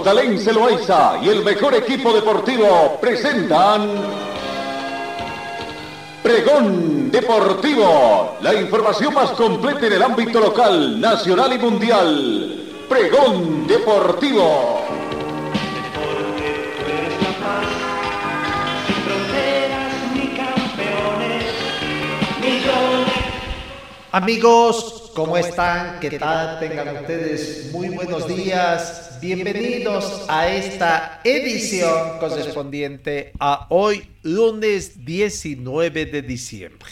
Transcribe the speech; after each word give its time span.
Carlos 0.00 0.04
Dalén 0.04 0.38
Celoaiza 0.38 1.18
y 1.22 1.28
el 1.28 1.44
mejor 1.44 1.74
equipo 1.74 2.12
deportivo 2.12 2.98
presentan 3.00 3.90
Pregón 6.22 7.10
Deportivo, 7.10 8.36
la 8.40 8.54
información 8.54 9.12
más 9.14 9.30
completa 9.32 9.86
en 9.86 9.92
el 9.94 10.02
ámbito 10.02 10.40
local, 10.40 11.00
nacional 11.00 11.52
y 11.52 11.58
mundial. 11.58 12.66
Pregón 12.88 13.66
Deportivo. 13.66 14.84
Amigos, 24.12 25.10
¿cómo 25.14 25.36
están? 25.36 26.00
¿Qué 26.00 26.18
tal? 26.18 26.58
Tengan 26.58 26.96
ustedes 26.96 27.70
muy 27.72 27.88
buenos 27.90 28.26
días. 28.26 29.09
Bienvenidos 29.20 30.24
a 30.28 30.48
esta 30.48 31.20
edición 31.24 32.18
correspondiente 32.18 33.32
a 33.38 33.66
hoy, 33.68 34.08
lunes 34.22 35.04
19 35.04 36.06
de 36.06 36.22
diciembre. 36.22 36.88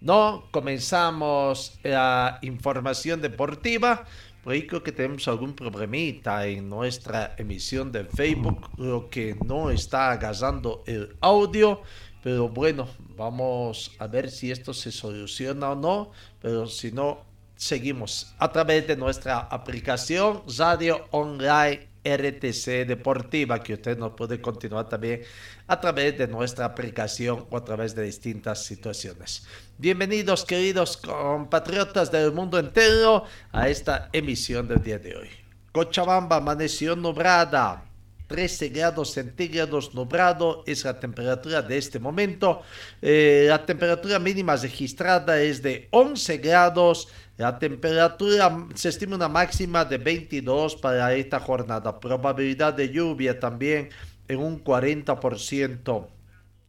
No, 0.00 0.48
comenzamos 0.50 1.78
la 1.84 2.40
información 2.42 3.20
deportiva. 3.20 4.04
Por 4.42 4.66
creo 4.66 4.82
que 4.82 4.90
tenemos 4.90 5.28
algún 5.28 5.54
problemita 5.54 6.46
en 6.46 6.68
nuestra 6.68 7.36
emisión 7.38 7.92
de 7.92 8.04
Facebook, 8.04 8.70
lo 8.76 9.08
que 9.08 9.36
no 9.44 9.70
está 9.70 10.10
agarrando 10.10 10.82
el 10.86 11.16
audio. 11.20 11.82
Pero 12.22 12.48
bueno, 12.48 12.88
vamos 13.16 13.92
a 13.98 14.08
ver 14.08 14.30
si 14.30 14.50
esto 14.50 14.74
se 14.74 14.90
soluciona 14.90 15.70
o 15.70 15.76
no. 15.76 16.10
Pero 16.40 16.66
si 16.66 16.90
no, 16.90 17.27
seguimos 17.58 18.34
a 18.38 18.50
través 18.52 18.86
de 18.86 18.96
nuestra 18.96 19.40
aplicación 19.40 20.42
Radio 20.56 21.06
Online 21.10 21.88
RTC 22.04 22.86
Deportiva, 22.86 23.60
que 23.60 23.74
usted 23.74 23.98
nos 23.98 24.12
puede 24.12 24.40
continuar 24.40 24.88
también 24.88 25.22
a 25.66 25.78
través 25.80 26.16
de 26.16 26.28
nuestra 26.28 26.64
aplicación 26.64 27.46
o 27.50 27.56
a 27.56 27.64
través 27.64 27.96
de 27.96 28.04
distintas 28.04 28.64
situaciones. 28.64 29.44
Bienvenidos, 29.76 30.44
queridos 30.44 30.96
compatriotas 30.96 32.12
del 32.12 32.32
mundo 32.32 32.60
entero, 32.60 33.24
a 33.50 33.68
esta 33.68 34.08
emisión 34.12 34.68
del 34.68 34.80
día 34.80 35.00
de 35.00 35.16
hoy. 35.16 35.28
Cochabamba 35.72 36.36
amaneció 36.36 36.94
nublada, 36.94 37.84
13 38.28 38.68
grados 38.68 39.12
centígrados 39.12 39.94
nublado 39.94 40.62
es 40.66 40.84
la 40.84 41.00
temperatura 41.00 41.62
de 41.62 41.78
este 41.78 41.98
momento. 41.98 42.62
Eh, 43.00 43.46
la 43.48 43.64
temperatura 43.64 44.18
mínima 44.18 44.54
registrada 44.54 45.40
es 45.40 45.62
de 45.62 45.88
11 45.90 46.38
grados. 46.38 47.08
La 47.38 47.56
temperatura 47.56 48.66
se 48.74 48.88
estima 48.88 49.14
una 49.14 49.28
máxima 49.28 49.84
de 49.84 49.96
22 49.96 50.74
para 50.74 51.14
esta 51.14 51.38
jornada. 51.38 52.00
Probabilidad 52.00 52.74
de 52.74 52.90
lluvia 52.90 53.38
también 53.38 53.90
en 54.26 54.40
un 54.40 54.62
40% 54.64 56.08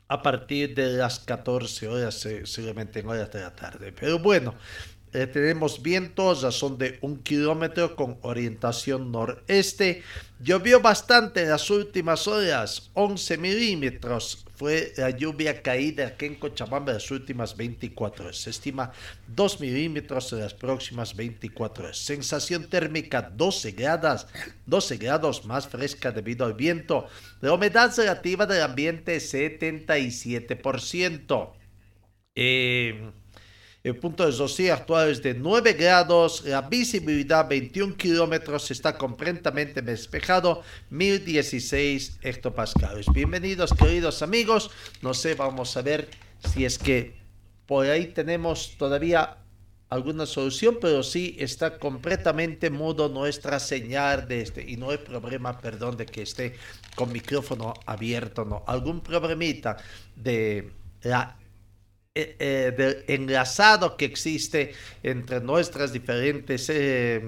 a 0.08 0.22
partir 0.22 0.76
de 0.76 0.90
las 0.90 1.20
14 1.22 1.88
horas, 1.88 2.28
seguramente 2.44 3.00
en 3.00 3.08
horas 3.08 3.32
de 3.32 3.42
la 3.42 3.56
tarde. 3.56 3.92
Pero 3.92 4.20
bueno, 4.20 4.54
eh, 5.12 5.26
tenemos 5.26 5.82
vientos 5.82 6.42
son 6.56 6.78
de 6.78 7.00
un 7.02 7.18
kilómetro 7.24 7.96
con 7.96 8.20
orientación 8.22 9.12
noreste. 9.12 10.04
Llovió 10.40 10.82
bastante 10.82 11.42
en 11.42 11.50
las 11.50 11.72
últimas 11.72 12.28
horas, 12.28 12.92
11 12.94 13.40
milímetros. 13.40 14.46
Fue 14.56 14.94
la 14.98 15.10
lluvia 15.10 15.64
caída 15.64 16.06
aquí 16.08 16.26
en 16.26 16.36
Cochabamba 16.36 16.92
en 16.92 16.98
las 16.98 17.10
últimas 17.10 17.58
24 17.58 18.26
horas. 18.26 18.38
Se 18.38 18.52
estima 18.52 18.92
2 19.28 19.60
milímetros 19.62 20.32
en 20.34 20.42
las 20.42 20.54
próximas 20.54 21.16
24 21.16 21.86
horas. 21.86 21.98
Sensación 21.98 22.70
térmica 22.70 23.32
12 23.36 23.72
grados, 23.72 24.28
12 24.68 24.98
grados 24.98 25.44
más 25.46 25.68
fresca 25.68 26.12
debido 26.12 26.46
al 26.46 26.54
viento. 26.54 27.08
La 27.42 27.54
humedad 27.54 27.92
relativa 27.98 28.46
del 28.46 28.62
ambiente 28.62 29.18
77%. 29.18 31.54
Eh, 32.36 33.12
el 33.84 33.96
punto 33.96 34.26
de 34.26 34.38
rocío 34.38 34.74
actual 34.74 35.10
es 35.10 35.24
de 35.24 35.34
9 35.34 35.74
grados, 35.74 36.44
la 36.46 36.62
visibilidad 36.64 37.48
21 37.48 37.96
kilómetros, 37.96 38.72
está 38.72 38.98
completamente 38.98 39.82
despejado, 39.82 40.64
1016 40.90 42.20
hectopascales. 42.22 43.06
Bienvenidos 43.14 43.74
queridos 43.74 44.22
amigos, 44.22 44.70
no 45.02 45.14
sé, 45.14 45.34
vamos 45.34 45.78
a 45.78 45.82
ver 45.82 46.10
si 46.52 46.66
es 46.66 46.78
que 46.78 47.16
por 47.66 47.86
ahí 47.86 48.08
tenemos 48.08 48.76
todavía 48.78 49.38
alguna 49.88 50.26
solución, 50.26 50.78
pero 50.82 51.02
sí 51.02 51.38
está 51.40 51.80
completamente 51.80 52.70
mudo 52.70 53.08
nuestra 53.08 53.60
señal 53.62 54.28
de 54.28 54.42
este, 54.42 54.70
y 54.70 54.76
no 54.76 54.90
hay 54.90 54.98
problema, 54.98 55.58
perdón, 55.58 55.96
de 55.96 56.06
que 56.06 56.24
esté 56.24 56.58
con 56.96 57.14
micrófono 57.14 57.74
abierto, 57.86 58.44
no, 58.44 58.62
algún 58.68 59.00
problemita 59.00 59.78
de 60.18 60.70
la 61.02 61.39
eh, 62.16 62.36
eh, 62.40 62.74
del 62.76 63.04
enlazado 63.08 63.96
que 63.96 64.06
existe 64.06 64.74
entre 65.04 65.42
nuestras 65.42 65.94
diferentes 65.94 66.68
eh, 66.70 67.22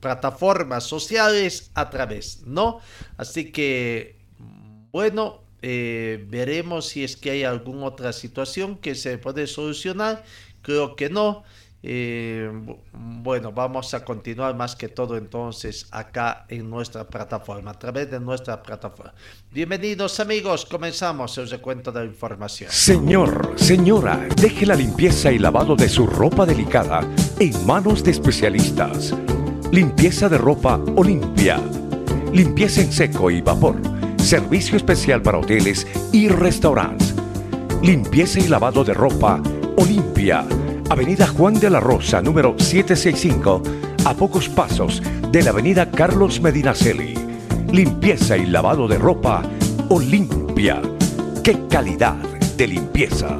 plataformas 0.00 0.84
sociales 0.84 1.70
a 1.72 1.88
través, 1.88 2.42
¿no? 2.44 2.80
Así 3.16 3.52
que, 3.52 4.16
bueno, 4.92 5.40
veremos 5.62 6.88
si 6.88 7.02
es 7.02 7.16
que 7.16 7.30
hay 7.30 7.44
alguna 7.44 7.86
otra 7.86 8.12
situación 8.12 8.76
que 8.76 8.94
se 8.94 9.16
puede 9.16 9.46
solucionar. 9.46 10.22
Creo 10.60 10.94
que 10.94 11.08
no. 11.08 11.42
Eh, 11.82 12.50
bueno, 12.92 13.52
vamos 13.52 13.94
a 13.94 14.04
continuar 14.04 14.54
más 14.54 14.76
que 14.76 14.88
todo 14.88 15.16
entonces 15.16 15.86
acá 15.90 16.44
en 16.48 16.68
nuestra 16.68 17.08
plataforma, 17.08 17.70
a 17.70 17.78
través 17.78 18.10
de 18.10 18.20
nuestra 18.20 18.62
plataforma. 18.62 19.14
Bienvenidos 19.50 20.20
amigos, 20.20 20.66
comenzamos 20.66 21.38
el 21.38 21.48
recuento 21.48 21.90
de 21.90 22.00
la 22.00 22.06
información. 22.06 22.70
Señor, 22.70 23.54
señora, 23.56 24.20
deje 24.36 24.66
la 24.66 24.74
limpieza 24.74 25.32
y 25.32 25.38
lavado 25.38 25.74
de 25.74 25.88
su 25.88 26.06
ropa 26.06 26.44
delicada 26.44 27.00
en 27.38 27.66
manos 27.66 28.04
de 28.04 28.10
especialistas. 28.10 29.14
Limpieza 29.72 30.28
de 30.28 30.36
ropa 30.36 30.78
Olimpia. 30.96 31.58
Limpieza 32.32 32.82
en 32.82 32.92
seco 32.92 33.30
y 33.30 33.40
vapor. 33.40 33.76
Servicio 34.18 34.76
especial 34.76 35.22
para 35.22 35.38
hoteles 35.38 35.86
y 36.12 36.28
restaurantes. 36.28 37.14
Limpieza 37.82 38.38
y 38.38 38.48
lavado 38.48 38.84
de 38.84 38.92
ropa 38.92 39.42
Olimpia 39.78 40.44
Avenida 40.90 41.28
Juan 41.28 41.54
de 41.54 41.70
la 41.70 41.78
Rosa, 41.78 42.20
número 42.20 42.56
765, 42.58 43.62
a 44.04 44.12
pocos 44.12 44.48
pasos 44.48 45.00
de 45.30 45.40
la 45.40 45.50
Avenida 45.50 45.88
Carlos 45.88 46.40
Medinaceli. 46.40 47.14
Limpieza 47.70 48.36
y 48.36 48.46
lavado 48.46 48.88
de 48.88 48.98
ropa 48.98 49.48
Olimpia. 49.88 50.82
¡Qué 51.44 51.56
calidad 51.68 52.16
de 52.56 52.66
limpieza! 52.66 53.38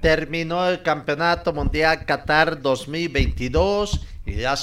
Terminó 0.00 0.68
el 0.68 0.82
Campeonato 0.82 1.52
Mundial 1.52 2.04
Qatar 2.04 2.60
2022 2.60 4.04
y 4.26 4.32
la 4.32 4.58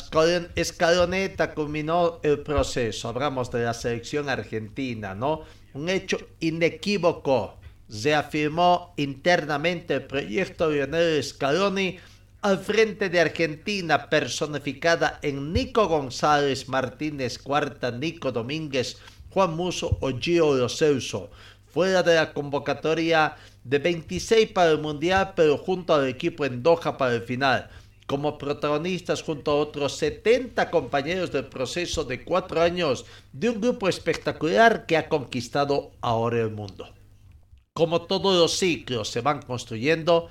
escaloneta 0.55 1.53
culminó 1.53 2.19
el 2.21 2.39
proceso. 2.39 3.07
Hablamos 3.07 3.49
de 3.49 3.63
la 3.63 3.73
selección 3.73 4.27
argentina, 4.27 5.15
¿no? 5.15 5.43
Un 5.73 5.87
hecho 5.87 6.17
inequívoco 6.41 7.58
se 7.89 8.13
afirmó 8.13 8.93
internamente 8.97 9.95
el 9.95 10.03
proyecto 10.03 10.69
Lionel 10.69 11.23
Scaloni 11.23 11.97
al 12.41 12.59
frente 12.59 13.09
de 13.09 13.19
Argentina, 13.19 14.09
personificada 14.09 15.19
en 15.23 15.51
Nico 15.51 15.87
González, 15.87 16.69
Martínez 16.69 17.39
Cuarta, 17.39 17.91
Nico 17.91 18.31
Domínguez, 18.31 18.97
Juan 19.31 19.55
Muso 19.55 19.97
o 20.01 20.11
Gio 20.17 20.55
Lo 20.55 20.69
fuera 21.67 22.01
de 22.01 22.15
la 22.15 22.33
convocatoria 22.33 23.35
de 23.63 23.79
26 23.79 24.51
para 24.51 24.71
el 24.71 24.79
Mundial, 24.79 25.33
pero 25.35 25.57
junto 25.57 25.93
al 25.93 26.07
equipo 26.07 26.45
en 26.45 26.63
Doha 26.63 26.97
para 26.97 27.15
el 27.15 27.21
final, 27.23 27.69
como 28.07 28.37
protagonistas 28.37 29.21
junto 29.21 29.51
a 29.51 29.55
otros 29.55 29.97
70 29.97 30.71
compañeros 30.71 31.31
del 31.31 31.45
proceso 31.45 32.03
de 32.05 32.23
cuatro 32.23 32.61
años 32.61 33.05
de 33.33 33.49
un 33.49 33.61
grupo 33.61 33.89
espectacular 33.89 34.85
que 34.85 34.97
ha 34.97 35.09
conquistado 35.09 35.91
ahora 36.01 36.39
el 36.39 36.51
mundo 36.51 36.87
como 37.79 38.01
todos 38.01 38.35
los 38.35 38.57
ciclos 38.57 39.07
se 39.07 39.21
van 39.21 39.41
construyendo, 39.41 40.27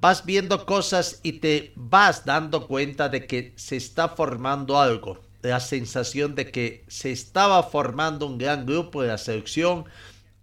vas 0.00 0.24
viendo 0.24 0.64
cosas 0.64 1.20
y 1.22 1.32
te 1.32 1.74
vas 1.76 2.24
dando 2.24 2.66
cuenta 2.66 3.10
de 3.10 3.26
que 3.26 3.52
se 3.56 3.76
está 3.76 4.08
formando 4.08 4.80
algo. 4.80 5.20
La 5.42 5.60
sensación 5.60 6.34
de 6.34 6.50
que 6.50 6.84
se 6.88 7.12
estaba 7.12 7.62
formando 7.64 8.24
un 8.24 8.38
gran 8.38 8.64
grupo 8.64 9.02
de 9.02 9.08
la 9.08 9.18
selección. 9.18 9.84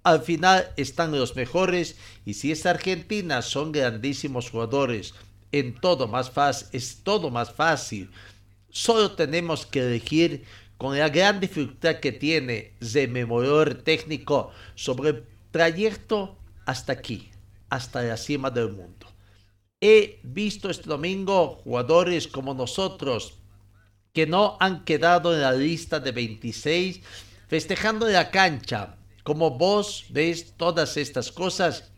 Al 0.03 0.21
final 0.21 0.71
están 0.77 1.11
los 1.11 1.35
mejores 1.35 1.95
y 2.23 2.35
si 2.35 2.51
es 2.51 2.67
Argentina 2.67 3.41
son 3.41 3.71
grandísimos 3.71 4.51
jugadores. 4.51 5.15
En 5.51 5.73
todo 5.73 6.07
más 6.07 6.29
fácil, 6.29 6.67
es 6.71 6.99
todo 7.03 7.31
más 7.31 7.51
fácil. 7.51 8.11
Solo 8.69 9.13
tenemos 9.13 9.65
que 9.65 9.79
elegir 9.79 10.43
con 10.77 10.99
la 10.99 11.09
gran 11.09 11.39
dificultad 11.39 11.95
que 11.95 12.11
tiene 12.11 12.73
de 12.79 13.07
memorar 13.07 13.73
técnico 13.73 14.51
sobre 14.75 15.09
el 15.09 15.23
trayecto 15.49 16.37
hasta 16.65 16.93
aquí, 16.93 17.31
hasta 17.69 18.01
la 18.03 18.17
cima 18.17 18.49
del 18.49 18.71
mundo. 18.71 19.07
He 19.81 20.19
visto 20.23 20.69
este 20.69 20.89
domingo 20.89 21.61
jugadores 21.63 22.27
como 22.27 22.53
nosotros 22.53 23.39
que 24.13 24.27
no 24.27 24.57
han 24.59 24.85
quedado 24.85 25.33
en 25.33 25.41
la 25.41 25.51
lista 25.51 25.99
de 25.99 26.11
26 26.11 27.01
festejando 27.47 28.07
en 28.07 28.13
la 28.13 28.31
cancha. 28.31 28.95
Como 29.23 29.57
vos 29.57 30.05
ves 30.09 30.53
todas 30.57 30.97
estas 30.97 31.31
cosas, 31.31 31.91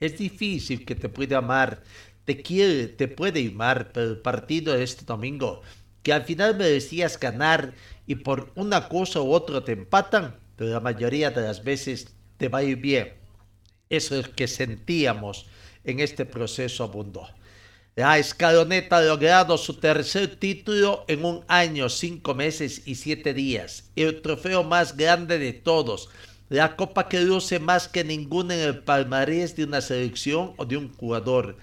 es 0.00 0.18
difícil 0.18 0.84
que 0.84 0.94
te 0.94 1.08
pueda 1.08 1.38
amar, 1.38 1.82
te 2.24 2.42
quiere, 2.42 2.88
te 2.88 3.08
puede 3.08 3.48
amar, 3.48 3.92
pero 3.92 4.10
el 4.10 4.18
partido 4.18 4.74
de 4.74 4.82
este 4.82 5.04
domingo, 5.04 5.62
que 6.02 6.12
al 6.12 6.24
final 6.24 6.56
merecías 6.56 7.18
ganar 7.18 7.74
y 8.06 8.16
por 8.16 8.52
una 8.54 8.88
cosa 8.88 9.20
u 9.20 9.32
otra 9.32 9.64
te 9.64 9.72
empatan, 9.72 10.36
pero 10.56 10.70
la 10.70 10.80
mayoría 10.80 11.30
de 11.30 11.42
las 11.42 11.62
veces 11.62 12.14
te 12.36 12.48
va 12.48 12.58
a 12.58 12.64
ir 12.64 12.76
bien. 12.76 13.21
Eso 13.92 14.18
es 14.18 14.28
que 14.28 14.48
sentíamos 14.48 15.44
en 15.84 16.00
este 16.00 16.24
proceso 16.24 16.82
abundó. 16.82 17.28
La 17.94 18.16
escaloneta 18.16 18.96
ha 18.96 19.02
logrado 19.02 19.58
su 19.58 19.74
tercer 19.74 20.36
título 20.36 21.04
en 21.08 21.26
un 21.26 21.44
año, 21.46 21.90
cinco 21.90 22.34
meses 22.34 22.80
y 22.86 22.94
siete 22.94 23.34
días. 23.34 23.90
El 23.94 24.22
trofeo 24.22 24.64
más 24.64 24.96
grande 24.96 25.38
de 25.38 25.52
todos. 25.52 26.08
La 26.48 26.74
copa 26.74 27.10
que 27.10 27.20
luce 27.20 27.58
más 27.58 27.86
que 27.86 28.02
ninguna 28.02 28.54
en 28.54 28.60
el 28.60 28.78
palmarés 28.78 29.56
de 29.56 29.64
una 29.64 29.82
selección 29.82 30.54
o 30.56 30.64
de 30.64 30.78
un 30.78 30.94
jugador. 30.94 31.58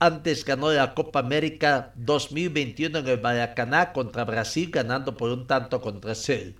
Antes 0.00 0.44
ganó 0.44 0.70
la 0.70 0.92
Copa 0.92 1.20
América 1.20 1.92
2021 1.96 2.98
en 2.98 3.08
el 3.08 3.22
Maracaná 3.22 3.94
contra 3.94 4.24
Brasil, 4.24 4.70
ganando 4.70 5.16
por 5.16 5.30
un 5.30 5.46
tanto 5.46 5.80
contra 5.80 6.14
cero. 6.14 6.52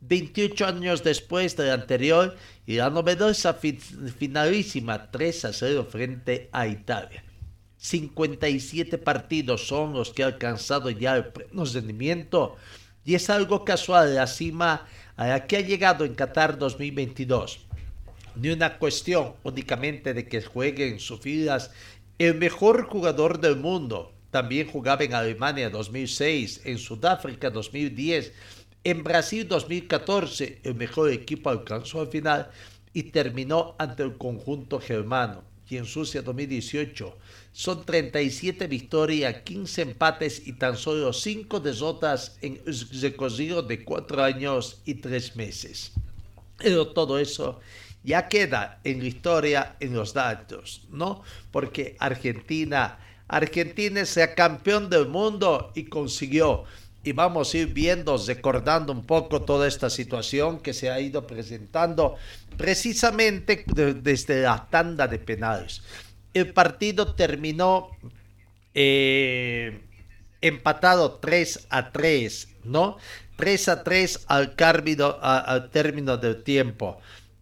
28 0.00 0.66
años 0.66 1.02
después 1.02 1.56
del 1.56 1.70
anterior 1.70 2.36
y 2.66 2.76
la 2.76 2.90
novedosa 2.90 3.54
finalísima 3.54 5.10
3 5.10 5.44
a 5.46 5.52
0 5.52 5.86
frente 5.90 6.48
a 6.52 6.66
Italia. 6.66 7.24
57 7.78 8.98
partidos 8.98 9.66
son 9.66 9.92
los 9.92 10.10
que 10.12 10.24
ha 10.24 10.26
alcanzado 10.26 10.90
ya 10.90 11.16
el 11.16 11.26
pleno 11.26 11.64
rendimiento 11.64 12.56
y 13.04 13.14
es 13.14 13.30
algo 13.30 13.64
casual 13.64 14.14
la 14.14 14.26
cima 14.26 14.86
a 15.16 15.26
la 15.28 15.46
que 15.46 15.56
ha 15.56 15.60
llegado 15.60 16.04
en 16.04 16.14
Qatar 16.14 16.58
2022. 16.58 17.60
Ni 18.36 18.50
una 18.50 18.78
cuestión 18.78 19.34
únicamente 19.42 20.14
de 20.14 20.28
que 20.28 20.42
juegue 20.42 20.88
en 20.88 21.00
sus 21.00 21.20
filas 21.20 21.70
el 22.18 22.34
mejor 22.34 22.86
jugador 22.88 23.40
del 23.40 23.56
mundo. 23.56 24.12
También 24.30 24.68
jugaba 24.68 25.04
en 25.04 25.14
Alemania 25.14 25.70
2006, 25.70 26.62
en 26.64 26.78
Sudáfrica 26.78 27.48
2010, 27.48 28.32
en 28.84 29.04
Brasil 29.04 29.46
2014 29.46 30.60
el 30.62 30.74
mejor 30.74 31.10
equipo 31.10 31.50
alcanzó 31.50 32.00
al 32.00 32.08
final 32.08 32.50
y 32.92 33.04
terminó 33.04 33.74
ante 33.78 34.02
el 34.02 34.16
conjunto 34.16 34.80
germano. 34.80 35.44
Y 35.70 35.76
en 35.76 35.84
Suecia 35.84 36.22
2018 36.22 37.18
son 37.52 37.84
37 37.84 38.66
victorias, 38.68 39.42
15 39.42 39.82
empates 39.82 40.46
y 40.46 40.54
tan 40.54 40.78
solo 40.78 41.12
5 41.12 41.60
derrotas 41.60 42.38
en 42.40 42.58
recorrido 43.02 43.62
de 43.62 43.84
4 43.84 44.24
años 44.24 44.80
y 44.86 44.94
3 44.94 45.36
meses. 45.36 45.92
Todo 46.94 47.18
eso 47.18 47.60
ya 48.02 48.28
queda 48.28 48.80
en 48.84 49.00
la 49.00 49.06
historia, 49.06 49.76
en 49.80 49.92
los 49.92 50.14
datos, 50.14 50.86
¿no? 50.90 51.22
Porque 51.50 51.96
Argentina, 51.98 52.98
Argentina 53.28 54.00
es 54.00 54.16
el 54.16 54.34
campeón 54.34 54.88
del 54.88 55.06
mundo 55.06 55.72
y 55.74 55.84
consiguió 55.84 56.64
y 57.04 57.12
vamos 57.12 57.54
a 57.54 57.58
ir 57.58 57.68
viendo, 57.68 58.16
recordando 58.26 58.92
un 58.92 59.04
poco 59.06 59.42
toda 59.42 59.66
esta 59.66 59.88
situación 59.88 60.60
que 60.60 60.74
se 60.74 60.90
ha 60.90 61.00
ido 61.00 61.26
presentando 61.26 62.16
precisamente 62.56 63.64
desde 64.02 64.42
la 64.42 64.66
tanda 64.68 65.06
de 65.06 65.18
penales. 65.18 65.82
El 66.34 66.52
partido 66.52 67.14
terminó 67.14 67.90
eh, 68.74 69.80
empatado 70.40 71.14
3 71.14 71.68
a 71.70 71.90
3, 71.92 72.48
¿no? 72.64 72.98
3 73.36 73.68
a 73.68 73.84
3 73.84 74.24
al, 74.26 74.54
al 75.22 75.70
término 75.70 76.16
del 76.16 76.42
tiempo. 76.42 77.00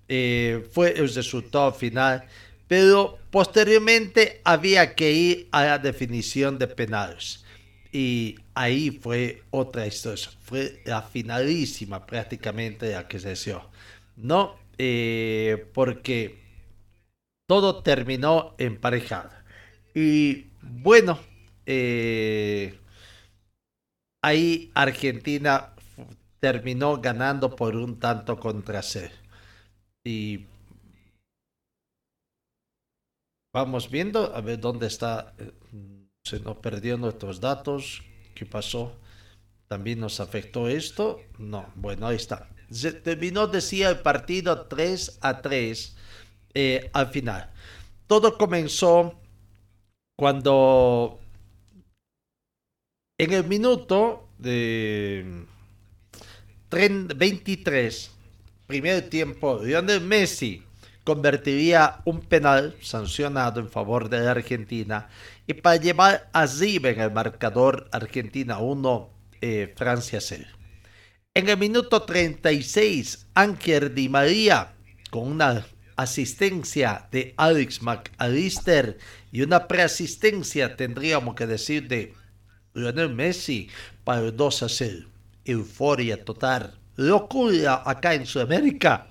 Eh, 0.08 0.68
fue 0.70 0.92
el 0.92 1.12
resultado 1.12 1.72
final, 1.72 2.24
pero 2.68 3.18
posteriormente 3.30 4.40
había 4.44 4.94
que 4.94 5.12
ir 5.12 5.48
a 5.50 5.64
la 5.64 5.78
definición 5.78 6.58
de 6.58 6.68
penales. 6.68 7.44
Y 7.90 8.36
ahí 8.56 8.90
fue 8.90 9.42
otra 9.50 9.86
historia, 9.86 10.28
fue 10.40 10.82
la 10.86 11.02
finalísima 11.02 12.06
prácticamente 12.06 12.92
la 12.92 13.06
que 13.06 13.18
se 13.20 13.34
dio, 13.34 13.68
¿no? 14.16 14.56
Eh, 14.78 15.70
porque 15.74 16.38
todo 17.46 17.82
terminó 17.82 18.54
emparejado. 18.58 19.30
Y 19.94 20.46
bueno, 20.62 21.18
eh, 21.66 22.78
ahí 24.22 24.70
Argentina 24.74 25.74
terminó 26.40 27.00
ganando 27.00 27.54
por 27.56 27.76
un 27.76 27.98
tanto 28.00 28.38
contra 28.38 28.82
cero. 28.82 29.14
Y 30.04 30.46
vamos 33.52 33.90
viendo 33.90 34.34
a 34.34 34.40
ver 34.40 34.60
dónde 34.60 34.86
está 34.86 35.34
eh, 35.38 35.52
se 36.24 36.40
nos 36.40 36.56
perdió 36.58 36.96
nuestros 36.98 37.40
datos. 37.40 38.02
¿Qué 38.36 38.44
pasó? 38.44 38.92
¿También 39.66 39.98
nos 39.98 40.20
afectó 40.20 40.68
esto? 40.68 41.20
No, 41.38 41.72
bueno, 41.74 42.06
ahí 42.06 42.16
está. 42.16 42.48
Se 42.70 42.92
terminó, 42.92 43.46
decía, 43.46 43.88
el 43.88 44.00
partido 44.00 44.66
3 44.66 45.18
a 45.22 45.40
3 45.40 45.96
eh, 46.54 46.90
al 46.92 47.08
final. 47.08 47.50
Todo 48.06 48.36
comenzó 48.36 49.18
cuando 50.16 51.18
en 53.18 53.32
el 53.32 53.44
minuto 53.44 54.28
de 54.38 55.46
23, 56.70 58.10
primer 58.66 59.08
tiempo, 59.08 59.60
Lionel 59.64 60.02
Messi 60.02 60.62
convertiría 61.04 62.02
un 62.04 62.20
penal 62.20 62.76
sancionado 62.82 63.60
en 63.60 63.70
favor 63.70 64.10
de 64.10 64.20
la 64.20 64.32
Argentina 64.32 65.08
y 65.46 65.54
para 65.54 65.76
llevar 65.76 66.28
arriba 66.32 66.90
en 66.90 67.00
el 67.00 67.12
marcador 67.12 67.88
Argentina 67.92 68.58
1, 68.58 69.10
eh, 69.40 69.72
Francia 69.76 70.20
0. 70.20 70.44
En 71.34 71.48
el 71.48 71.58
minuto 71.58 72.02
36, 72.02 73.28
Anker 73.34 73.94
Di 73.94 74.08
María, 74.08 74.74
con 75.10 75.28
una 75.28 75.66
asistencia 75.96 77.08
de 77.12 77.34
Alex 77.36 77.82
McAllister 77.82 78.98
y 79.30 79.42
una 79.42 79.68
preasistencia, 79.68 80.76
tendríamos 80.76 81.34
que 81.34 81.46
decir, 81.46 81.88
de 81.88 82.14
Lionel 82.74 83.14
Messi 83.14 83.68
para 84.04 84.20
el 84.20 84.36
2 84.36 84.62
a 84.62 84.68
0. 84.68 85.08
Euforia 85.44 86.24
total. 86.24 86.78
Locura 86.96 87.82
acá 87.84 88.14
en 88.14 88.26
Sudamérica 88.26 89.08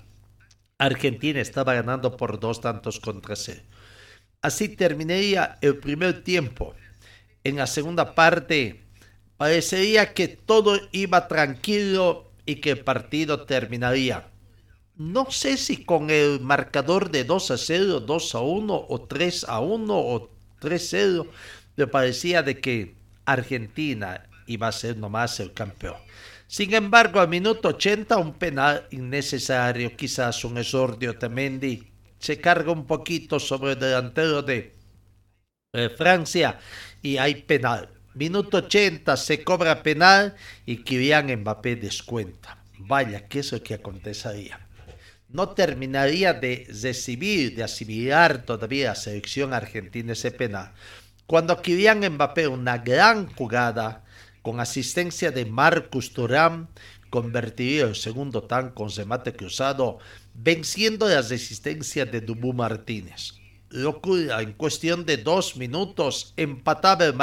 Argentina 0.78 1.40
estaba 1.40 1.72
ganando 1.72 2.16
por 2.16 2.38
dos 2.38 2.60
tantos 2.60 3.00
contra 3.00 3.34
cero. 3.36 3.62
Así 4.46 4.68
terminaría 4.68 5.58
el 5.60 5.78
primer 5.78 6.22
tiempo. 6.22 6.72
En 7.42 7.56
la 7.56 7.66
segunda 7.66 8.14
parte 8.14 8.84
parecería 9.36 10.14
que 10.14 10.28
todo 10.28 10.78
iba 10.92 11.26
tranquilo 11.26 12.30
y 12.46 12.60
que 12.60 12.70
el 12.70 12.84
partido 12.84 13.44
terminaría. 13.44 14.28
No 14.94 15.32
sé 15.32 15.56
si 15.56 15.84
con 15.84 16.10
el 16.10 16.38
marcador 16.38 17.10
de 17.10 17.24
2 17.24 17.50
a 17.50 17.58
0, 17.58 18.00
2 18.02 18.34
a 18.36 18.38
1 18.38 18.86
o 18.88 19.00
3 19.00 19.46
a 19.48 19.58
1 19.58 19.98
o 19.98 20.30
3 20.60 20.80
a 20.80 20.86
0, 20.90 21.26
me 21.74 21.88
parecía 21.88 22.44
de 22.44 22.60
que 22.60 22.94
Argentina 23.24 24.28
iba 24.46 24.68
a 24.68 24.72
ser 24.72 24.96
nomás 24.96 25.40
el 25.40 25.54
campeón. 25.54 25.96
Sin 26.46 26.72
embargo, 26.72 27.18
al 27.18 27.26
minuto 27.26 27.70
80, 27.70 28.16
un 28.16 28.34
penal 28.34 28.86
innecesario, 28.92 29.96
quizás 29.96 30.44
un 30.44 30.56
exordio 30.58 31.18
Temendi, 31.18 31.95
se 32.18 32.40
carga 32.40 32.72
un 32.72 32.86
poquito 32.86 33.38
sobre 33.38 33.72
el 33.72 33.78
delantero 33.78 34.42
de 34.42 34.74
Francia 35.96 36.58
y 37.02 37.18
hay 37.18 37.42
penal. 37.42 37.90
Minuto 38.14 38.58
80 38.58 39.16
se 39.16 39.44
cobra 39.44 39.82
penal 39.82 40.34
y 40.64 40.78
Kylian 40.78 41.34
Mbappé 41.40 41.76
descuenta. 41.76 42.58
Vaya, 42.78 43.28
¿qué 43.28 43.40
es 43.40 43.52
lo 43.52 43.62
que 43.62 43.74
acontecería? 43.74 44.60
No 45.28 45.50
terminaría 45.50 46.32
de 46.32 46.66
recibir, 46.82 47.54
de 47.56 47.64
asimilar 47.64 48.44
todavía 48.44 48.88
la 48.88 48.94
selección 48.94 49.52
argentina 49.52 50.12
ese 50.12 50.30
penal 50.30 50.72
cuando 51.26 51.60
Kylian 51.60 52.08
Mbappé, 52.14 52.46
una 52.46 52.78
gran 52.78 53.26
jugada 53.34 54.04
con 54.42 54.60
asistencia 54.60 55.32
de 55.32 55.44
Marcus 55.44 56.12
Thuram, 56.12 56.68
convertiría 57.10 57.84
el 57.84 57.96
segundo 57.96 58.44
tan 58.44 58.70
con 58.70 58.90
remate 58.90 59.32
cruzado, 59.34 59.98
venciendo 60.38 61.08
la 61.08 61.22
resistencia 61.22 62.04
de 62.04 62.20
Dubu 62.20 62.52
Martínez. 62.52 63.34
Locura, 63.70 64.42
en 64.42 64.52
cuestión 64.52 65.04
de 65.04 65.16
dos 65.16 65.56
minutos 65.56 66.34
empataba 66.36 67.06
el 67.06 67.14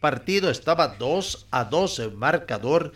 partido, 0.00 0.50
estaba 0.50 0.88
2 0.88 1.48
a 1.50 1.64
2 1.64 1.98
el 2.00 2.12
marcador 2.12 2.92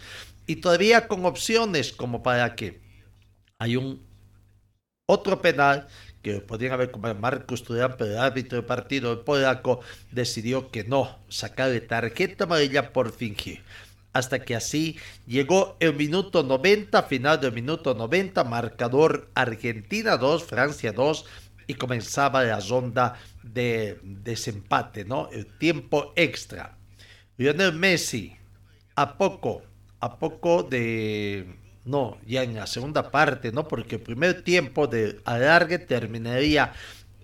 y 0.46 0.56
todavía 0.56 1.06
con 1.06 1.24
opciones 1.24 1.92
como 1.92 2.22
para 2.22 2.54
que 2.56 2.80
hay 3.58 3.76
un 3.76 4.02
otro 5.06 5.40
penal 5.40 5.86
que 6.22 6.40
podían 6.40 6.72
haber 6.72 6.90
como 6.90 7.12
Marcos 7.14 7.62
Turán, 7.62 7.96
pero 7.98 8.12
el 8.12 8.18
árbitro 8.18 8.56
del 8.56 8.64
partido, 8.64 9.12
el 9.12 9.18
polaco, 9.20 9.80
decidió 10.10 10.70
que 10.70 10.82
no, 10.82 11.18
sacarle 11.28 11.82
tarjeta 11.82 12.44
amarilla 12.44 12.92
por 12.92 13.12
fingir. 13.12 13.62
Hasta 14.14 14.42
que 14.44 14.54
así 14.54 14.97
llegó 15.26 15.76
el 15.80 15.94
minuto 15.94 16.42
90, 16.42 17.02
final 17.02 17.40
del 17.40 17.52
minuto 17.52 17.94
90, 17.94 18.44
marcador 18.44 19.28
Argentina 19.35 20.16
2, 20.16 20.44
Francia 20.44 20.92
2, 20.92 21.26
y 21.66 21.75
comenzaba 21.75 22.42
la 22.44 22.61
ronda 22.61 23.18
de 23.42 23.99
desempate, 24.02 25.04
¿no? 25.04 25.28
El 25.30 25.47
tiempo 25.59 26.12
extra. 26.16 26.78
Lionel 27.37 27.73
Messi, 27.75 28.37
a 28.94 29.18
poco, 29.18 29.62
a 30.00 30.18
poco 30.18 30.62
de 30.62 31.59
no, 31.85 32.18
ya 32.26 32.42
en 32.42 32.54
la 32.54 32.66
segunda 32.66 33.11
parte, 33.11 33.52
¿no? 33.52 33.68
Porque 33.68 33.97
el 33.97 34.02
primer 34.02 34.42
tiempo 34.42 34.87
de 34.87 35.21
alargue 35.25 35.78
terminaría 35.78 36.73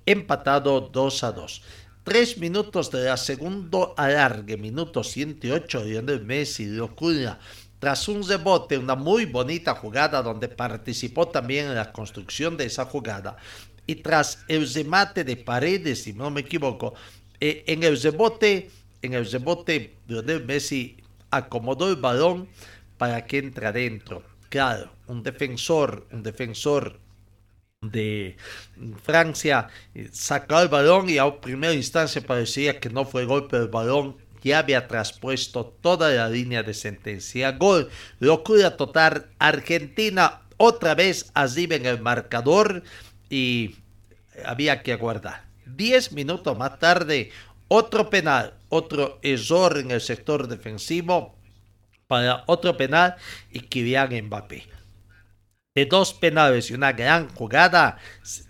empatado 0.06 0.80
2 0.80 1.24
a 1.24 1.32
2. 1.32 1.62
Tres 2.10 2.38
minutos 2.38 2.90
de 2.90 3.04
la 3.04 3.16
segundo 3.16 3.94
alargue, 3.96 4.56
minuto 4.56 5.04
108, 5.04 5.84
Lionel 5.84 6.24
Messi, 6.24 6.66
locura. 6.66 7.38
Tras 7.78 8.08
un 8.08 8.26
rebote, 8.26 8.76
una 8.76 8.96
muy 8.96 9.26
bonita 9.26 9.76
jugada 9.76 10.20
donde 10.20 10.48
participó 10.48 11.28
también 11.28 11.66
en 11.66 11.76
la 11.76 11.92
construcción 11.92 12.56
de 12.56 12.64
esa 12.64 12.84
jugada. 12.84 13.36
Y 13.86 13.94
tras 13.94 14.40
el 14.48 14.68
remate 14.74 15.22
de 15.22 15.36
paredes, 15.36 16.02
si 16.02 16.12
no 16.12 16.32
me 16.32 16.40
equivoco, 16.40 16.94
eh, 17.38 17.62
en 17.68 17.84
el 17.84 17.96
rebote, 18.02 18.72
en 19.02 19.14
el 19.14 19.30
rebote, 19.30 19.94
Lionel 20.08 20.44
Messi 20.44 20.96
acomodó 21.30 21.88
el 21.88 21.94
balón 21.94 22.48
para 22.98 23.24
que 23.24 23.38
entre 23.38 23.68
adentro 23.68 24.24
claro, 24.50 24.90
un 25.06 25.22
defensor, 25.22 26.06
un 26.10 26.22
defensor 26.22 26.98
de 27.80 28.36
Francia 29.02 29.68
eh, 29.94 30.10
sacó 30.12 30.60
el 30.60 30.68
balón 30.68 31.08
y 31.08 31.16
a 31.16 31.40
primera 31.40 31.72
instancia 31.72 32.20
parecía 32.20 32.78
que 32.78 32.90
no 32.90 33.06
fue 33.06 33.24
golpe 33.24 33.58
del 33.58 33.68
balón, 33.68 34.16
ya 34.42 34.58
había 34.58 34.86
traspuesto 34.86 35.64
toda 35.80 36.10
la 36.10 36.28
línea 36.28 36.62
de 36.62 36.74
sentencia. 36.74 37.52
Gol, 37.52 37.88
locura 38.18 38.76
total, 38.76 39.30
Argentina 39.38 40.42
otra 40.58 40.94
vez 40.94 41.30
arriba 41.32 41.76
en 41.76 41.86
el 41.86 42.02
marcador 42.02 42.82
y 43.30 43.76
había 44.44 44.82
que 44.82 44.92
aguardar. 44.92 45.44
Diez 45.64 46.12
minutos 46.12 46.58
más 46.58 46.78
tarde, 46.78 47.30
otro 47.68 48.10
penal, 48.10 48.54
otro 48.68 49.18
error 49.22 49.78
en 49.78 49.90
el 49.90 50.02
sector 50.02 50.48
defensivo 50.48 51.34
para 52.08 52.44
otro 52.46 52.76
penal 52.76 53.16
y 53.50 53.60
Kylian 53.60 54.26
Mbappé. 54.26 54.79
De 55.74 55.86
dos 55.86 56.14
penales 56.14 56.70
y 56.70 56.74
una 56.74 56.92
gran 56.92 57.28
jugada 57.28 57.98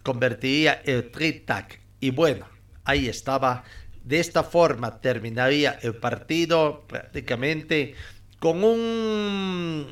convertiría 0.02 0.80
el 0.84 1.10
tri-tac. 1.10 1.80
Y 2.00 2.10
bueno, 2.10 2.48
ahí 2.84 3.08
estaba. 3.08 3.64
De 4.02 4.18
esta 4.18 4.42
forma 4.42 5.00
terminaría 5.02 5.78
el 5.82 5.94
partido 5.96 6.86
prácticamente 6.88 7.94
con 8.38 8.64
un 8.64 9.86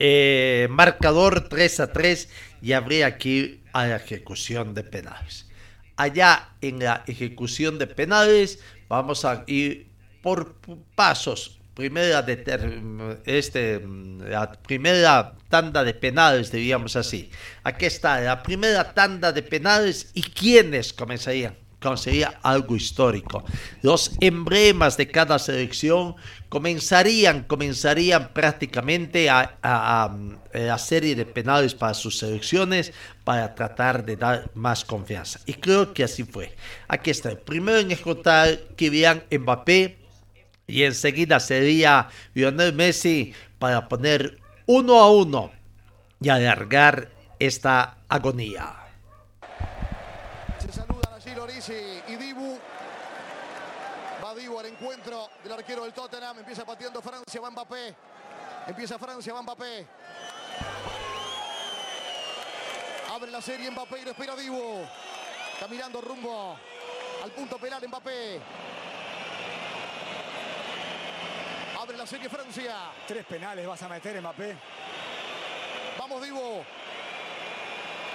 eh, 0.00 0.68
marcador 0.70 1.48
3 1.50 1.80
a 1.80 1.92
3 1.92 2.30
y 2.62 2.72
habría 2.72 3.18
ir 3.22 3.64
a 3.74 3.86
la 3.86 3.96
ejecución 3.96 4.72
de 4.74 4.84
penales. 4.84 5.50
Allá 5.96 6.54
en 6.62 6.78
la 6.78 7.04
ejecución 7.06 7.78
de 7.78 7.88
penales 7.88 8.60
vamos 8.88 9.26
a 9.26 9.44
ir 9.46 9.90
por 10.22 10.56
pasos 10.94 11.57
primera, 11.78 12.26
este, 13.24 13.80
la 14.28 14.50
primera 14.50 15.32
tanda 15.48 15.84
de 15.84 15.94
penales, 15.94 16.50
diríamos 16.50 16.96
así. 16.96 17.30
Aquí 17.62 17.86
está 17.86 18.20
la 18.20 18.42
primera 18.42 18.92
tanda 18.92 19.30
de 19.30 19.44
penales 19.44 20.10
y 20.12 20.22
quiénes 20.22 20.92
comenzarían. 20.92 21.56
Comenzaría 21.80 22.40
algo 22.42 22.74
histórico. 22.74 23.44
Los 23.82 24.10
emblemas 24.18 24.96
de 24.96 25.06
cada 25.06 25.38
selección 25.38 26.16
comenzarían, 26.48 27.44
comenzarían 27.44 28.32
prácticamente 28.34 29.30
a, 29.30 29.56
a, 29.62 30.16
la 30.52 30.78
serie 30.78 31.14
de 31.14 31.26
penales 31.26 31.76
para 31.76 31.94
sus 31.94 32.18
selecciones 32.18 32.92
para 33.22 33.54
tratar 33.54 34.04
de 34.04 34.16
dar 34.16 34.50
más 34.54 34.84
confianza. 34.84 35.38
Y 35.46 35.54
creo 35.54 35.94
que 35.94 36.02
así 36.02 36.24
fue. 36.24 36.56
Aquí 36.88 37.10
está 37.10 37.30
el 37.30 37.38
primero 37.38 37.78
en 37.78 37.92
ejecutar 37.92 38.58
Kylian 38.74 39.22
Mbappé 39.30 40.07
y 40.68 40.84
enseguida 40.84 41.40
sería 41.40 42.08
Lionel 42.34 42.74
Messi 42.74 43.34
para 43.58 43.88
poner 43.88 44.38
uno 44.66 45.00
a 45.00 45.10
uno 45.10 45.50
y 46.20 46.28
alargar 46.28 47.10
esta 47.38 47.96
agonía. 48.08 48.76
Se 50.58 50.70
saludan 50.70 51.14
allí 51.14 51.34
Lorisi 51.34 52.02
y 52.06 52.16
Dibu. 52.16 52.58
Va 54.22 54.34
Dibu 54.34 54.58
al 54.58 54.66
encuentro 54.66 55.30
del 55.42 55.52
arquero 55.52 55.84
del 55.84 55.94
Tottenham. 55.94 56.38
Empieza 56.38 56.66
pateando 56.66 57.00
Francia, 57.00 57.40
va 57.40 57.50
Mbappé. 57.50 57.94
Empieza 58.66 58.98
Francia, 58.98 59.32
va 59.32 59.42
Mbappé. 59.42 59.86
Abre 63.10 63.30
la 63.30 63.40
serie 63.40 63.70
Mbappé 63.70 64.00
y 64.00 64.04
lo 64.04 64.10
espera 64.10 64.36
Dibu. 64.36 64.84
Caminando 65.58 66.02
rumbo 66.02 66.58
al 67.24 67.30
punto 67.30 67.56
penal 67.56 67.82
Mbappé. 67.88 68.40
La 72.08 72.10
serie 72.10 72.30
Francia. 72.30 72.74
Tres 73.06 73.22
penales 73.26 73.66
vas 73.66 73.82
a 73.82 73.88
meter, 73.88 74.18
Mbappé. 74.22 74.56
Vamos, 75.98 76.22
Divo. 76.22 76.64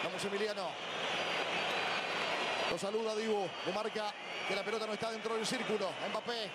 Vamos, 0.04 0.26
Emiliano. 0.26 0.68
Lo 2.72 2.78
saluda 2.80 3.16
Divo. 3.16 3.48
Le 3.68 3.72
marca 3.72 4.12
que 4.48 4.56
la 4.56 4.64
pelota 4.64 4.88
no 4.88 4.94
está 4.94 5.12
dentro 5.12 5.36
del 5.36 5.46
círculo. 5.46 5.92
Mbappé. 6.10 6.50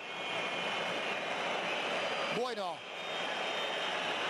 Bueno. 2.41 2.75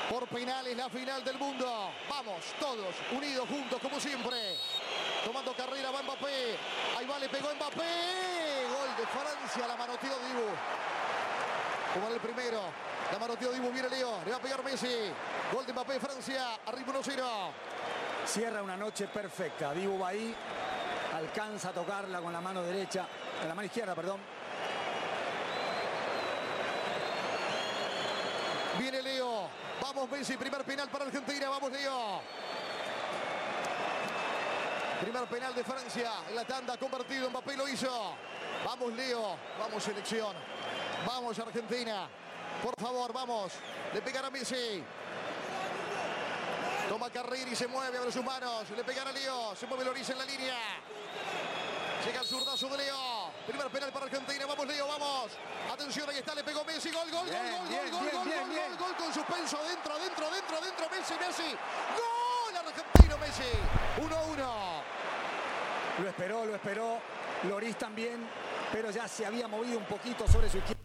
Por 0.08 0.28
penales 0.28 0.78
la 0.78 0.88
final 0.88 1.24
del 1.24 1.40
mundo. 1.40 1.92
Vamos, 2.08 2.46
todos 2.60 2.94
unidos 3.12 3.50
juntos 3.50 3.80
como 3.82 4.00
siempre. 4.00 4.56
Tomando 5.26 5.54
carrera 5.54 5.90
va 5.90 6.04
Mbappé. 6.04 6.58
Ahí 6.96 7.08
va, 7.08 7.18
le 7.18 7.28
pegó 7.28 7.56
Mbappé. 7.56 8.68
Gol 8.70 8.96
de 8.98 9.08
Francia, 9.08 9.68
la 9.68 9.76
manoteó 9.78 10.16
Divo. 10.28 10.52
Como 11.96 12.08
el 12.10 12.20
primero. 12.20 12.89
La 13.12 13.18
manoteó 13.18 13.52
Dibu, 13.52 13.72
viene 13.72 13.90
Leo. 13.90 14.22
Le 14.24 14.32
va 14.32 14.38
a 14.38 14.42
pegar 14.42 14.64
Messi. 14.64 15.12
Gol 15.52 15.66
de 15.66 15.74
Mbappé, 15.74 16.00
Francia. 16.00 16.60
Arriba 16.68 16.94
1-0. 16.94 17.52
Cierra 18.26 18.62
una 18.62 18.78
noche 18.78 19.08
perfecta. 19.08 19.74
Dibu 19.74 19.98
va 19.98 20.10
ahí. 20.10 20.36
Alcanza 21.16 21.70
a 21.70 21.72
tocarla 21.74 22.20
con 22.22 22.32
la 22.32 22.40
mano 22.40 22.62
derecha. 22.62 23.08
Con 23.40 23.48
la 23.48 23.56
mano 23.56 23.66
izquierda, 23.66 23.96
perdón. 23.96 24.20
Viene 28.78 29.02
Leo. 29.02 29.50
Vamos 29.82 30.10
Messi. 30.12 30.38
Primer 30.38 30.64
penal 30.64 30.90
para 30.90 31.06
Argentina. 31.06 31.50
Vamos 31.50 31.72
Leo. 31.72 32.22
Primer 35.02 35.24
penal 35.26 35.56
de 35.56 35.64
Francia. 35.64 36.12
En 36.30 36.36
la 36.36 36.46
tanda 36.46 36.78
convertido. 36.78 37.28
Mbappé 37.32 37.58
lo 37.58 37.68
hizo. 37.68 38.14
Vamos 38.64 38.94
Leo. 38.94 39.36
Vamos 39.58 39.84
selección. 39.84 40.36
Vamos 41.08 41.40
Argentina. 41.40 42.08
Por 42.64 42.76
favor, 42.80 43.12
vamos. 43.14 43.54
Le 43.94 44.02
pegará 44.02 44.30
Messi. 44.30 44.84
Toma 46.90 47.10
Carriri, 47.10 47.56
se 47.56 47.68
mueve, 47.68 47.98
abre 47.98 48.12
sus 48.12 48.24
manos. 48.24 48.70
Le 48.72 48.84
pegará 48.84 49.12
Leo. 49.12 49.56
Se 49.56 49.68
mueve 49.68 49.86
Loris 49.86 50.10
en 50.10 50.18
la 50.18 50.26
línea. 50.26 50.58
Llega 52.06 52.22
el 52.22 52.28
zurdazo 52.28 52.68
de 52.70 52.78
Leo. 52.78 53.32
Primer 53.46 53.70
penal 53.70 53.92
para 53.92 54.06
Argentina. 54.06 54.46
Vamos, 54.46 54.68
Leo, 54.68 54.88
vamos. 54.88 55.32
Atención, 55.72 56.10
ahí 56.10 56.18
está. 56.18 56.34
Le 56.34 56.44
pegó 56.44 56.64
Messi. 56.66 56.90
Gol, 56.92 57.12
gol, 57.12 57.26
bien, 57.26 57.52
gol, 57.52 57.68
bien, 57.70 57.92
gol, 57.92 58.02
gol, 58.02 58.12
gol, 58.12 58.24
gol, 58.24 58.78
gol, 58.78 58.96
Con 58.98 59.14
suspenso. 59.14 59.58
Dentro, 59.64 60.00
dentro, 60.00 60.32
dentro, 60.32 60.62
dentro. 60.62 60.90
Messi, 60.90 61.14
Messi. 61.20 61.56
Gol 61.96 62.58
argentino, 62.58 63.18
Messi. 63.20 63.52
1-1. 64.02 64.82
Lo 66.02 66.10
esperó, 66.10 66.46
lo 66.46 66.56
esperó. 66.56 67.00
Loris 67.44 67.78
también. 67.78 68.28
Pero 68.72 68.92
ya 68.92 69.08
se 69.08 69.26
había 69.26 69.48
movido 69.48 69.78
un 69.78 69.86
poquito 69.86 70.28
sobre 70.28 70.50
su 70.50 70.58
izquierda. 70.58 70.79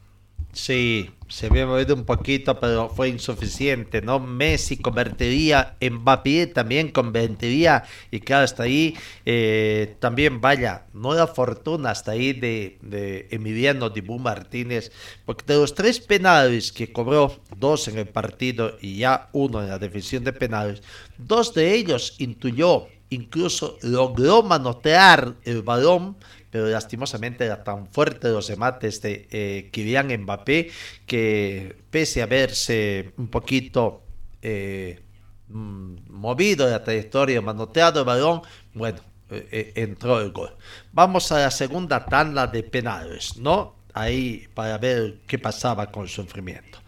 Sí, 0.54 1.10
se 1.28 1.46
había 1.46 1.66
movido 1.66 1.96
un 1.96 2.04
poquito, 2.04 2.60
pero 2.60 2.88
fue 2.88 3.08
insuficiente, 3.08 4.00
¿no? 4.02 4.20
Messi 4.20 4.76
convertiría, 4.76 5.76
Mbappé 5.80 6.46
también 6.46 6.92
convertiría, 6.92 7.82
y 8.12 8.20
claro, 8.20 8.44
hasta 8.44 8.62
ahí 8.62 8.96
eh, 9.26 9.96
también, 9.98 10.40
vaya, 10.40 10.86
no 10.92 11.12
da 11.14 11.26
fortuna 11.26 11.90
hasta 11.90 12.12
ahí 12.12 12.34
de, 12.34 12.78
de 12.82 13.26
Emiliano 13.32 13.90
Dibu 13.90 14.20
Martínez, 14.20 14.92
porque 15.24 15.44
de 15.44 15.56
los 15.56 15.74
tres 15.74 15.98
penales 15.98 16.70
que 16.70 16.92
cobró, 16.92 17.40
dos 17.56 17.88
en 17.88 17.98
el 17.98 18.06
partido 18.06 18.78
y 18.80 18.98
ya 18.98 19.30
uno 19.32 19.60
en 19.60 19.70
la 19.70 19.80
definición 19.80 20.22
de 20.22 20.34
penales, 20.34 20.84
dos 21.18 21.52
de 21.52 21.74
ellos 21.74 22.14
intuyó, 22.18 22.86
incluso 23.10 23.76
logró 23.82 24.44
manotear 24.44 25.34
el 25.42 25.62
balón, 25.62 26.16
pero 26.54 26.68
lastimosamente 26.68 27.44
era 27.44 27.64
tan 27.64 27.88
fuerte 27.88 28.28
los 28.28 28.48
remates 28.48 29.02
de 29.02 29.26
eh, 29.32 29.70
Kylian 29.72 30.06
Mbappé 30.22 30.70
que 31.04 31.82
pese 31.90 32.22
a 32.22 32.26
verse 32.26 33.10
un 33.16 33.26
poquito 33.26 34.04
eh, 34.40 35.02
mm, 35.48 36.12
movido 36.12 36.70
la 36.70 36.84
trayectoria, 36.84 37.42
manoteado 37.42 37.98
el 37.98 38.06
balón, 38.06 38.42
bueno, 38.72 39.00
eh, 39.30 39.48
eh, 39.50 39.72
entró 39.74 40.20
el 40.20 40.30
gol. 40.30 40.54
Vamos 40.92 41.32
a 41.32 41.40
la 41.40 41.50
segunda 41.50 42.06
tanda 42.06 42.46
de 42.46 42.62
penales, 42.62 43.36
¿no? 43.36 43.74
Ahí 43.92 44.46
para 44.54 44.78
ver 44.78 45.22
qué 45.26 45.40
pasaba 45.40 45.90
con 45.90 46.04
el 46.04 46.08
sufrimiento. 46.08 46.78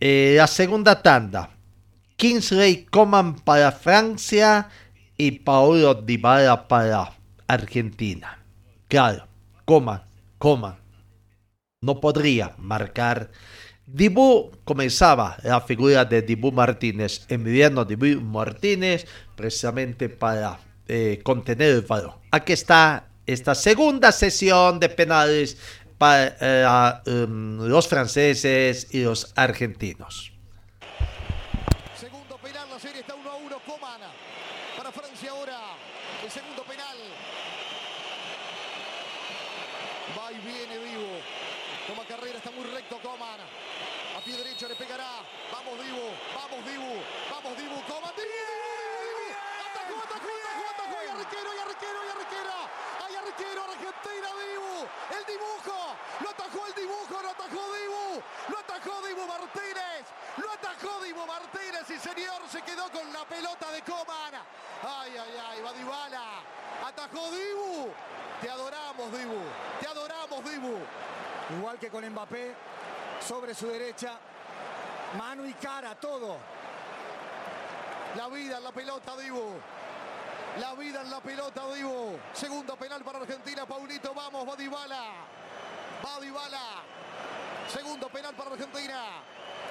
Eh, 0.00 0.36
la 0.38 0.46
segunda 0.46 1.02
tanda, 1.02 1.50
Kingsley 2.16 2.86
Coman 2.86 3.36
para 3.40 3.72
Francia 3.72 4.70
y 5.18 5.32
Paulo 5.32 5.92
Dybala 5.92 6.66
para 6.66 7.12
Argentina. 7.46 8.45
Claro, 8.88 9.26
Coman, 9.64 10.02
Coman 10.38 10.76
no 11.80 12.00
podría 12.00 12.54
marcar. 12.58 13.30
Dibu 13.86 14.50
comenzaba 14.64 15.36
la 15.42 15.60
figura 15.60 16.04
de 16.04 16.22
Dibu 16.22 16.50
Martínez, 16.50 17.24
enviando 17.28 17.84
Dibu 17.84 18.20
Martínez 18.20 19.06
precisamente 19.36 20.08
para 20.08 20.58
eh, 20.88 21.20
contener 21.22 21.70
el 21.70 21.82
balón. 21.82 22.14
Aquí 22.32 22.52
está 22.52 23.08
esta 23.26 23.54
segunda 23.54 24.10
sesión 24.12 24.80
de 24.80 24.88
penales 24.88 25.58
para 25.98 26.36
eh, 26.40 27.10
um, 27.10 27.58
los 27.66 27.88
franceses 27.88 28.88
y 28.92 29.02
los 29.02 29.32
argentinos. 29.36 30.32
Segundo 31.98 32.36
penal, 32.38 32.68
la 32.70 32.78
serie 32.78 33.00
está 33.00 33.14
1 33.14 33.30
a 33.30 33.36
1. 33.36 33.58
Coman 33.66 34.00
para 34.76 34.92
Francia 34.92 35.30
ahora. 35.30 35.58
El 36.24 36.30
segundo 36.30 36.62
penal. 36.64 36.96
Va 40.18 40.32
y 40.32 40.38
viene 40.38 40.78
Divo. 40.78 41.20
Toma 41.86 42.02
carrera, 42.04 42.38
está 42.38 42.50
muy 42.50 42.64
recto 42.64 42.98
Coman. 42.98 43.38
A 43.38 44.20
pie 44.24 44.36
derecho 44.36 44.66
le 44.66 44.74
pegará. 44.74 45.22
Vamos 45.52 45.78
Divo, 45.78 46.10
vamos 46.34 46.60
Divo, 46.66 46.98
vamos 47.30 47.56
Divo, 47.58 47.78
Coman. 47.86 48.10
Divo. 48.16 48.66
Atajó, 49.70 49.94
atajó, 50.02 50.26
atajó, 50.26 50.64
atajó. 50.66 50.98
Y 51.06 51.08
arquero, 51.14 51.50
y 51.54 51.58
arquero, 51.62 51.98
y 52.02 52.10
arquera. 52.10 52.58
Hay 53.06 53.14
arquero, 53.14 53.60
Argentina, 53.70 54.28
Divo. 54.34 54.74
El 55.14 55.22
dibujo. 55.30 55.78
Lo 56.22 56.30
atajó 56.30 56.66
el 56.66 56.74
dibujo, 56.74 57.22
lo 57.22 57.30
atajó 57.30 57.62
Divo. 57.78 58.04
Lo 58.50 58.58
atajó 58.76 59.06
Divo 59.06 59.26
Martínez. 59.26 60.04
Lo 60.36 60.52
atajó 60.52 61.02
Divo 61.02 61.26
Martínez 61.26 61.90
y 61.90 61.98
señor 61.98 62.42
se 62.50 62.62
quedó 62.62 62.90
con 62.90 63.12
la 63.12 63.24
pelota 63.24 63.70
de 63.72 63.82
Coman. 63.82 64.34
Ay, 64.82 65.16
ay, 65.16 65.40
ay, 65.50 65.62
va 65.62 65.72
Dybala. 65.72 66.22
Atajó 66.86 67.30
Dibu. 67.30 67.90
Te 68.40 68.50
adoramos, 68.50 69.12
Dibu. 69.12 69.40
Te 69.80 69.88
adoramos, 69.88 70.44
Dibu. 70.50 70.78
Igual 71.58 71.78
que 71.78 71.90
con 71.90 72.06
Mbappé, 72.06 72.54
sobre 73.26 73.54
su 73.54 73.68
derecha, 73.68 74.18
mano 75.16 75.46
y 75.46 75.54
cara, 75.54 75.94
todo. 75.94 76.36
La 78.16 78.28
vida 78.28 78.58
en 78.58 78.64
la 78.64 78.72
pelota, 78.72 79.16
Dibu. 79.16 79.54
La 80.60 80.74
vida 80.74 81.02
en 81.02 81.10
la 81.10 81.20
pelota, 81.20 81.62
Dibu. 81.72 82.18
Segundo 82.34 82.76
penal 82.76 83.02
para 83.04 83.18
Argentina, 83.20 83.64
Paulito. 83.64 84.12
Vamos, 84.12 84.46
va 84.46 84.56
Dybala. 84.56 85.04
Va 86.04 86.20
Dybala. 86.20 86.95
Segundo 87.68 88.08
penal 88.08 88.34
para 88.34 88.50
Argentina. 88.50 89.22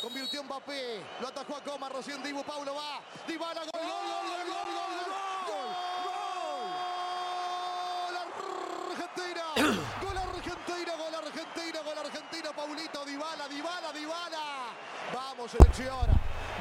Convirtió 0.02 0.44
Mbappé. 0.44 1.02
Lo 1.22 1.28
atajó 1.28 1.56
a 1.56 1.64
Coma. 1.64 1.90
Recién 1.90 2.22
Dibu. 2.22 2.44
Paulo 2.44 2.76
va. 2.76 3.02
Dybala. 3.28 3.62
Gol, 3.62 3.72
gol, 3.72 3.90
gol, 3.90 4.28
gol, 4.30 4.70
gol, 4.76 4.92
gol, 4.96 5.12
gol. 5.48 5.70
Gol 8.06 8.18
Argentina. 8.92 9.44
Gol 10.02 10.18
Argentina. 10.18 10.96
Gol 10.98 11.16
Argentina. 11.16 11.80
Gol 11.84 11.98
Argentina. 11.98 12.54
Paulito. 12.54 13.06
Dybala. 13.06 13.48
Dybala. 13.48 13.94
Dybala. 13.94 14.44
Vamos, 15.14 15.52
selección. 15.52 16.08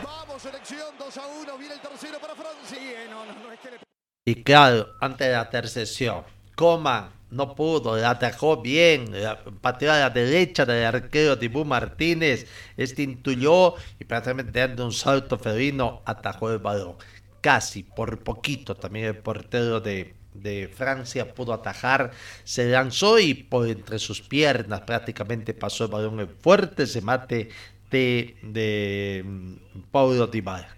Vamos, 0.02 0.42
selección. 0.42 0.96
2 0.98 1.16
a 1.18 1.26
1. 1.26 1.58
Viene 1.58 1.74
el 1.74 1.80
tercero 1.80 2.18
para 2.20 2.34
Francia. 2.34 2.78
Sí, 2.78 2.94
no, 3.10 3.24
no, 3.26 3.32
no 3.32 3.52
es 3.52 3.60
que 3.60 3.70
le 3.72 3.78
Y 4.24 4.42
claro, 4.42 4.86
antes 5.00 5.26
de 5.26 5.32
la 5.32 5.50
tercesión, 5.50 6.24
Coman 6.54 7.10
no 7.30 7.54
pudo, 7.56 7.94
atajó 8.06 8.62
bien, 8.62 9.10
la- 9.22 9.42
pateó 9.60 9.92
a 9.92 9.98
la 9.98 10.10
derecha 10.10 10.64
del 10.64 10.84
arquero 10.84 11.34
Dibu 11.36 11.64
Martínez, 11.64 12.46
este 12.76 13.02
intuyó 13.02 13.74
y 13.98 14.04
prácticamente 14.04 14.60
dando 14.60 14.84
un 14.86 14.92
salto 14.92 15.38
felino 15.38 16.02
atajó 16.06 16.52
el 16.52 16.58
balón. 16.60 16.96
Casi, 17.40 17.82
por 17.82 18.22
poquito, 18.22 18.74
también 18.76 19.06
el 19.06 19.18
portero 19.18 19.80
de, 19.80 20.14
de 20.32 20.68
Francia 20.74 21.34
pudo 21.34 21.52
atajar, 21.52 22.12
se 22.44 22.66
lanzó 22.70 23.18
y 23.18 23.34
por 23.34 23.68
entre 23.68 23.98
sus 23.98 24.22
piernas 24.22 24.82
prácticamente 24.82 25.52
pasó 25.54 25.84
el 25.84 25.90
balón 25.90 26.20
en 26.20 26.28
fuerte 26.28 26.86
remate 26.86 27.50
de, 27.90 28.38
de 28.42 29.22
mm, 29.26 29.54
Paulo 29.90 30.26
Dybala. 30.28 30.74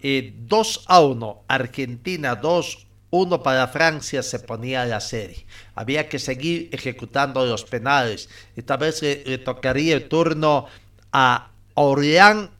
Eh, 0.00 0.34
2 0.36 0.84
a 0.88 1.00
1, 1.00 1.44
Argentina 1.48 2.36
2, 2.36 2.86
1 3.10 3.42
para 3.42 3.68
Francia 3.68 4.22
se 4.22 4.38
ponía 4.38 4.84
la 4.84 5.00
serie. 5.00 5.46
Había 5.74 6.08
que 6.08 6.18
seguir 6.18 6.68
ejecutando 6.72 7.44
los 7.44 7.64
penales. 7.64 8.28
Esta 8.56 8.76
vez 8.76 9.02
le, 9.02 9.38
tocaría 9.38 9.94
el 9.94 10.08
turno 10.08 10.66
a 11.12 11.50
Orleán 11.74 12.50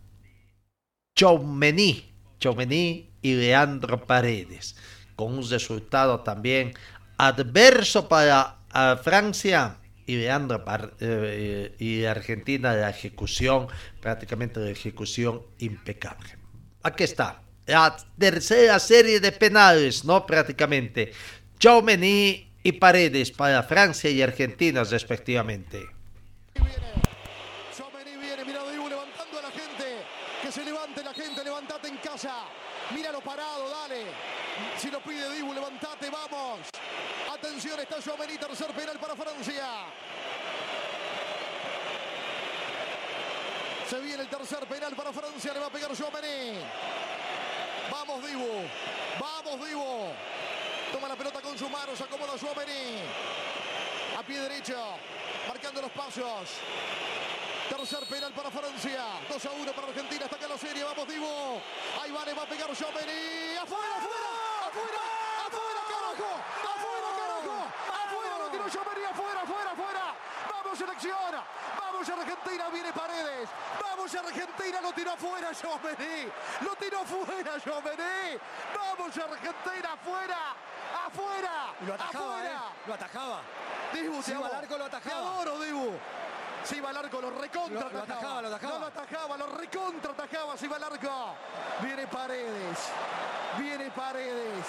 Choumeny, 1.17 2.13
Choumeny 2.39 3.11
y 3.23 3.35
Leandro 3.35 4.05
Paredes, 4.07 4.77
con 5.17 5.39
un 5.39 5.49
resultado 5.49 6.21
también 6.21 6.75
adverso 7.17 8.09
para 8.09 8.59
Francia 9.03 9.77
y 10.07 10.17
Leandro 10.17 10.65
eh, 11.01 11.75
y 11.79 12.05
Argentina 12.05 12.75
la 12.75 12.91
ejecución, 12.91 13.69
prácticamente 14.01 14.59
la 14.59 14.71
ejecución 14.71 15.43
impecable. 15.59 16.37
Aquí 16.83 17.05
está, 17.05 17.43
la 17.71 17.97
tercera 18.19 18.79
serie 18.79 19.21
de 19.21 19.33
penales, 19.33 20.05
¿no? 20.05 20.27
Prácticamente. 20.27 21.13
Choumeny 21.59 22.51
y 22.63 22.73
Paredes 22.73 23.31
para 23.31 23.63
Francia 23.63 24.11
y 24.11 24.21
Argentina 24.21 24.83
respectivamente. 24.85 25.89
Chomení 27.77 28.17
viene, 28.17 28.45
mira 28.45 28.63
Dibu 28.71 28.89
levantando 28.89 29.39
a 29.39 29.43
la 29.43 29.51
gente. 29.51 30.05
Que 30.43 30.53
se 30.53 30.65
levante 30.65 31.03
la 31.03 31.15
gente, 31.15 31.45
levantate 31.45 31.89
en 31.89 31.97
casa. 31.99 32.45
Míralo 32.95 33.21
parado, 33.21 33.71
dale. 33.71 34.05
Si 34.77 34.91
lo 34.91 35.01
pide 35.01 35.33
Dibu, 35.35 35.55
levantate, 35.55 36.11
vamos. 36.11 36.61
Atención, 37.33 37.79
está 37.79 38.03
Chomení, 38.03 38.37
tercer 38.37 38.71
penal 38.73 38.99
para 38.99 39.15
Francia. 39.15 39.69
Se 43.89 44.01
viene 44.01 44.23
el 44.23 44.29
tercer 44.29 44.67
penal 44.67 44.95
para 44.95 45.13
Francia, 45.13 45.53
le 45.55 45.61
va 45.61 45.67
a 45.67 45.71
pegar 45.71 45.93
Chomení. 45.97 46.59
Vamos 48.11 48.27
Dibu, 48.27 48.67
vamos 49.21 49.69
Dibu. 49.69 50.13
Toma 50.91 51.07
la 51.07 51.15
pelota 51.15 51.41
con 51.41 51.57
sus 51.57 51.71
manos, 51.71 52.01
acomoda 52.01 52.35
Chomení. 52.37 52.99
A 54.19 54.23
pie 54.25 54.41
derecho, 54.41 54.75
marcando 55.47 55.81
los 55.81 55.93
pasos. 55.93 56.59
Tercer 57.69 58.05
penal 58.11 58.33
para 58.33 58.51
Francia. 58.51 59.05
2 59.29 59.47
a 59.47 59.51
1 59.53 59.73
para 59.73 59.87
Argentina. 59.87 60.25
Está 60.25 60.35
acá 60.35 60.49
la 60.49 60.59
serie. 60.59 60.83
Vamos, 60.83 61.07
Divo. 61.07 61.63
Ahí 62.03 62.11
va, 62.11 62.25
le 62.25 62.35
va 62.35 62.43
a 62.43 62.47
pegar 62.47 62.67
Chomení. 62.75 63.55
¡Afuera, 63.63 63.95
afuera! 64.03 64.31
¡Afuera! 64.67 65.03
¡Afuera, 65.47 65.81
carajo! 65.87 66.31
¡Afuera, 66.67 67.09
carajo! 67.15 67.57
¡Afuera! 67.95 68.39
Lo 68.39 68.51
tiró 68.51 68.69
Chomení. 68.71 69.05
¡Afuera, 69.07 69.41
afuera, 69.43 69.71
afuera! 69.71 70.30
¡Vamos, 70.71 70.79
selección! 70.87 71.35
¡Vamos, 71.81 72.09
Argentina! 72.09 72.69
Viene 72.73 72.93
Paredes. 72.93 73.49
¡Vamos, 73.83 74.15
Argentina! 74.15 74.81
Lo 74.81 74.93
tiró 74.93 75.13
afuera 75.15 75.51
Chomení. 75.53 76.31
Lo 76.61 76.77
tiró 76.77 77.01
afuera 77.01 77.59
Chomení. 77.59 78.39
¡Vamos, 78.73 79.19
Argentina! 79.19 79.93
¡Afuera! 79.95 80.39
¡Afuera! 81.07 81.75
Lo 81.85 81.95
atajaba, 81.95 82.25
¡Afuera! 82.37 82.55
¿eh? 82.55 82.87
Lo 82.87 82.95
atajaba. 82.95 83.41
Dibu, 83.93 84.23
Si 84.23 84.31
iba 84.31 84.47
al 84.47 84.55
arco, 84.55 84.79
lo 84.79 84.85
atajaba. 84.85 85.17
Te 85.17 85.27
adoro, 85.27 85.59
Dibu. 85.59 85.99
Si 86.63 86.77
iba 86.77 86.91
al 86.91 86.97
arco, 86.99 87.21
lo 87.21 87.31
recontra 87.31 87.81
Lo- 87.81 87.91
lo 87.91 88.03
atajaba, 88.03 88.43
lo 88.43 88.49
atajaba. 88.49 88.73
No 88.75 88.79
lo 88.79 88.87
atajaba, 88.87 89.37
lo 89.39 89.47
recontra 89.49 90.13
atajaba 90.13 90.57
si 90.57 90.67
iba 90.67 90.77
al 90.77 90.85
arco. 90.85 91.35
Viene 91.81 92.07
Paredes. 92.07 92.79
Viene 93.59 93.91
Paredes. 93.91 94.65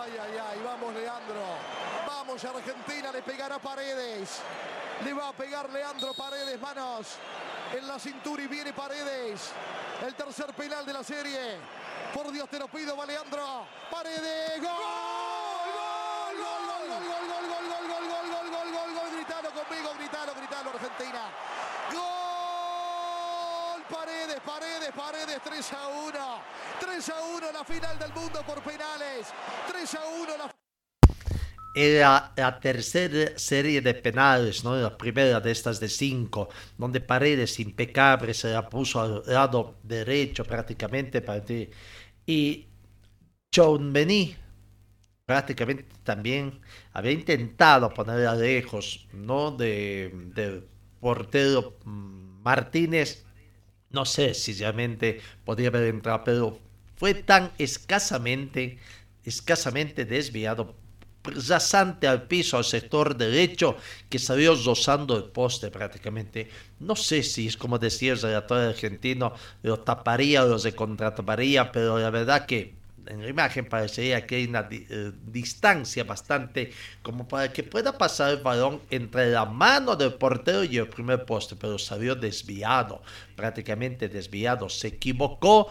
Ay, 0.00 0.16
ay, 0.18 0.38
ay. 0.38 0.62
Vamos, 0.64 0.94
Leandro. 0.94 1.77
Vamos, 2.18 2.44
Argentina. 2.44 3.12
Le 3.12 3.22
pegará 3.22 3.60
Paredes. 3.60 4.40
Le 5.04 5.14
va 5.14 5.28
a 5.28 5.32
pegar 5.32 5.70
Leandro 5.70 6.12
Paredes, 6.14 6.60
manos 6.60 7.06
en 7.72 7.86
la 7.86 7.96
cintura 8.00 8.42
y 8.42 8.48
viene 8.48 8.72
Paredes. 8.72 9.52
El 10.04 10.16
tercer 10.16 10.52
penal 10.54 10.84
de 10.84 10.94
la 10.94 11.04
serie. 11.04 11.60
Por 12.12 12.32
Dios 12.32 12.48
te 12.48 12.58
lo 12.58 12.66
pido, 12.66 12.96
va 12.96 13.06
Leandro. 13.06 13.68
Paredes, 13.88 14.60
gol. 14.60 14.68
Gol, 16.38 16.64
gol, 16.66 16.88
gol, 16.88 17.06
gol, 17.06 17.28
gol, 17.28 17.46
gol, 17.46 17.86
gol, 17.86 17.86
gol, 17.86 18.10
gol, 18.10 18.30
gol, 18.32 18.50
gol, 18.50 18.72
gol, 18.72 18.94
gol. 18.94 19.10
Gritalo 19.14 19.50
conmigo, 19.52 19.94
gritalo, 19.96 20.34
gritalo, 20.34 20.70
Argentina. 20.70 21.30
Gol. 21.92 22.08
Paredes, 23.88 24.40
Paredes, 24.44 24.90
Paredes, 24.92 25.40
3 25.44 25.72
a 25.72 25.86
1. 25.86 26.42
3 26.80 27.08
a 27.10 27.20
1 27.20 27.52
la 27.52 27.64
final 27.64 27.96
del 27.96 28.12
mundo 28.12 28.42
por 28.42 28.60
penales. 28.62 29.28
3 29.68 29.94
a 29.94 30.04
1 30.04 30.36
la 30.36 30.57
era 31.78 32.32
la 32.36 32.58
tercera 32.58 33.38
serie 33.38 33.80
de 33.80 33.94
penales, 33.94 34.64
¿no? 34.64 34.74
la 34.76 34.98
primera 34.98 35.40
de 35.40 35.52
estas 35.52 35.78
de 35.78 35.88
cinco, 35.88 36.48
donde 36.76 37.00
Paredes 37.00 37.60
impecable 37.60 38.34
se 38.34 38.52
la 38.52 38.68
puso 38.68 39.00
al 39.00 39.22
lado 39.26 39.76
derecho 39.84 40.44
prácticamente 40.44 41.20
para 41.22 41.44
ti. 41.44 41.70
Y 42.26 42.66
Beni 43.56 44.36
prácticamente 45.24 45.86
también 46.02 46.60
había 46.92 47.12
intentado 47.12 47.94
ponerla 47.94 48.34
lejos, 48.34 49.06
¿no? 49.12 49.52
De, 49.52 50.10
del 50.34 50.66
portero 51.00 51.78
mm, 51.84 52.42
Martínez. 52.42 53.24
No 53.90 54.04
sé 54.04 54.34
si 54.34 54.52
realmente 54.54 55.20
podría 55.44 55.68
haber 55.68 55.84
entrado, 55.84 56.24
pero 56.24 56.58
fue 56.96 57.14
tan 57.14 57.52
escasamente, 57.58 58.78
escasamente 59.24 60.04
desviado 60.04 60.74
rasante 61.30 62.06
al 62.06 62.26
piso, 62.26 62.56
al 62.56 62.64
sector 62.64 63.16
derecho, 63.16 63.76
que 64.08 64.18
salió 64.18 64.54
rozando 64.54 65.16
el 65.16 65.24
poste 65.24 65.70
prácticamente. 65.70 66.48
No 66.80 66.96
sé 66.96 67.22
si 67.22 67.46
es 67.46 67.56
como 67.56 67.78
decía 67.78 68.12
el 68.12 68.20
relator 68.20 68.58
argentino, 68.58 69.34
lo 69.62 69.80
taparía 69.80 70.44
o 70.44 70.48
lo 70.48 70.58
recontrataparía, 70.58 71.72
pero 71.72 71.98
la 71.98 72.10
verdad 72.10 72.46
que 72.46 72.77
en 73.08 73.22
la 73.22 73.28
imagen 73.28 73.68
parecería 73.68 74.26
que 74.26 74.36
hay 74.36 74.44
una 74.46 74.68
eh, 74.70 75.12
distancia 75.26 76.04
bastante 76.04 76.72
como 77.02 77.26
para 77.26 77.52
que 77.52 77.62
pueda 77.62 77.96
pasar 77.96 78.30
el 78.30 78.42
balón 78.42 78.80
entre 78.90 79.30
la 79.30 79.44
mano 79.44 79.96
del 79.96 80.14
portero 80.14 80.64
y 80.64 80.76
el 80.78 80.88
primer 80.88 81.24
poste, 81.24 81.56
pero 81.56 81.78
salió 81.78 82.14
desviado, 82.14 83.02
prácticamente 83.34 84.08
desviado. 84.08 84.68
Se 84.68 84.88
equivocó 84.88 85.68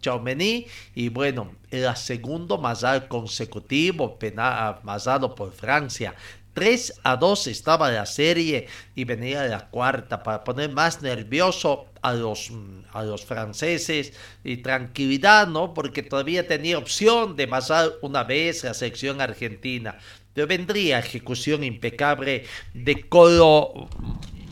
Chaumeni 0.00 0.66
y 0.94 1.08
bueno, 1.08 1.52
el 1.70 1.94
segundo 1.96 2.56
mazal 2.58 3.08
consecutivo 3.08 4.18
penal, 4.18 4.80
mazado 4.82 5.34
por 5.34 5.52
Francia. 5.52 6.14
3 6.54 7.00
a 7.04 7.16
2 7.16 7.46
estaba 7.46 7.90
la 7.90 8.06
serie 8.06 8.66
y 8.94 9.04
venía 9.04 9.44
la 9.44 9.68
cuarta 9.68 10.22
para 10.22 10.44
poner 10.44 10.72
más 10.72 11.02
nervioso 11.02 11.86
a 12.02 12.12
los, 12.14 12.50
a 12.92 13.02
los 13.02 13.24
franceses 13.24 14.12
y 14.42 14.58
tranquilidad, 14.58 15.46
¿no? 15.46 15.74
Porque 15.74 16.02
todavía 16.02 16.46
tenía 16.46 16.78
opción 16.78 17.36
de 17.36 17.46
pasar 17.46 17.92
una 18.02 18.24
vez 18.24 18.64
la 18.64 18.74
selección 18.74 19.20
argentina. 19.20 19.98
Pero 20.32 20.46
vendría 20.46 20.98
ejecución 20.98 21.64
impecable 21.64 22.44
de 22.72 23.08
Colo 23.08 23.88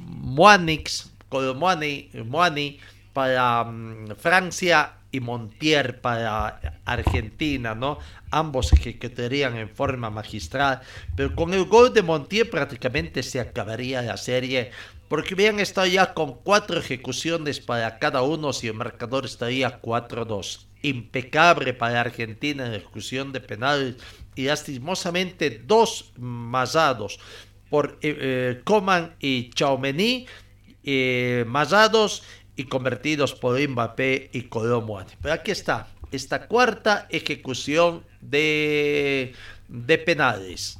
Moanix, 0.06 1.10
Colo 1.28 1.54
Moani, 1.54 2.78
para 3.12 3.64
mm, 3.64 4.16
Francia 4.16 4.97
y 5.10 5.20
Montier 5.20 6.00
para 6.00 6.80
Argentina, 6.84 7.74
¿no? 7.74 7.98
Ambos 8.30 8.72
ejecutarían 8.72 9.56
en 9.56 9.70
forma 9.70 10.10
magistral, 10.10 10.80
pero 11.16 11.34
con 11.34 11.54
el 11.54 11.64
gol 11.64 11.92
de 11.92 12.02
Montier 12.02 12.50
prácticamente 12.50 13.22
se 13.22 13.40
acabaría 13.40 14.02
la 14.02 14.16
serie, 14.16 14.70
porque 15.08 15.34
habían 15.34 15.60
estado 15.60 15.86
ya 15.86 16.12
con 16.12 16.34
cuatro 16.34 16.78
ejecuciones 16.78 17.60
para 17.60 17.98
cada 17.98 18.22
uno 18.22 18.52
si 18.52 18.68
el 18.68 18.74
marcador 18.74 19.24
estaría 19.24 19.80
4-2. 19.80 20.66
Impecable 20.82 21.74
para 21.74 22.02
Argentina 22.02 22.66
en 22.66 22.74
ejecución 22.74 23.32
de 23.32 23.40
penales 23.40 23.96
y 24.36 24.44
lastimosamente 24.44 25.62
dos 25.66 26.12
masados 26.16 27.18
por 27.70 27.98
eh, 28.02 28.16
eh, 28.20 28.60
Coman 28.64 29.16
y 29.18 29.50
Chaumení, 29.50 30.26
eh, 30.84 31.44
masados 31.46 32.22
y 32.58 32.64
convertidos 32.64 33.34
por 33.34 33.56
Mbappé 33.56 34.30
y 34.32 34.42
Colomboani. 34.48 35.12
Pero 35.22 35.32
aquí 35.32 35.52
está, 35.52 35.86
esta 36.10 36.48
cuarta 36.48 37.06
ejecución 37.08 38.04
de, 38.20 39.32
de 39.68 39.98
penales. 39.98 40.76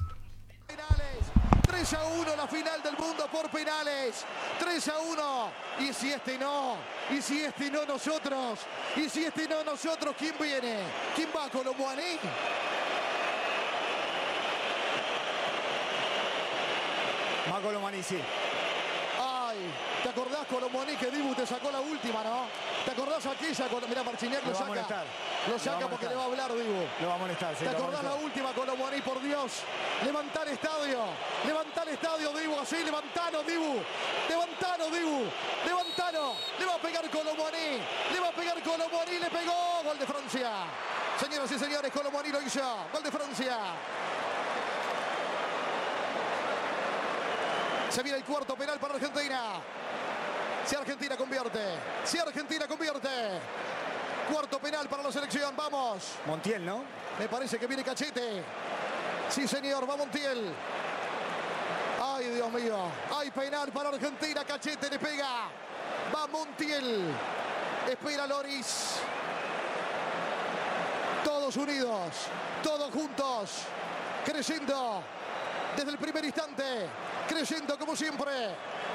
3 1.63 1.93
a 1.93 2.05
1 2.05 2.37
la 2.37 2.49
final 2.49 2.83
del 2.83 2.97
mundo 2.97 3.29
por 3.31 3.49
penales. 3.51 4.25
3 4.59 4.89
a 4.89 4.99
1. 4.99 5.51
Y 5.89 5.93
si 5.93 6.11
este 6.11 6.37
no, 6.37 6.79
y 7.17 7.23
si 7.23 7.43
este 7.43 7.71
no 7.71 7.87
nosotros, 7.87 8.59
y 8.97 9.09
si 9.09 9.27
este 9.27 9.47
no 9.47 9.63
nosotros, 9.63 10.17
¿quién 10.19 10.35
viene? 10.41 10.81
¿Quién 11.15 11.29
va 11.29 11.49
con 11.49 11.63
Colomboani? 11.63 12.19
Va 17.53 17.61
Colomboani, 17.61 18.03
sí. 18.03 18.19
¿Te 20.49 20.55
acordás 20.55 20.71
Colomboní 20.71 20.97
que 20.97 21.11
Dibu 21.11 21.35
te 21.35 21.47
sacó 21.47 21.71
la 21.71 21.81
última, 21.81 22.25
no? 22.25 22.47
¿Te 22.85 22.93
acordás 22.93 23.27
aquella? 23.27 23.69
Mira, 23.87 24.03
Marchiniak 24.03 24.43
lo, 24.45 24.51
lo 24.53 24.57
saca. 24.57 25.05
Lo 25.47 25.59
saca 25.59 25.89
porque 25.89 26.09
le 26.09 26.15
va 26.15 26.23
a 26.23 26.25
hablar 26.25 26.53
Dibu. 26.55 26.87
Lo 27.03 27.09
va 27.09 27.15
a 27.15 27.19
molestar, 27.19 27.55
¿Te 27.55 27.69
acordás 27.69 28.03
la 28.03 28.15
última 28.15 28.53
Colomboní, 28.55 29.01
por 29.03 29.21
Dios? 29.21 29.63
Levantá 30.05 30.43
el 30.45 30.49
estadio. 30.49 31.01
Levantá 31.47 31.83
el 31.83 31.89
estadio, 31.91 32.33
Dibu. 32.33 32.59
Así, 32.59 32.83
levantano, 32.83 33.43
Dibu. 33.43 33.77
Levantano, 34.29 34.87
Dibu. 34.87 35.25
Levantano. 35.67 36.35
Le 36.59 36.65
va 36.65 36.75
a 36.75 36.79
pegar 36.79 37.11
Colomboní. 37.11 37.69
Le 38.13 38.21
va 38.21 38.29
a 38.29 38.33
pegar 38.33 38.63
Colomboní. 38.63 39.19
Le 39.19 39.31
pegó. 39.31 39.83
Gol 39.85 39.99
de 39.99 40.07
Francia. 40.07 40.51
Señoras 41.21 41.53
y 41.53 41.59
señores, 41.59 41.93
Colomboní 41.93 42.31
lo 42.31 42.41
hizo. 42.41 42.89
Gol 42.93 43.03
de 43.03 43.11
Francia. 43.11 43.59
Se 47.91 48.03
viene 48.03 48.19
el 48.19 48.25
cuarto 48.25 48.55
penal 48.57 48.79
para 48.79 48.95
Argentina. 48.95 49.61
Si 50.69 50.77
Argentina 50.77 51.17
convierte. 51.17 51.61
Si 52.05 52.19
Argentina 52.19 52.69
convierte. 52.69 53.09
Cuarto 54.31 54.59
penal 54.59 54.87
para 54.87 55.03
la 55.03 55.11
selección. 55.11 55.57
Vamos. 55.57 56.13
Montiel, 56.27 56.67
¿no? 56.67 56.85
Me 57.19 57.27
parece 57.27 57.59
que 57.59 57.67
viene 57.67 57.83
Cachete. 57.83 58.45
Sí, 59.31 59.49
señor. 59.49 59.89
Va 59.89 59.97
Montiel. 59.97 60.53
Ay, 62.03 62.27
Dios 62.27 62.53
mío. 62.53 62.77
Hay 63.19 63.31
penal 63.31 63.73
para 63.73 63.89
Argentina. 63.89 64.45
Cachete 64.45 64.91
le 64.91 64.99
pega. 64.99 65.49
Va 66.15 66.27
Montiel. 66.27 67.15
Espera 67.89 68.27
Loris. 68.27 68.97
Todos 71.25 71.57
unidos. 71.57 72.13
Todos 72.63 72.93
juntos. 72.93 73.63
Creciendo. 74.23 75.03
Desde 75.79 75.93
el 75.93 75.99
primer 75.99 76.25
instante. 76.25 76.65
Creciendo 77.29 77.79
como 77.79 77.95
siempre. 77.95 78.33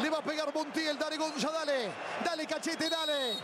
Le 0.01 0.09
va 0.09 0.17
a 0.17 0.21
pegar 0.21 0.53
Montiel, 0.53 0.99
dale 0.99 1.15
Gonza, 1.15 1.49
dale. 1.49 1.89
Dale 2.25 2.45
Cachete, 2.45 2.89
dale. 2.89 3.37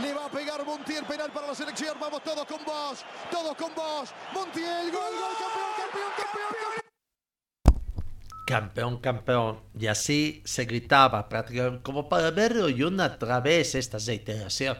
Le 0.00 0.14
va 0.14 0.24
a 0.24 0.30
pegar 0.30 0.64
Montiel, 0.64 1.04
penal 1.04 1.30
para 1.30 1.48
la 1.48 1.54
selección. 1.54 1.94
Vamos 2.00 2.22
todos 2.22 2.46
con 2.46 2.64
vos, 2.64 3.04
todos 3.30 3.54
con 3.54 3.74
vos. 3.74 4.08
Montiel, 4.32 4.90
gol, 4.90 5.12
gol, 5.12 5.34
campeón, 5.38 5.70
campeón, 5.76 6.10
campeón, 6.16 6.48
campeón. 6.62 6.84
Campeón, 8.46 9.00
campeón. 9.00 9.60
Y 9.78 9.88
así 9.88 10.42
se 10.46 10.64
gritaba 10.64 11.28
prácticamente 11.28 11.82
como 11.82 12.08
para 12.08 12.30
verlo 12.30 12.70
y 12.70 12.82
una 12.82 13.08
otra 13.08 13.40
vez 13.40 13.74
esta 13.74 13.98
reiteración. 13.98 14.78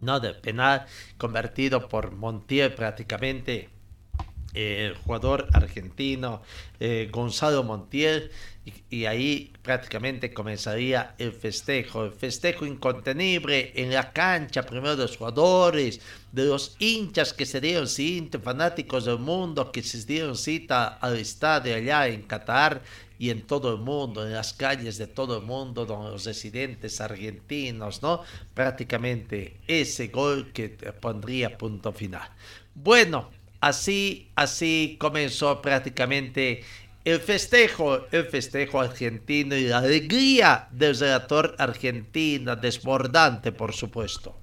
No, 0.00 0.20
de 0.20 0.34
penal 0.34 0.84
convertido 1.16 1.88
por 1.88 2.10
Montiel 2.12 2.74
prácticamente. 2.74 3.77
El 4.54 4.94
jugador 4.94 5.48
argentino 5.52 6.42
eh, 6.80 7.08
Gonzalo 7.12 7.62
Montiel 7.62 8.30
y, 8.90 9.06
ahí 9.06 9.52
prácticamente 9.62 10.32
comenzaría 10.32 11.14
el 11.18 11.32
festejo, 11.32 12.04
el 12.04 12.12
festejo 12.12 12.66
incontenible 12.66 13.72
en 13.74 13.92
la 13.92 14.12
cancha, 14.12 14.62
primero 14.62 14.96
de 14.96 15.02
los 15.02 15.16
jugadores, 15.16 16.00
de 16.32 16.44
los 16.44 16.76
hinchas 16.78 17.32
que 17.32 17.46
se 17.46 17.60
dieron 17.60 17.88
cita, 17.88 18.38
fanáticos 18.38 19.06
del 19.06 19.18
mundo 19.18 19.72
que 19.72 19.82
se 19.82 20.04
dieron 20.04 20.36
cita 20.36 20.98
al 21.00 21.16
estadio 21.16 21.74
allá 21.74 22.08
en 22.08 22.22
Qatar 22.22 22.82
y 23.18 23.30
en 23.30 23.42
todo 23.42 23.72
el 23.72 23.80
mundo, 23.80 24.24
en 24.24 24.32
las 24.32 24.52
calles 24.52 24.98
de 24.98 25.06
todo 25.06 25.38
el 25.38 25.44
mundo, 25.44 25.86
donde 25.86 26.10
los 26.10 26.24
residentes 26.24 27.00
argentinos, 27.00 28.02
¿no? 28.02 28.22
Prácticamente 28.54 29.56
ese 29.66 30.08
gol 30.08 30.52
que 30.52 30.68
pondría 30.68 31.58
punto 31.58 31.92
final. 31.92 32.28
Bueno, 32.74 33.30
así, 33.60 34.30
así 34.34 34.96
comenzó 34.98 35.60
prácticamente 35.62 36.64
el 37.04 37.20
festejo, 37.20 38.06
el 38.10 38.26
festejo 38.26 38.80
argentino 38.80 39.56
y 39.56 39.64
la 39.64 39.78
alegría 39.78 40.68
del 40.70 40.98
relator 40.98 41.54
argentina, 41.58 42.56
desbordante 42.56 43.52
por 43.52 43.72
supuesto. 43.72 44.36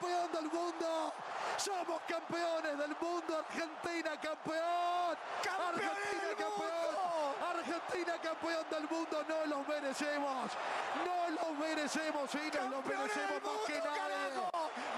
Campeón 0.00 0.32
del 0.32 0.50
mundo. 0.50 1.12
Somos 1.56 2.00
campeones 2.08 2.78
del 2.78 2.96
mundo. 3.00 3.38
Argentina 3.38 4.18
campeón. 4.20 5.16
Argentina 5.68 6.30
campeón. 6.38 7.34
Argentina 7.50 8.14
campeón 8.22 8.66
del 8.70 8.88
mundo. 8.88 9.24
No 9.28 9.46
lo 9.46 9.64
merecemos. 9.64 10.50
No 11.04 11.30
lo 11.30 11.54
merecemos. 11.54 12.34
Y 12.34 12.56
nos 12.56 12.70
lo 12.70 12.82
merecemos 12.82 13.42
más 13.42 13.60
que 13.66 13.78
nadie. 13.78 14.40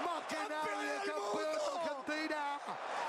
Más 0.05 0.23
que 0.29 0.35
nadie. 0.49 0.93
Campeón 1.05 1.53
Argentina. 2.05 2.59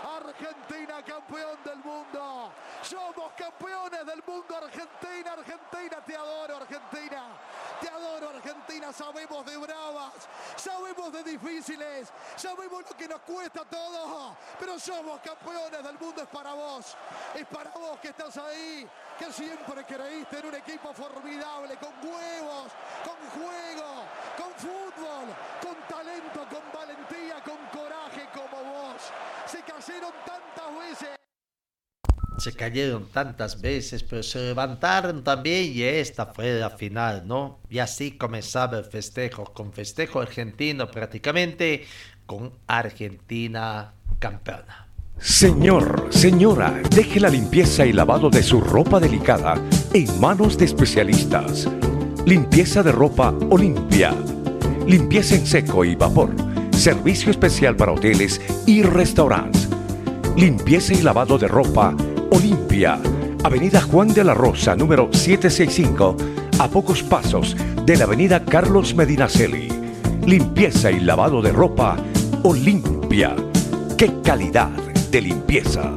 Argentina 0.05 1.03
campeón 1.03 1.59
del 1.65 1.79
mundo. 1.79 2.53
Somos 2.83 3.33
campeones 3.37 4.07
del 4.07 4.23
mundo. 4.27 4.57
Argentina, 4.57 5.33
Argentina. 5.33 6.05
Te 6.05 6.17
adoro, 6.17 6.57
Argentina. 6.57 7.23
Te 7.81 7.89
adoro, 7.89 8.31
Argentina. 8.31 8.93
Sabemos 8.93 9.47
de 9.47 9.57
difíciles. 11.39 12.09
Sabemos 12.37 12.85
lo 12.89 12.97
que 12.97 13.09
nos 13.09 13.21
cuesta 13.21 13.65
todo. 13.65 14.37
Pero 14.59 14.79
somos 14.79 15.21
campeones 15.21 15.83
del 15.83 15.99
mundo. 15.99 16.23
Es 16.23 16.29
para 16.29 16.53
vos. 16.53 16.97
Es 17.35 17.47
para 17.47 17.71
vos 17.71 17.99
que 18.01 18.09
estás 18.09 18.37
ahí. 18.39 18.89
Que 19.19 19.33
siempre 19.33 19.85
creíste 19.85 20.39
en 20.39 20.47
un 20.47 20.55
equipo 20.55 20.93
formidable. 20.93 21.77
Con 21.77 21.93
huevos. 22.03 22.73
Con 23.05 23.43
juego. 23.43 24.05
Con 24.37 24.53
fútbol. 24.55 25.27
Con 25.63 25.77
talento. 25.89 26.47
Con 26.51 26.73
valentía. 26.73 27.43
Con 27.43 27.59
coraje 27.79 28.29
como 28.33 28.63
vos. 28.63 29.03
Se 29.47 29.61
cayeron 29.63 30.13
tantas 30.25 30.79
veces. 30.79 31.24
Se 32.39 32.53
cayeron 32.53 33.07
tantas 33.13 33.61
veces, 33.61 34.03
pero 34.03 34.23
se 34.23 34.41
levantaron 34.41 35.23
también 35.23 35.71
y 35.73 35.83
esta 35.83 36.27
fue 36.27 36.59
la 36.59 36.71
final, 36.71 37.27
¿no? 37.27 37.61
Y 37.71 37.79
así 37.79 38.13
comenzaba 38.13 38.79
el 38.79 38.85
festejo, 38.85 39.45
con 39.45 39.73
festejo 39.73 40.21
argentino 40.21 40.91
prácticamente, 40.91 41.85
con 42.27 42.53
Argentina 42.67 43.95
campeona. 44.19 44.89
Señor, 45.19 46.09
señora, 46.11 46.83
deje 46.91 47.21
la 47.21 47.29
limpieza 47.29 47.87
y 47.87 47.93
lavado 47.93 48.31
de 48.31 48.43
su 48.43 48.61
ropa 48.61 48.99
delicada 48.99 49.55
en 49.93 50.21
manos 50.21 50.59
de 50.59 50.65
especialistas. 50.65 51.69
Limpieza 52.27 52.83
de 52.83 52.91
ropa 52.91 53.33
Olimpia. 53.51 54.13
Limpieza 54.87 55.37
en 55.37 55.47
seco 55.47 55.85
y 55.85 55.95
vapor. 55.95 56.35
Servicio 56.73 57.31
especial 57.31 57.77
para 57.77 57.93
hoteles 57.93 58.41
y 58.67 58.83
restaurantes. 58.83 59.69
Limpieza 60.37 60.95
y 60.95 61.03
lavado 61.03 61.39
de 61.39 61.47
ropa 61.47 61.95
Olimpia. 62.35 63.01
Avenida 63.45 63.81
Juan 63.81 64.09
de 64.09 64.25
la 64.25 64.35
Rosa, 64.35 64.75
número 64.75 65.09
765, 65.13 66.17
a 66.59 66.69
pocos 66.69 67.01
pasos 67.05 67.57
de 67.87 67.97
la 67.97 68.05
Avenida 68.05 68.45
Carlos 68.45 68.93
Medinaceli. 68.97 69.69
Limpieza 70.27 70.91
y 70.91 70.99
lavado 70.99 71.41
de 71.41 71.53
ropa 71.53 71.97
Olimpia. 72.43 73.37
¡Qué 73.97 74.21
calidad 74.25 74.71
de 75.13 75.21
limpieza! 75.21 75.93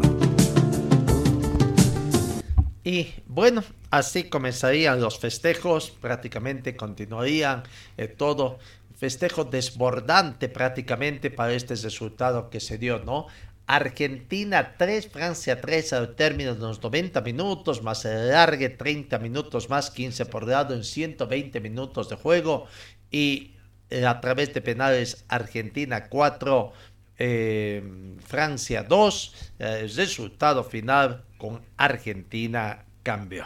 Y 2.83 3.15
bueno, 3.25 3.63
así 3.89 4.25
comenzarían 4.29 5.01
los 5.01 5.17
festejos, 5.17 5.89
prácticamente 5.89 6.75
continuarían 6.75 7.63
eh, 7.97 8.07
todo. 8.07 8.59
Festejo 8.95 9.43
desbordante 9.43 10.49
prácticamente 10.49 11.31
para 11.31 11.53
este 11.53 11.73
resultado 11.75 12.51
que 12.51 12.59
se 12.59 12.77
dio, 12.77 12.99
¿no? 12.99 13.25
Argentina 13.67 14.75
3, 14.77 15.09
Francia 15.09 15.59
3 15.59 15.93
al 15.93 16.15
término 16.15 16.55
de 16.55 16.61
los 16.61 16.81
90 16.81 17.21
minutos, 17.21 17.83
más 17.83 18.05
el 18.05 18.29
largue 18.29 18.69
30 18.69 19.19
minutos 19.19 19.69
más, 19.69 19.91
15 19.91 20.25
por 20.25 20.47
lado 20.47 20.73
en 20.73 20.85
120 20.85 21.59
minutos 21.59 22.09
de 22.09 22.15
juego. 22.15 22.65
Y 23.11 23.55
eh, 23.89 24.05
a 24.05 24.19
través 24.21 24.53
de 24.53 24.61
penales 24.61 25.25
Argentina 25.27 26.07
4, 26.07 26.73
eh, 27.19 28.15
Francia 28.25 28.83
2. 28.83 29.35
Eh, 29.59 29.79
el 29.81 29.95
resultado 29.95 30.63
final 30.63 31.25
con 31.37 31.61
Argentina 31.75 32.85
cambió. 33.03 33.45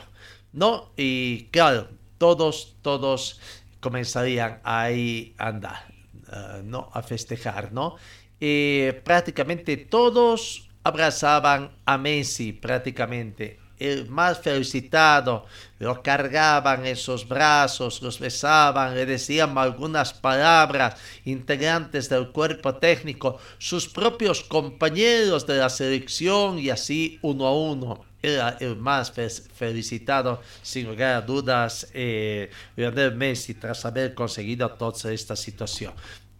¿No? 0.53 0.91
Y 0.97 1.45
claro, 1.45 1.87
todos, 2.17 2.75
todos 2.83 3.39
comenzarían 3.79 4.59
ahí 4.63 5.33
a 5.37 5.47
andar, 5.47 5.85
uh, 6.27 6.61
¿no? 6.63 6.89
A 6.93 7.01
festejar, 7.01 7.71
¿no? 7.71 7.95
Eh, 8.41 8.99
prácticamente 9.05 9.77
todos 9.77 10.67
abrazaban 10.83 11.71
a 11.85 11.97
Messi, 11.97 12.53
prácticamente. 12.53 13.59
El 13.77 14.09
más 14.09 14.39
felicitado, 14.39 15.45
lo 15.79 16.03
cargaban 16.03 16.85
en 16.85 16.95
sus 16.95 17.27
brazos, 17.27 18.01
los 18.01 18.19
besaban, 18.19 18.93
le 18.93 19.07
decían 19.07 19.57
algunas 19.57 20.13
palabras, 20.13 20.95
integrantes 21.25 22.07
del 22.09 22.29
cuerpo 22.29 22.75
técnico, 22.75 23.39
sus 23.57 23.87
propios 23.87 24.41
compañeros 24.41 25.47
de 25.47 25.57
la 25.57 25.69
selección 25.69 26.59
y 26.59 26.69
así 26.69 27.17
uno 27.23 27.47
a 27.47 27.55
uno 27.55 28.05
era 28.21 28.57
el 28.59 28.75
más 28.75 29.11
felicitado, 29.11 30.41
sin 30.61 30.87
lugar 30.87 31.15
a 31.15 31.21
dudas, 31.21 31.87
eh, 31.95 32.51
Lionel 32.75 33.15
Messi, 33.15 33.55
tras 33.55 33.83
haber 33.83 34.13
conseguido 34.13 34.69
toda 34.69 35.11
esta 35.11 35.35
situación 35.35 35.93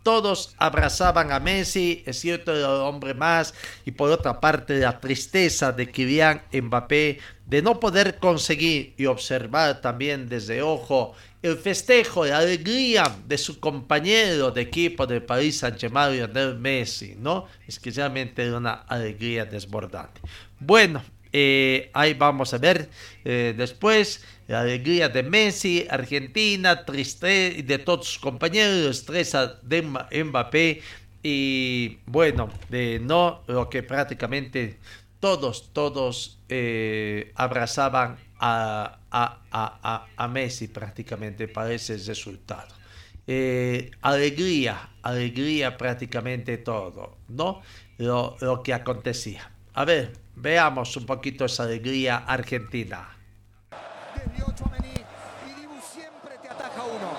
todos 0.04 0.56
abrazaban 0.58 1.32
a 1.32 1.40
Messi, 1.40 2.04
es 2.06 2.20
cierto, 2.20 2.56
el 2.56 2.64
hombre 2.64 3.14
más, 3.14 3.54
y 3.86 3.92
por 3.92 4.10
otra 4.12 4.40
parte 4.40 4.80
la 4.80 5.00
tristeza 5.00 5.72
de 5.72 5.90
Kylian 5.90 6.42
Mbappé 6.52 7.20
de 7.46 7.62
no 7.62 7.80
poder 7.80 8.18
conseguir 8.18 8.94
y 8.98 9.06
observar 9.06 9.82
también 9.82 10.30
desde 10.30 10.62
ojo 10.62 11.14
el 11.42 11.58
festejo, 11.58 12.26
la 12.26 12.38
alegría 12.38 13.16
de 13.28 13.38
su 13.38 13.60
compañero 13.60 14.52
de 14.52 14.62
equipo 14.62 15.08
de 15.08 15.22
París 15.22 15.58
Saint-Germain, 15.60 16.14
Lionel 16.14 16.58
Messi, 16.58 17.16
¿no? 17.18 17.48
Es 17.68 17.80
que 17.80 17.90
realmente 17.92 18.44
era 18.44 18.58
una 18.58 18.74
alegría 18.74 19.46
desbordante. 19.46 20.22
Bueno, 20.60 21.04
eh, 21.34 21.90
ahí 21.94 22.14
vamos 22.14 22.54
a 22.54 22.58
ver 22.58 22.90
eh, 23.26 23.54
después 23.58 24.24
la 24.52 24.60
alegría 24.60 25.08
de 25.08 25.24
Messi, 25.24 25.88
Argentina, 25.90 26.84
tristeza 26.84 27.64
de 27.64 27.78
todos 27.80 28.06
sus 28.06 28.20
compañeros, 28.20 28.98
estresa 28.98 29.60
de 29.62 29.82
Mbappé 29.82 30.82
y 31.24 32.00
bueno, 32.06 32.50
de 32.68 33.00
no 33.00 33.44
lo 33.48 33.70
que 33.70 33.82
prácticamente 33.82 34.78
todos, 35.22 35.72
todos 35.72 36.38
eh, 36.50 37.32
abrazaban 37.36 38.18
a, 38.40 39.00
a, 39.10 39.40
a, 39.52 40.08
a, 40.18 40.28
Messi 40.28 40.68
prácticamente 40.68 41.48
para 41.48 41.72
ese 41.72 41.98
resultado. 41.98 42.76
Eh, 43.28 43.92
alegría, 44.02 44.90
alegría 45.02 45.78
prácticamente 45.78 46.58
todo, 46.58 47.20
¿no? 47.30 47.62
Lo, 48.00 48.36
lo 48.42 48.62
que 48.64 48.74
acontecía. 48.74 49.50
A 49.76 49.86
ver, 49.86 50.12
veamos 50.36 50.98
un 50.98 51.06
poquito 51.06 51.46
esa 51.46 51.64
alegría 51.64 52.18
argentina. 52.18 53.21
Desde 54.16 54.44
8 54.44 54.64
a 54.66 54.70
Mení 54.70 55.06
y 55.48 55.54
Dibu 55.54 55.80
siempre 55.82 56.38
te 56.38 56.50
ataja 56.50 56.84
uno. 56.84 57.12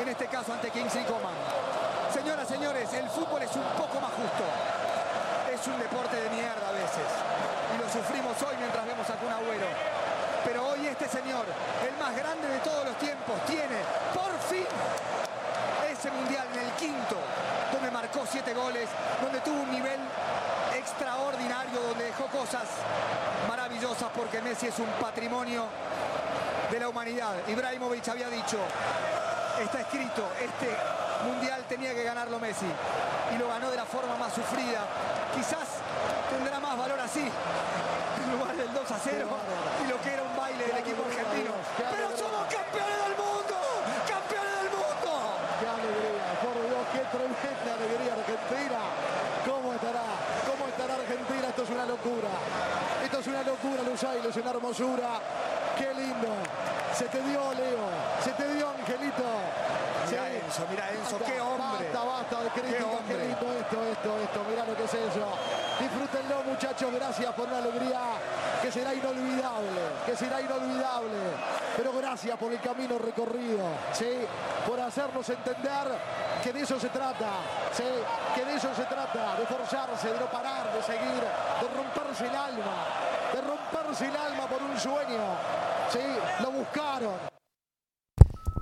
En 0.00 0.08
este 0.08 0.26
caso 0.26 0.52
ante 0.52 0.70
Kingsley 0.70 1.04
Coman. 1.04 1.34
Señoras, 2.12 2.48
señores, 2.48 2.92
el 2.92 3.08
fútbol 3.08 3.42
es 3.42 3.54
un 3.56 3.68
poco 3.76 4.00
más 4.00 4.12
justo. 4.12 4.44
Es 5.52 5.66
un 5.66 5.78
deporte 5.78 6.16
de 6.16 6.30
mierda 6.30 6.68
a 6.68 6.72
veces. 6.72 7.08
Y 7.74 7.78
lo 7.78 7.88
sufrimos 7.88 8.36
hoy 8.42 8.56
mientras 8.58 8.84
vemos 8.86 9.08
a 9.08 9.14
Kun 9.14 9.32
Agüero. 9.32 9.66
Pero 10.44 10.66
hoy 10.68 10.86
este 10.86 11.08
señor, 11.08 11.46
el 11.86 11.96
más 11.98 12.16
grande 12.16 12.48
de 12.48 12.58
todos 12.58 12.84
los 12.84 12.96
tiempos, 12.98 13.38
tiene 13.46 13.78
por 14.12 14.32
fin 14.50 14.66
ese 15.90 16.10
mundial 16.10 16.46
en 16.52 16.66
el 16.66 16.72
quinto, 16.72 17.16
donde 17.72 17.90
marcó 17.90 18.26
siete 18.26 18.52
goles, 18.52 18.88
donde 19.22 19.40
tuvo 19.40 19.62
un 19.62 19.70
nivel 19.70 20.00
extraordinario, 20.74 21.80
donde 21.80 22.04
dejó 22.04 22.26
cosas 22.26 22.66
maravillosas 23.82 24.10
porque 24.14 24.40
Messi 24.40 24.68
es 24.68 24.78
un 24.78 24.86
patrimonio 25.00 25.66
de 26.70 26.78
la 26.78 26.88
humanidad. 26.88 27.34
Ibrahimovic 27.48 28.08
había 28.08 28.28
dicho, 28.28 28.58
está 29.60 29.80
escrito, 29.80 30.22
este 30.40 30.70
mundial 31.26 31.64
tenía 31.68 31.92
que 31.94 32.04
ganarlo 32.04 32.38
Messi 32.38 32.66
y 33.34 33.38
lo 33.38 33.48
ganó 33.48 33.70
de 33.70 33.76
la 33.76 33.84
forma 33.84 34.16
más 34.16 34.32
sufrida. 34.32 34.86
Quizás 35.34 35.82
tendrá 36.30 36.60
más 36.60 36.78
valor 36.78 37.00
así, 37.00 37.20
en 38.24 38.38
lugar 38.38 38.56
del 38.56 38.72
2 38.72 38.90
a 38.90 38.98
0 39.02 39.28
y 39.84 39.90
lo 39.90 40.00
que 40.00 40.12
era 40.12 40.22
un 40.22 40.36
baile 40.36 40.64
del 40.64 40.76
equipo 40.78 41.02
argentino. 41.02 41.52
Pero 41.76 42.16
somos 42.16 42.46
campeones 42.46 42.98
del 43.02 43.16
mundo, 43.18 43.56
campeones 44.06 44.54
del 44.62 44.70
mundo. 44.70 45.10
¡Qué 45.58 45.66
alegría! 45.66 46.26
Por 46.38 46.54
Dios, 46.54 46.84
qué 46.92 47.02
tremenda 47.10 47.70
alegría 47.74 48.14
Argentina. 48.14 48.80
¿Cómo 49.42 49.74
estará? 49.74 50.06
¿Cómo 50.46 50.68
estará 50.68 50.94
Argentina? 50.94 51.48
Esto 51.48 51.62
es 51.64 51.70
una 51.70 51.86
locura. 51.86 52.30
Esto 53.12 53.20
es 53.20 53.26
una 53.26 53.42
locura, 53.42 53.82
Lusail, 53.82 54.24
es 54.24 54.36
una 54.36 54.50
hermosura. 54.52 55.20
¡Qué 55.76 55.92
lindo! 55.92 56.32
Se 56.96 57.04
te 57.08 57.20
dio, 57.20 57.52
Leo. 57.52 57.84
Se 58.24 58.30
te 58.32 58.54
dio, 58.54 58.70
Angelito. 58.70 59.28
Mira 60.08 60.32
Enzo, 60.32 60.66
mira 60.70 60.90
Enzo, 60.90 61.18
qué 61.18 61.38
hombre. 61.38 61.92
Basta, 61.92 62.04
basta 62.04 62.42
de 62.42 62.48
crítica. 62.48 62.84
Angelito. 62.88 63.52
Esto, 63.52 63.84
esto, 63.84 64.16
esto. 64.16 64.44
Mirá 64.48 64.64
lo 64.64 64.74
que 64.74 64.84
es 64.84 64.94
eso. 64.94 65.28
Disfrútenlo, 65.78 66.42
muchachos. 66.44 66.90
Gracias 66.90 67.34
por 67.34 67.48
una 67.48 67.58
alegría 67.58 68.00
que 68.62 68.70
será 68.70 68.94
inolvidable, 68.94 69.80
que 70.06 70.16
será 70.16 70.40
inolvidable. 70.40 71.18
Pero 71.76 71.92
gracias 71.92 72.38
por 72.38 72.52
el 72.52 72.60
camino 72.60 72.96
recorrido, 72.96 73.66
¿sí? 73.92 74.24
por 74.66 74.80
hacernos 74.80 75.28
entender 75.28 75.98
que 76.42 76.52
de 76.52 76.60
eso 76.60 76.78
se 76.78 76.88
trata, 76.88 77.30
¿sí? 77.72 77.82
que 78.34 78.44
de 78.44 78.54
eso 78.54 78.72
se 78.74 78.84
trata, 78.84 79.36
de 79.36 79.46
forzarse, 79.46 80.12
de 80.12 80.20
no 80.20 80.26
parar, 80.26 80.72
de 80.72 80.82
seguir, 80.82 81.22
de 81.60 81.68
romperse 81.76 82.26
el 82.26 82.36
alma, 82.36 82.86
de 83.34 83.40
romperse 83.40 84.06
el 84.06 84.16
alma 84.16 84.46
por 84.46 84.62
un 84.62 84.78
sueño. 84.78 85.24
¿sí? 85.90 86.00
Lo 86.40 86.52
buscaron, 86.52 87.31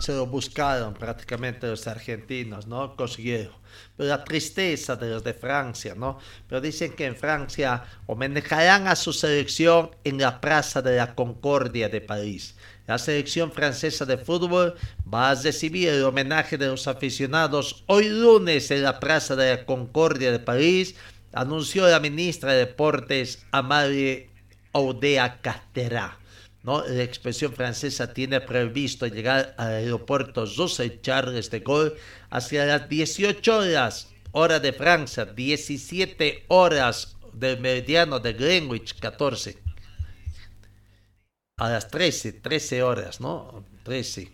se 0.00 0.14
lo 0.14 0.26
buscaron 0.26 0.94
prácticamente 0.94 1.66
los 1.66 1.86
argentinos, 1.86 2.66
¿no? 2.66 2.96
Consiguieron. 2.96 3.52
Pero 3.96 4.08
la 4.08 4.24
tristeza 4.24 4.96
de 4.96 5.10
los 5.10 5.22
de 5.22 5.34
Francia, 5.34 5.94
¿no? 5.94 6.18
Pero 6.48 6.60
dicen 6.60 6.92
que 6.92 7.04
en 7.04 7.14
Francia 7.14 7.84
homenajearán 8.06 8.88
a 8.88 8.96
su 8.96 9.12
selección 9.12 9.90
en 10.04 10.18
la 10.18 10.40
Plaza 10.40 10.80
de 10.80 10.96
la 10.96 11.14
Concordia 11.14 11.88
de 11.88 12.00
París. 12.00 12.54
La 12.86 12.98
selección 12.98 13.52
francesa 13.52 14.04
de 14.06 14.16
fútbol 14.16 14.74
va 15.12 15.30
a 15.30 15.34
recibir 15.34 15.90
el 15.90 16.02
homenaje 16.02 16.58
de 16.58 16.66
los 16.66 16.88
aficionados 16.88 17.84
hoy 17.86 18.08
lunes 18.08 18.70
en 18.70 18.82
la 18.82 18.98
Plaza 18.98 19.36
de 19.36 19.54
la 19.54 19.66
Concordia 19.66 20.32
de 20.32 20.40
París, 20.40 20.96
anunció 21.32 21.86
la 21.86 22.00
ministra 22.00 22.52
de 22.52 22.66
Deportes 22.66 23.44
Amalie 23.52 24.30
Audea 24.72 25.40
Castera. 25.42 26.19
¿No? 26.62 26.84
La 26.86 27.02
expresión 27.02 27.52
francesa 27.52 28.12
tiene 28.12 28.40
previsto 28.40 29.06
llegar 29.06 29.54
al 29.56 29.74
aeropuerto 29.74 30.46
José 30.46 31.00
Charles 31.00 31.50
de 31.50 31.60
Gaulle 31.60 31.94
hacia 32.30 32.66
las 32.66 32.88
18 32.88 33.58
horas, 33.58 34.08
hora 34.32 34.60
de 34.60 34.72
Francia, 34.72 35.24
17 35.24 36.44
horas 36.48 37.16
del 37.32 37.60
meridiano 37.60 38.20
de 38.20 38.32
Greenwich, 38.32 38.98
14. 38.98 39.58
A 41.58 41.68
las 41.70 41.88
13, 41.88 42.32
13 42.34 42.82
horas, 42.82 43.20
¿no? 43.20 43.64
13. 43.84 44.30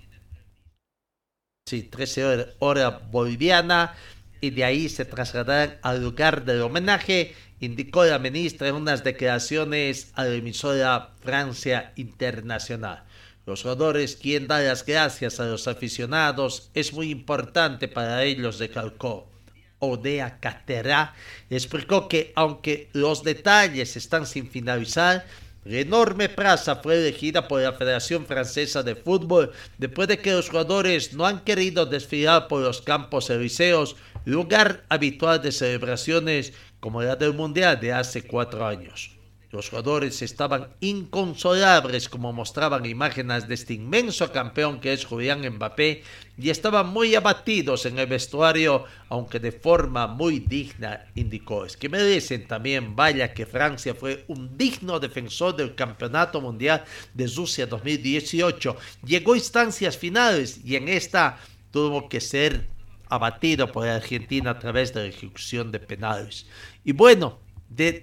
Sí, 1.69 1.83
13 1.83 2.25
horas, 2.25 2.47
hora 2.61 2.91
boliviana, 2.91 3.95
y 4.41 4.51
de 4.51 4.65
ahí 4.65 4.89
se 4.89 5.05
trasladarán 5.05 5.79
al 5.83 6.03
lugar 6.03 6.45
del 6.45 6.62
homenaje 6.62 7.35
indicó 7.61 8.05
la 8.05 8.19
ministra 8.19 8.69
en 8.69 8.75
unas 8.75 9.05
declaraciones 9.05 10.11
a 10.14 10.25
la 10.25 10.35
emisora 10.35 11.11
Francia 11.21 11.92
Internacional. 11.97 13.05
Los 13.47 13.62
jugadores 13.62 14.16
quien 14.16 14.49
da 14.49 14.61
las 14.61 14.85
gracias 14.85 15.38
a 15.38 15.47
los 15.47 15.69
aficionados 15.69 16.71
es 16.75 16.92
muy 16.92 17.11
importante 17.11 17.87
para 17.87 18.25
ellos, 18.25 18.59
recalcó. 18.59 19.31
Odea 19.79 20.40
Catera 20.40 21.14
explicó 21.51 22.09
que 22.09 22.33
aunque 22.35 22.88
los 22.92 23.23
detalles 23.23 23.97
están 23.97 24.27
sin 24.27 24.51
finalizar, 24.51 25.27
la 25.64 25.79
enorme 25.79 26.29
plaza 26.29 26.77
fue 26.77 26.97
elegida 26.97 27.49
por 27.49 27.61
la 27.61 27.73
Federación 27.73 28.25
Francesa 28.25 28.83
de 28.83 28.95
Fútbol 28.95 29.53
después 29.79 30.09
de 30.09 30.19
que 30.19 30.33
los 30.33 30.49
jugadores 30.49 31.12
no 31.12 31.27
han 31.27 31.40
querido 31.40 31.87
desfilar 31.87 32.49
por 32.49 32.62
los 32.62 32.83
campos 32.83 33.31
elíseos, 33.31 33.97
lugar 34.25 34.85
habitual 34.88 35.42
de 35.42 35.53
celebraciones 35.53 36.53
como 36.87 37.03
la 37.03 37.16
del 37.16 37.35
Mundial 37.35 37.81
de 37.81 37.92
hace 37.92 38.22
cuatro 38.22 38.64
años. 38.64 39.11
Los 39.51 39.70
jugadores 39.70 40.22
estaban 40.22 40.68
inconsolables 40.79 42.09
como 42.09 42.33
mostraban 42.33 42.87
imágenes 42.87 43.49
de 43.49 43.55
este 43.55 43.75
inmenso 43.75 44.31
campeón 44.31 44.79
que 44.79 44.92
es 44.92 45.05
Julián 45.05 45.40
Mbappé 45.40 46.05
y 46.38 46.49
estaban 46.49 46.87
muy 46.87 47.16
abatidos 47.16 47.87
en 47.87 47.99
el 47.99 48.07
vestuario, 48.07 48.85
aunque 49.09 49.40
de 49.40 49.51
forma 49.51 50.07
muy 50.07 50.38
digna, 50.38 51.07
indicó. 51.16 51.64
Es 51.66 51.77
que 51.77 51.88
merecen 51.88 52.46
también, 52.46 52.94
vaya 52.94 53.35
que 53.35 53.46
Francia 53.46 53.92
fue 53.92 54.25
un 54.29 54.57
digno 54.57 55.01
defensor 55.01 55.57
del 55.57 55.75
Campeonato 55.75 56.40
Mundial 56.40 56.85
de 57.14 57.27
Rusia 57.27 57.66
2018. 57.66 58.77
Llegó 59.05 59.33
a 59.33 59.38
instancias 59.38 59.99
finales 59.99 60.61
y 60.64 60.77
en 60.77 60.88
esta 60.88 61.40
tuvo 61.72 62.09
que 62.09 62.20
ser 62.20 62.76
abatido 63.09 63.71
por 63.71 63.87
Argentina 63.87 64.51
a 64.51 64.59
través 64.59 64.92
de 64.92 65.03
la 65.03 65.09
ejecución 65.09 65.73
de 65.73 65.81
penales. 65.81 66.47
Y 66.85 66.92
bueno, 66.92 67.38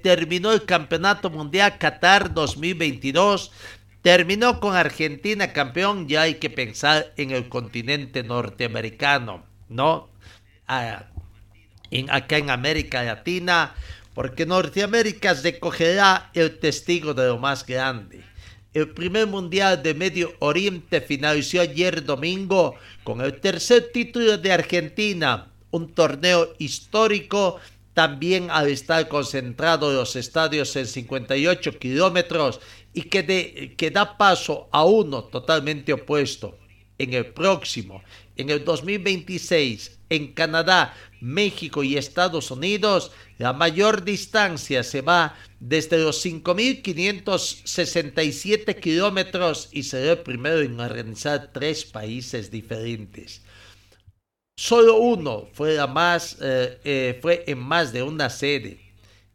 terminó 0.02 0.52
el 0.52 0.66
Campeonato 0.66 1.30
Mundial 1.30 1.78
Qatar 1.78 2.34
2022. 2.34 3.52
Terminó 4.02 4.60
con 4.60 4.76
Argentina 4.76 5.54
campeón, 5.54 6.10
ya 6.10 6.24
hay 6.24 6.36
que 6.36 6.50
pensar 6.50 7.13
en 7.16 7.32
el 7.32 7.48
continente 7.48 8.22
norteamericano, 8.22 9.46
¿no? 9.70 10.10
Ah, 10.68 11.06
en, 11.89 12.12
acá 12.12 12.38
en 12.38 12.50
América 12.50 13.02
Latina, 13.04 13.74
porque 14.13 14.46
Norteamérica 14.46 15.34
recogerá 15.36 16.32
el 16.34 16.60
testigo 16.60 17.13
de 17.13 17.28
lo 17.28 17.38
más 17.38 17.66
grande. 17.66 18.24
El 18.74 18.90
primer 18.90 19.28
mundial 19.28 19.84
de 19.84 19.94
Medio 19.94 20.34
Oriente 20.40 21.00
finalizó 21.00 21.62
ayer 21.62 22.04
domingo 22.04 22.74
con 23.04 23.22
el 23.22 23.40
tercer 23.40 23.92
título 23.94 24.40
de 24.40 24.52
Argentina, 24.52 25.52
un 25.70 25.94
torneo 25.94 26.56
histórico 26.58 27.60
también 27.94 28.50
al 28.50 28.70
estar 28.70 29.08
concentrado 29.08 29.94
los 29.94 30.16
estadios 30.16 30.76
en 30.76 30.88
58 30.88 31.78
kilómetros 31.78 32.60
y 32.94 33.04
que, 33.04 33.76
que 33.78 33.92
da 33.92 34.18
paso 34.18 34.68
a 34.72 34.84
uno 34.84 35.26
totalmente 35.26 35.94
opuesto. 35.94 36.58
En 36.98 37.14
el 37.14 37.28
próximo, 37.28 38.04
en 38.36 38.50
el 38.50 38.65
2026, 38.65 40.00
en 40.10 40.34
Canadá, 40.34 40.96
México 41.22 41.84
y 41.84 41.96
Estados 41.98 42.50
Unidos, 42.52 43.12
la 43.38 43.54
mayor 43.54 44.04
distancia 44.04 44.84
se 44.84 45.00
va 45.02 45.36
desde 45.60 46.00
los 46.00 46.26
5.567 46.26 48.80
kilómetros 48.80 49.69
y 49.72 49.84
será 49.84 50.12
el 50.12 50.19
primero 50.19 50.62
en 50.62 50.80
organizar 50.80 51.50
tres 51.54 51.86
países 51.86 52.52
diferentes. 52.52 53.41
Solo 54.56 54.98
uno 54.98 55.48
fue, 55.54 55.80
más, 55.88 56.38
eh, 56.41 56.80
eh, 56.84 57.43
en 57.48 57.58
más 57.60 57.91
de 57.91 58.04
una 58.04 58.30
sede, 58.30 58.80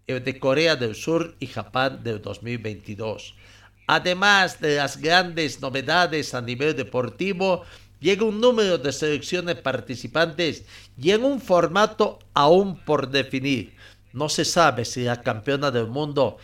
el 0.06 0.22
de 0.22 0.38
Corea 0.38 0.76
del 0.76 0.94
Sur 0.94 1.34
y 1.40 1.48
Japón 1.48 2.04
del 2.04 2.22
2022. 2.22 3.34
Además 3.88 4.61
de 4.61 4.76
las 4.76 5.00
grandes 5.00 5.61
novedades 5.61 6.34
a 6.34 6.40
nivel 6.40 6.76
deportivo, 6.76 7.64
llega 8.00 8.24
un 8.24 8.40
número 8.40 8.78
de 8.78 8.92
selecciones 8.92 9.56
participantes 9.56 10.64
y 11.00 11.11
en 11.11 11.24
un 11.24 11.40
formato 11.40 12.18
aún 12.34 12.76
por 12.84 13.11
definir. 13.11 13.74
No 14.12 14.28
se 14.28 14.44
sabe 14.44 14.84
si 14.84 15.02
la 15.02 15.20
campeona 15.20 15.70
del 15.70 15.87
mundo 15.87 16.38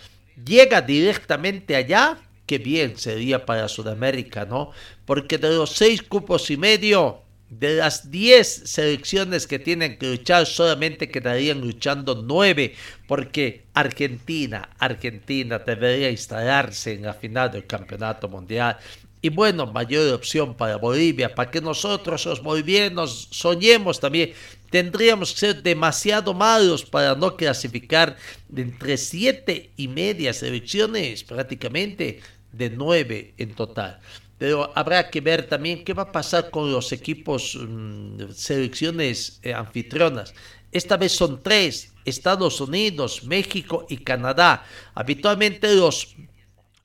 llega 0.44 0.80
directamente 0.80 1.76
allá, 1.76 2.18
que 2.46 2.58
bien 2.58 2.96
sería 2.96 3.46
para 3.46 3.68
Sudamérica, 3.68 4.44
¿no? 4.44 4.70
Porque 5.06 5.38
de 5.38 5.50
los 5.50 5.70
seis 5.70 6.02
cupos 6.02 6.50
y 6.50 6.56
medio, 6.56 7.22
de 7.48 7.76
las 7.76 8.10
10 8.10 8.62
selecciones 8.64 9.46
que 9.46 9.58
tienen 9.58 9.98
que 9.98 10.10
luchar, 10.10 10.46
solamente 10.46 11.08
quedarían 11.08 11.60
luchando 11.60 12.22
9, 12.22 12.74
porque 13.06 13.66
Argentina, 13.74 14.70
Argentina 14.78 15.58
debería 15.58 16.10
instalarse 16.10 16.94
en 16.94 17.02
la 17.02 17.14
final 17.14 17.50
del 17.52 17.66
campeonato 17.66 18.28
mundial. 18.28 18.76
Y 19.24 19.30
bueno, 19.30 19.64
mayor 19.64 20.12
opción 20.12 20.52
para 20.54 20.76
Bolivia, 20.76 21.34
para 21.34 21.50
que 21.50 21.62
nosotros 21.62 22.26
los 22.26 22.42
bolivianos 22.42 23.26
soñemos 23.30 23.98
también. 23.98 24.34
Tendríamos 24.68 25.32
que 25.32 25.38
ser 25.38 25.62
demasiado 25.62 26.34
malos 26.34 26.84
para 26.84 27.14
no 27.14 27.34
clasificar 27.34 28.18
de 28.50 28.60
entre 28.60 28.98
siete 28.98 29.70
y 29.78 29.88
media 29.88 30.34
selecciones, 30.34 31.24
prácticamente 31.24 32.20
de 32.52 32.68
nueve 32.68 33.32
en 33.38 33.54
total 33.54 33.98
pero 34.37 34.70
habrá 34.74 35.08
que 35.08 35.22
ver 35.22 35.46
también 35.46 35.84
qué 35.84 35.94
va 35.94 36.02
a 36.02 36.12
pasar 36.12 36.50
con 36.50 36.70
los 36.70 36.92
equipos, 36.92 37.56
mm, 37.56 38.30
selecciones 38.34 39.38
eh, 39.42 39.54
anfitrionas. 39.54 40.34
Esta 40.70 40.98
vez 40.98 41.12
son 41.12 41.42
tres, 41.42 41.94
Estados 42.04 42.60
Unidos, 42.60 43.24
México 43.24 43.87
y 43.88 43.98
Canadá. 43.98 44.66
Habitualmente 44.94 45.74
los 45.76 46.14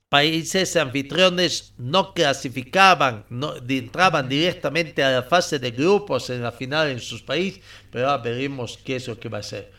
países 0.09 0.75
anfitriones 0.75 1.73
no 1.77 2.13
clasificaban, 2.13 3.25
no 3.29 3.55
entraban 3.55 4.27
directamente 4.27 5.03
a 5.03 5.11
la 5.11 5.23
fase 5.23 5.59
de 5.59 5.71
grupos 5.71 6.31
en 6.31 6.41
la 6.41 6.51
final 6.51 6.89
en 6.89 6.99
sus 6.99 7.21
países, 7.21 7.61
pero 7.91 8.09
ahora 8.09 8.23
veremos 8.23 8.79
qué 8.83 8.95
es 8.95 9.07
lo 9.07 9.19
que 9.19 9.29
va 9.29 9.37
a 9.37 9.43
ser. 9.43 9.71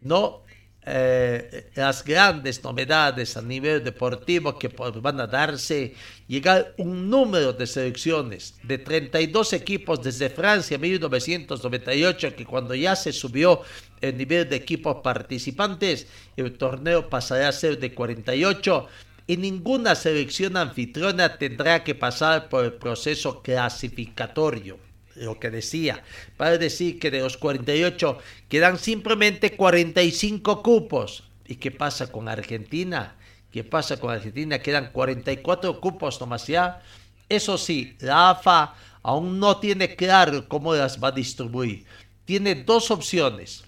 No 0.00 0.42
eh, 0.90 1.70
las 1.74 2.02
grandes 2.02 2.64
novedades 2.64 3.36
a 3.36 3.42
nivel 3.42 3.84
deportivo 3.84 4.58
que 4.58 4.68
van 4.68 5.20
a 5.20 5.26
darse, 5.26 5.94
llegar 6.26 6.72
un 6.78 7.10
número 7.10 7.52
de 7.52 7.66
selecciones 7.66 8.54
de 8.62 8.78
32 8.78 9.52
equipos 9.52 10.02
desde 10.02 10.30
Francia 10.30 10.78
1998, 10.78 12.34
que 12.34 12.46
cuando 12.46 12.74
ya 12.74 12.96
se 12.96 13.12
subió 13.12 13.60
el 14.00 14.16
nivel 14.16 14.48
de 14.48 14.56
equipos 14.56 14.96
participantes, 15.04 16.06
el 16.36 16.56
torneo 16.56 17.08
pasará 17.08 17.48
a 17.48 17.52
ser 17.52 17.78
de 17.78 17.92
48 17.92 18.88
y 19.28 19.36
ninguna 19.36 19.94
selección 19.94 20.56
anfitriona 20.56 21.38
tendrá 21.38 21.84
que 21.84 21.94
pasar 21.94 22.48
por 22.48 22.64
el 22.64 22.72
proceso 22.72 23.42
clasificatorio 23.42 24.80
lo 25.14 25.38
que 25.38 25.50
decía, 25.50 26.02
para 26.36 26.58
decir 26.58 26.98
que 26.98 27.10
de 27.10 27.20
los 27.20 27.36
48 27.36 28.18
quedan 28.48 28.78
simplemente 28.78 29.56
45 29.56 30.62
cupos. 30.62 31.24
¿Y 31.46 31.56
qué 31.56 31.72
pasa 31.72 32.12
con 32.12 32.28
Argentina? 32.28 33.16
qué 33.50 33.64
pasa 33.64 33.98
con 33.98 34.10
Argentina, 34.10 34.58
quedan 34.58 34.92
44 34.92 35.80
cupos 35.80 36.20
nomás 36.20 36.46
ya. 36.46 36.82
Eso 37.28 37.58
sí, 37.58 37.96
la 38.00 38.30
AFA 38.30 38.74
aún 39.02 39.38
no 39.38 39.58
tiene 39.58 39.96
claro 39.96 40.48
cómo 40.48 40.74
las 40.74 41.02
va 41.02 41.08
a 41.08 41.12
distribuir. 41.12 41.84
Tiene 42.24 42.54
dos 42.54 42.90
opciones, 42.90 43.64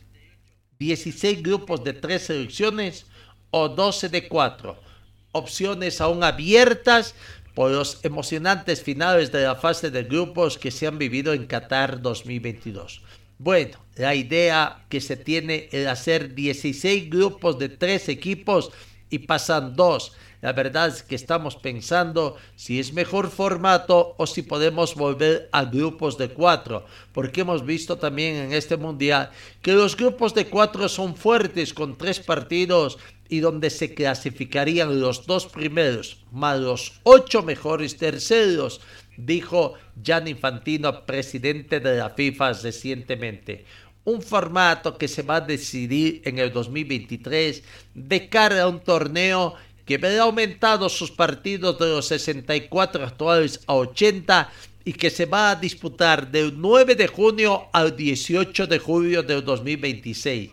16 0.78 1.42
grupos 1.42 1.82
de 1.82 1.94
tres 1.94 2.26
selecciones 2.26 3.06
o 3.50 3.68
12 3.68 4.08
de 4.08 4.28
4. 4.28 4.89
Opciones 5.32 6.00
aún 6.00 6.24
abiertas 6.24 7.14
por 7.54 7.70
los 7.70 8.04
emocionantes 8.04 8.82
finales 8.82 9.32
de 9.32 9.42
la 9.42 9.54
fase 9.54 9.90
de 9.90 10.04
grupos 10.04 10.58
que 10.58 10.70
se 10.70 10.86
han 10.86 10.98
vivido 10.98 11.32
en 11.32 11.46
Qatar 11.46 12.00
2022. 12.00 13.02
Bueno, 13.38 13.78
la 13.96 14.14
idea 14.14 14.84
que 14.88 15.00
se 15.00 15.16
tiene 15.16 15.68
es 15.72 15.86
hacer 15.86 16.34
16 16.34 17.08
grupos 17.10 17.58
de 17.58 17.68
tres 17.68 18.08
equipos 18.08 18.70
y 19.08 19.20
pasan 19.20 19.76
dos. 19.76 20.12
La 20.40 20.52
verdad 20.52 20.88
es 20.88 21.02
que 21.02 21.14
estamos 21.14 21.56
pensando 21.56 22.36
si 22.56 22.80
es 22.80 22.94
mejor 22.94 23.30
formato 23.30 24.14
o 24.16 24.26
si 24.26 24.42
podemos 24.42 24.94
volver 24.94 25.48
a 25.52 25.64
grupos 25.64 26.16
de 26.16 26.30
cuatro, 26.30 26.86
porque 27.12 27.42
hemos 27.42 27.64
visto 27.66 27.98
también 27.98 28.36
en 28.36 28.52
este 28.52 28.78
mundial 28.78 29.30
que 29.60 29.72
los 29.72 29.96
grupos 29.96 30.34
de 30.34 30.46
cuatro 30.46 30.88
son 30.88 31.14
fuertes 31.14 31.74
con 31.74 31.98
tres 31.98 32.20
partidos 32.20 32.98
y 33.30 33.40
donde 33.40 33.70
se 33.70 33.94
clasificarían 33.94 35.00
los 35.00 35.26
dos 35.26 35.46
primeros 35.46 36.24
más 36.32 36.58
los 36.60 37.00
ocho 37.04 37.42
mejores 37.42 37.96
terceros, 37.96 38.80
dijo 39.16 39.74
Jan 40.04 40.28
Infantino, 40.28 41.06
presidente 41.06 41.80
de 41.80 41.96
la 41.96 42.10
FIFA 42.10 42.52
recientemente 42.54 43.64
un 44.04 44.22
formato 44.22 44.96
que 44.96 45.08
se 45.08 45.22
va 45.22 45.36
a 45.36 45.40
decidir 45.40 46.22
en 46.24 46.38
el 46.38 46.52
2023 46.52 47.62
de 47.94 48.28
cara 48.28 48.62
a 48.62 48.68
un 48.68 48.80
torneo 48.80 49.54
que 49.84 49.98
verá 49.98 50.22
aumentado 50.22 50.88
sus 50.88 51.10
partidos 51.10 51.78
de 51.78 51.88
los 51.88 52.06
64 52.06 53.04
actuales 53.04 53.60
a 53.66 53.74
80 53.74 54.50
y 54.84 54.92
que 54.92 55.10
se 55.10 55.26
va 55.26 55.50
a 55.50 55.56
disputar 55.56 56.30
del 56.30 56.54
9 56.58 56.94
de 56.94 57.06
junio 57.06 57.68
al 57.72 57.96
18 57.96 58.66
de 58.66 58.78
julio 58.78 59.22
del 59.22 59.44
2026. 59.44 60.50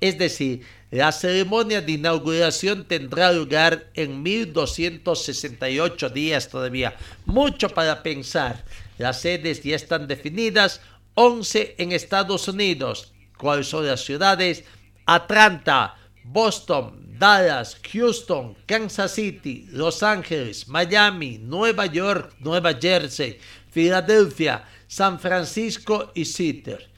Es 0.00 0.18
decir, 0.18 0.62
la 0.90 1.12
ceremonia 1.12 1.80
de 1.80 1.92
inauguración 1.92 2.84
tendrá 2.84 3.30
lugar 3.32 3.90
en 3.94 4.22
1268 4.24 6.10
días 6.10 6.48
todavía. 6.48 6.96
Mucho 7.26 7.68
para 7.68 8.02
pensar. 8.02 8.64
Las 8.98 9.20
sedes 9.20 9.62
ya 9.62 9.76
están 9.76 10.08
definidas, 10.08 10.80
11 11.14 11.76
en 11.78 11.92
Estados 11.92 12.48
Unidos. 12.48 13.12
¿Cuáles 13.38 13.68
son 13.68 13.86
las 13.86 14.00
ciudades? 14.04 14.64
Atlanta, 15.06 15.94
Boston, 16.24 17.16
Dallas, 17.18 17.80
Houston, 17.92 18.56
Kansas 18.66 19.14
City, 19.14 19.68
Los 19.70 20.02
Ángeles, 20.02 20.66
Miami, 20.66 21.38
Nueva 21.38 21.86
York, 21.86 22.34
Nueva 22.40 22.74
Jersey, 22.74 23.38
Filadelfia, 23.70 24.64
San 24.88 25.20
Francisco 25.20 26.10
y 26.14 26.24
Seattle. 26.24 26.89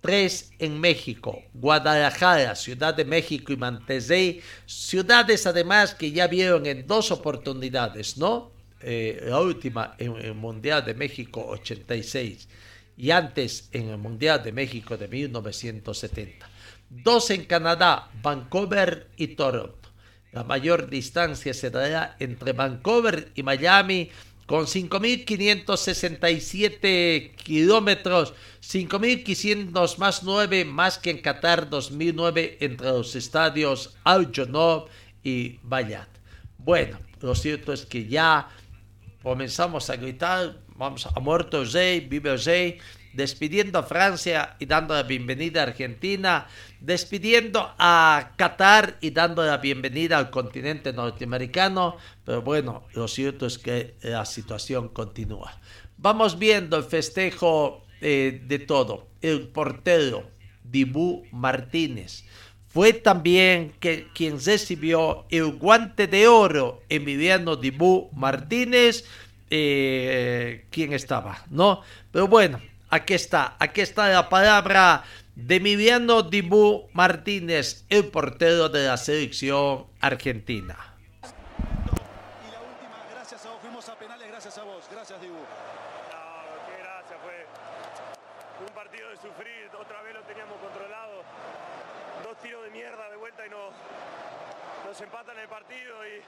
Tres 0.00 0.52
en 0.58 0.80
México, 0.80 1.42
Guadalajara, 1.54 2.54
Ciudad 2.54 2.94
de 2.94 3.04
México 3.04 3.52
y 3.52 3.56
Mantezey, 3.56 4.40
ciudades 4.66 5.46
además 5.46 5.94
que 5.94 6.12
ya 6.12 6.26
vieron 6.26 6.66
en 6.66 6.86
dos 6.86 7.10
oportunidades, 7.10 8.16
¿no? 8.16 8.52
Eh, 8.80 9.24
la 9.26 9.40
última 9.40 9.94
en 9.98 10.16
el 10.16 10.34
Mundial 10.34 10.84
de 10.84 10.94
México 10.94 11.44
86 11.48 12.48
y 12.96 13.10
antes 13.10 13.68
en 13.72 13.88
el 13.88 13.98
Mundial 13.98 14.42
de 14.42 14.52
México 14.52 14.96
de 14.96 15.08
1970 15.08 16.48
dos 16.90 17.30
en 17.30 17.44
Canadá, 17.44 18.10
Vancouver 18.22 19.08
y 19.16 19.28
Toronto. 19.28 19.88
La 20.32 20.42
mayor 20.44 20.90
distancia 20.90 21.54
se 21.54 21.70
dará 21.70 22.16
entre 22.18 22.52
Vancouver 22.52 23.32
y 23.34 23.42
Miami 23.42 24.10
con 24.46 24.66
5.567 24.66 27.34
kilómetros, 27.34 28.34
5.500 28.68 29.96
más 29.96 30.22
9 30.22 30.66
más 30.66 30.98
que 30.98 31.08
en 31.08 31.22
Qatar 31.22 31.70
2009 31.70 32.58
entre 32.60 32.88
los 32.88 33.16
estadios 33.16 33.96
Al 34.04 34.30
y 35.22 35.58
Bayat. 35.62 36.08
Bueno, 36.58 36.98
lo 37.22 37.34
cierto 37.34 37.72
es 37.72 37.86
que 37.86 38.06
ya 38.06 38.50
comenzamos 39.22 39.88
a 39.88 39.96
gritar, 39.96 40.58
vamos 40.76 41.06
a 41.06 41.18
muerto 41.18 41.62
el 41.62 41.72
rey, 41.72 42.00
vive 42.00 42.30
el 42.30 42.44
rey, 42.44 42.78
despidiendo 43.14 43.78
a 43.78 43.84
Francia 43.84 44.56
y 44.58 44.66
dando 44.66 44.92
la 44.92 45.04
bienvenida 45.04 45.60
a 45.60 45.68
Argentina, 45.68 46.46
despidiendo 46.78 47.74
a 47.78 48.32
Qatar 48.36 48.98
y 49.00 49.12
dando 49.12 49.46
la 49.46 49.56
bienvenida 49.56 50.18
al 50.18 50.28
continente 50.28 50.92
norteamericano, 50.92 51.96
pero 52.22 52.42
bueno, 52.42 52.86
lo 52.92 53.08
cierto 53.08 53.46
es 53.46 53.56
que 53.56 53.96
la 54.02 54.26
situación 54.26 54.90
continúa. 54.90 55.58
Vamos 55.96 56.38
viendo 56.38 56.76
el 56.76 56.84
festejo 56.84 57.87
eh, 58.00 58.40
de 58.46 58.58
todo. 58.58 59.08
El 59.20 59.48
portero 59.48 60.30
Dibú 60.64 61.24
Martínez 61.32 62.24
fue 62.68 62.92
también 62.92 63.72
que, 63.80 64.06
quien 64.14 64.42
recibió 64.44 65.24
el 65.30 65.52
guante 65.56 66.06
de 66.06 66.28
oro 66.28 66.82
Emiliano 66.88 67.56
Dibú 67.56 68.10
Martínez. 68.12 69.04
Eh, 69.50 70.66
¿Quién 70.70 70.92
estaba? 70.92 71.44
¿No? 71.50 71.82
Pero 72.12 72.28
bueno, 72.28 72.60
Aquí 72.90 73.12
está, 73.12 73.54
aquí 73.58 73.82
está 73.82 74.08
la 74.08 74.30
palabra 74.30 75.04
de 75.34 75.56
Emiliano 75.56 76.22
Dibu 76.22 76.88
Martínez, 76.94 77.84
el 77.90 78.08
portero 78.08 78.70
de 78.70 78.86
la 78.86 78.96
selección 78.96 79.88
argentina. 80.00 80.74
Y 81.20 81.26
la 82.50 82.60
última, 82.64 82.96
gracias 83.12 83.44
a 83.44 83.50
vos, 83.50 83.60
fuimos 83.60 83.86
a 83.90 83.94
penales 83.98 84.26
gracias 84.28 84.56
a 84.56 84.62
vos. 84.62 84.88
Gracias, 84.90 85.20
Dibu. 85.20 85.34
No, 85.34 85.44
qué 86.64 86.80
gracias, 86.80 87.18
fue 87.20 88.66
un 88.66 88.72
partido 88.72 89.10
de 89.10 89.16
sufrir, 89.16 89.68
otra 89.78 90.00
vez 90.00 90.14
lo 90.14 90.22
teníamos 90.22 90.56
controlado. 90.56 91.22
Dos 92.24 92.38
tiros 92.40 92.64
de 92.64 92.70
mierda 92.70 93.10
de 93.10 93.16
vuelta 93.16 93.46
y 93.46 93.50
no, 93.50 93.68
nos 94.86 94.98
empatan 94.98 95.37
partido 95.48 96.06
y 96.06 96.22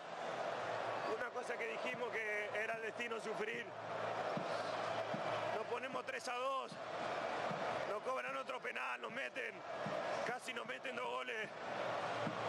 una 1.16 1.30
cosa 1.30 1.56
que 1.56 1.66
dijimos 1.68 2.08
que 2.10 2.50
era 2.62 2.74
el 2.74 2.82
destino 2.82 3.20
sufrir 3.20 3.66
ponemos 5.70 6.04
3 6.04 6.28
a 6.28 6.34
2. 6.34 6.72
Nos 7.90 8.02
cobran 8.02 8.36
otro 8.36 8.60
penal, 8.60 9.00
nos 9.00 9.12
meten. 9.12 9.54
Casi 10.26 10.52
nos 10.52 10.66
meten 10.66 10.96
dos 10.96 11.06
goles. 11.06 11.48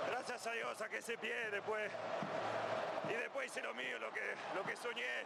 Gracias 0.09 0.47
a 0.47 0.51
Dios 0.51 0.81
a 0.81 0.89
que 0.89 1.01
se 1.01 1.17
pie 1.17 1.49
después. 1.51 1.91
Y 3.09 3.13
después 3.13 3.45
hice 3.45 3.61
lo 3.61 3.73
mío, 3.75 3.99
lo 3.99 4.11
que, 4.11 4.35
lo 4.55 4.63
que 4.63 4.75
soñé. 4.75 5.23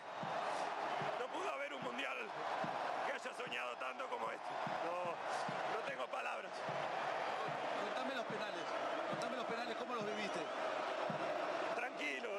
No 1.19 1.27
pudo 1.27 1.49
haber 1.51 1.73
un 1.73 1.81
mundial 1.83 2.17
que 3.07 3.13
haya 3.13 3.33
soñado 3.35 3.75
tanto 3.77 4.07
como 4.09 4.29
este. 4.29 4.49
No, 4.85 5.15
no 5.73 5.87
tengo 5.87 6.05
palabras. 6.07 6.51
Contame 7.85 8.15
los 8.15 8.25
penales. 8.25 8.65
Contame 9.09 9.37
los 9.37 9.45
penales, 9.45 9.75
¿cómo 9.77 9.95
los 9.95 10.05
viviste? 10.05 10.39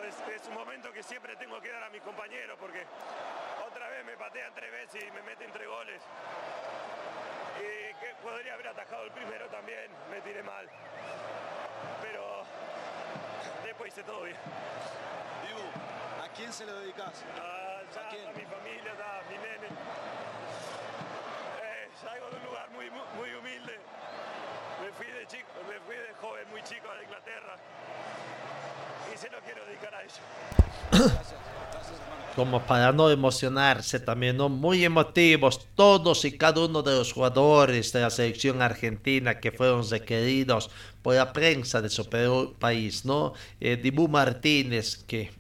Es, 0.06 0.40
es 0.40 0.48
un 0.48 0.54
momento 0.54 0.92
que 0.92 1.02
siempre 1.02 1.34
tengo 1.36 1.60
que 1.60 1.70
dar 1.70 1.82
a 1.84 1.90
mis 1.90 2.02
compañeros 2.02 2.56
porque 2.60 2.84
me 4.06 4.16
patean 4.16 4.52
tres 4.54 4.70
veces 4.70 5.02
y 5.02 5.10
me 5.10 5.22
meten 5.22 5.50
tres 5.50 5.66
goles. 5.66 6.00
Y 7.58 7.94
que 7.98 8.14
podría 8.22 8.54
haber 8.54 8.68
atajado 8.68 9.04
el 9.04 9.10
primero 9.10 9.46
también, 9.48 9.90
me 10.10 10.20
tiré 10.20 10.42
mal. 10.44 10.68
Pero 12.02 12.44
después 13.64 13.92
hice 13.92 14.04
todo 14.04 14.22
bien. 14.22 14.36
Dibu, 15.46 16.24
¿a 16.24 16.28
quién 16.36 16.52
se 16.52 16.64
lo 16.66 16.78
dedicas? 16.80 17.24
¿A, 17.36 17.82
mi 18.36 18.44
familia, 18.44 18.92
a 18.92 19.22
mi 19.28 19.38
nene. 19.38 19.66
Eh, 21.62 21.88
salgo 22.00 22.30
de 22.30 22.36
un 22.36 22.44
lugar 22.44 22.70
muy, 22.70 22.90
muy 22.90 23.34
humilde. 23.34 23.78
Me 24.82 24.92
fui 24.92 25.06
de 25.06 25.26
chico, 25.26 25.48
me 25.68 25.80
fui 25.80 25.96
de 25.96 26.14
joven, 26.14 26.48
muy 26.50 26.62
chico 26.62 26.88
a 26.90 27.02
Inglaterra. 27.02 27.56
Y 29.14 29.18
se 29.18 29.30
lo 29.30 29.38
quiero 29.40 29.64
dedicar 29.66 29.94
a. 29.94 30.02
Gracias 30.90 31.36
como 32.36 32.60
para 32.66 32.92
no 32.92 33.10
emocionarse 33.10 33.98
también, 33.98 34.36
¿no? 34.36 34.50
Muy 34.50 34.84
emotivos 34.84 35.66
todos 35.74 36.26
y 36.26 36.36
cada 36.36 36.66
uno 36.66 36.82
de 36.82 36.94
los 36.94 37.14
jugadores 37.14 37.94
de 37.94 38.02
la 38.02 38.10
selección 38.10 38.60
argentina 38.60 39.40
que 39.40 39.52
fueron 39.52 39.88
requeridos 39.88 40.70
por 41.00 41.14
la 41.14 41.32
prensa 41.32 41.80
de 41.80 41.88
su 41.88 42.06
país, 42.58 43.06
¿no? 43.06 43.32
Eh, 43.58 43.76
Dibu 43.76 44.06
Martínez, 44.06 44.98
que 44.98 45.30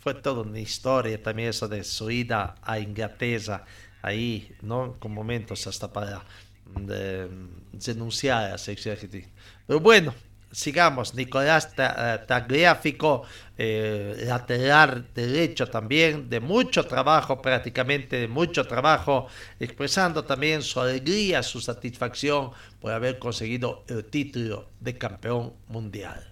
fue 0.00 0.12
toda 0.14 0.42
una 0.42 0.60
historia 0.60 1.20
también 1.22 1.48
eso 1.48 1.68
de 1.68 1.82
su 1.84 2.10
ida 2.10 2.56
a 2.60 2.78
Inglaterra, 2.78 3.64
ahí, 4.02 4.54
¿no? 4.60 4.96
Con 4.98 5.14
momentos 5.14 5.66
hasta 5.66 5.90
para 5.90 6.22
denunciar 7.72 8.44
a 8.44 8.48
la 8.50 8.58
selección 8.58 8.92
argentina. 8.92 9.28
Pero 9.66 9.80
bueno, 9.80 10.14
sigamos, 10.52 11.14
Nicolás 11.14 11.74
eh, 11.76 12.18
Tagliafico, 12.26 13.24
eh, 13.56 14.24
lateral 14.26 15.08
derecho 15.14 15.66
también, 15.68 16.28
de 16.28 16.40
mucho 16.40 16.86
trabajo, 16.86 17.40
prácticamente 17.40 18.16
de 18.16 18.28
mucho 18.28 18.66
trabajo, 18.66 19.26
expresando 19.58 20.24
también 20.24 20.62
su 20.62 20.80
alegría, 20.80 21.42
su 21.42 21.60
satisfacción 21.60 22.50
por 22.80 22.92
haber 22.92 23.18
conseguido 23.18 23.84
el 23.88 24.04
título 24.04 24.68
de 24.80 24.96
campeón 24.98 25.54
mundial. 25.68 26.28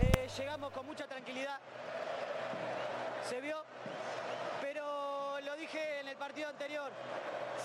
Eh, 0.00 0.28
llegamos 0.38 0.72
con 0.72 0.86
mucha 0.86 1.06
tranquilidad. 1.06 1.58
Se 3.28 3.40
vio, 3.40 3.62
pero 4.62 5.40
lo 5.40 5.56
dije 5.56 6.00
en 6.00 6.08
el 6.08 6.16
partido 6.16 6.48
anterior, 6.48 6.90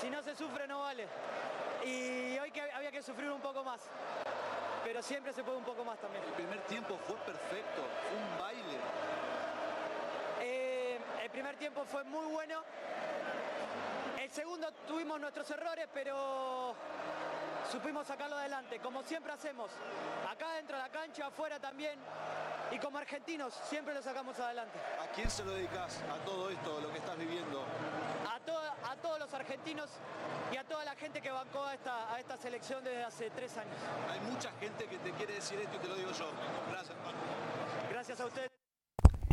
si 0.02 0.10
no 0.10 0.22
se 0.24 0.36
sufre 0.36 0.68
no 0.68 0.80
vale. 0.80 1.08
Y 1.86 2.40
hoy 2.40 2.52
que 2.52 2.62
había 2.62 2.92
que 2.92 3.02
sufrir 3.02 3.30
un 3.30 3.42
poco 3.42 3.64
más, 3.64 3.82
pero 4.84 5.02
siempre 5.02 5.34
se 5.34 5.44
puede 5.44 5.58
un 5.58 5.64
poco 5.64 5.84
más 5.84 5.98
también. 6.00 6.24
El 6.24 6.34
primer 6.34 6.60
tiempo 6.62 6.98
fue 7.08 7.16
perfecto, 7.18 7.82
fue 8.10 8.18
un 8.18 8.40
baile. 8.40 8.78
Eh, 10.42 11.00
el 11.24 11.30
primer 11.30 11.56
tiempo 11.56 11.86
fue 11.86 12.04
muy 12.04 12.26
bueno. 12.28 12.62
El 14.22 14.32
segundo 14.32 14.72
tuvimos 14.88 15.20
nuestros 15.20 15.50
errores, 15.52 15.88
pero 15.94 16.76
supimos 17.74 18.06
sacarlo 18.06 18.38
adelante, 18.38 18.80
como 18.80 19.02
siempre 19.02 19.34
hacemos. 19.34 19.72
Acá 20.30 20.54
dentro 20.54 20.78
de 20.78 20.84
la 20.84 20.90
cancha, 20.90 21.26
afuera 21.28 21.60
también. 21.60 21.98
Y 22.72 22.78
como 22.80 22.98
argentinos 23.00 23.54
siempre 23.70 23.94
lo 23.94 24.02
sacamos 24.02 24.40
adelante. 24.40 24.78
¿A 25.02 25.08
quién 25.14 25.30
se 25.30 25.44
lo 25.44 25.52
dedicas 25.52 26.00
a 26.12 26.24
todo 26.24 26.50
esto, 26.52 26.80
lo 26.82 26.92
que 26.92 27.00
estás 27.00 27.18
viviendo? 27.18 27.64
A, 28.32 28.40
toda- 28.40 28.76
a 28.92 28.96
todos 28.98 29.20
los 29.20 29.34
argentinos 29.34 29.90
y 30.52 30.58
a 30.58 30.64
toda 30.64 30.86
la 30.86 30.96
gente 30.96 31.20
que 31.22 31.32
bancó 31.32 31.64
a 31.66 31.74
esta, 31.74 32.14
a 32.14 32.20
esta 32.20 32.38
selección 32.38 32.84
desde 32.84 33.04
hace 33.04 33.30
tres 33.32 33.58
años. 33.58 33.76
Hay 34.12 34.20
mucha 34.22 34.52
gente 34.60 34.86
que 34.88 34.98
te 35.00 35.12
quiere 35.14 35.34
decir 35.36 35.60
esto 35.60 35.76
y 35.76 35.80
te 35.80 35.88
lo 35.88 35.96
digo 35.96 36.12
yo. 36.12 36.30
Gracias, 36.70 36.92
hermano. 36.92 37.18
Gracias 37.92 38.20
a 38.22 38.26
ustedes. 38.26 38.53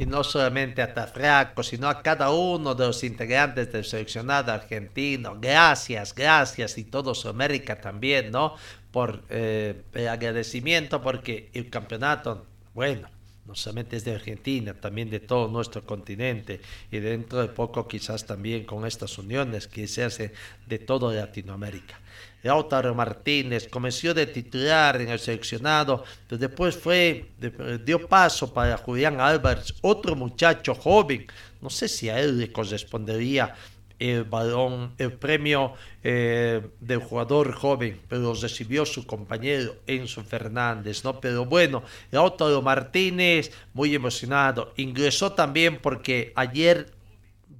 Y 0.01 0.07
no 0.07 0.25
solamente 0.25 0.81
a 0.81 0.95
Tafraco, 0.95 1.63
sino 1.63 1.87
a 1.87 2.03
cada 2.03 2.31
uno 2.31 2.75
de 2.75 2.87
los 2.87 3.05
integrantes 3.05 3.71
del 3.71 3.85
seleccionado 3.85 4.51
argentino. 4.51 5.37
Gracias, 5.39 6.15
gracias 6.15 6.79
y 6.79 6.85
todo 6.85 7.15
Sudamérica 7.15 7.83
también, 7.83 8.31
¿no? 8.31 8.55
Por 8.91 9.23
eh, 9.29 9.83
el 9.93 10.09
agradecimiento 10.09 11.03
porque 11.03 11.51
el 11.53 11.69
campeonato, 11.69 12.47
bueno, 12.73 13.11
no 13.45 13.55
solamente 13.55 13.99
es 13.99 14.05
de 14.05 14.15
Argentina, 14.15 14.73
también 14.73 15.11
de 15.11 15.21
todo 15.21 15.49
nuestro 15.49 15.85
continente 15.85 16.63
y 16.91 16.99
dentro 17.01 17.43
de 17.43 17.49
poco 17.49 17.87
quizás 17.87 18.25
también 18.25 18.65
con 18.65 18.87
estas 18.87 19.19
uniones 19.19 19.67
que 19.67 19.87
se 19.87 20.05
hacen 20.05 20.33
de 20.67 20.79
toda 20.79 21.13
Latinoamérica. 21.13 22.01
Lautaro 22.43 22.95
Martínez 22.95 23.69
comenzó 23.69 24.15
de 24.15 24.27
titular 24.27 25.01
en 25.01 25.09
el 25.09 25.19
seleccionado, 25.19 26.05
después 26.29 26.77
fue, 26.77 27.27
dio 27.85 28.07
paso 28.09 28.53
para 28.53 28.77
Julián 28.79 29.21
Álvarez, 29.21 29.75
otro 29.83 30.17
muchacho 30.17 30.75
joven. 30.75 31.27
No 31.61 31.69
sé 31.69 31.89
si 31.89 32.09
a 32.09 32.19
él 32.19 32.39
le 32.39 32.51
correspondería 32.51 33.55
el 34.01 34.25
balón, 34.25 34.95
el 34.97 35.13
premio 35.13 35.75
eh, 36.03 36.63
del 36.81 36.99
jugador 37.01 37.53
joven, 37.53 38.01
pero 38.09 38.33
recibió 38.35 38.87
su 38.87 39.07
compañero 39.07 39.77
Enzo 39.87 40.25
Fernández, 40.25 41.05
¿no? 41.05 41.21
Pero 41.21 41.45
bueno, 41.45 41.83
Lautaro 42.11 42.63
Martínez, 42.63 43.53
muy 43.75 43.95
emocionado, 43.95 44.73
ingresó 44.77 45.33
también 45.33 45.79
porque 45.81 46.33
ayer 46.35 46.91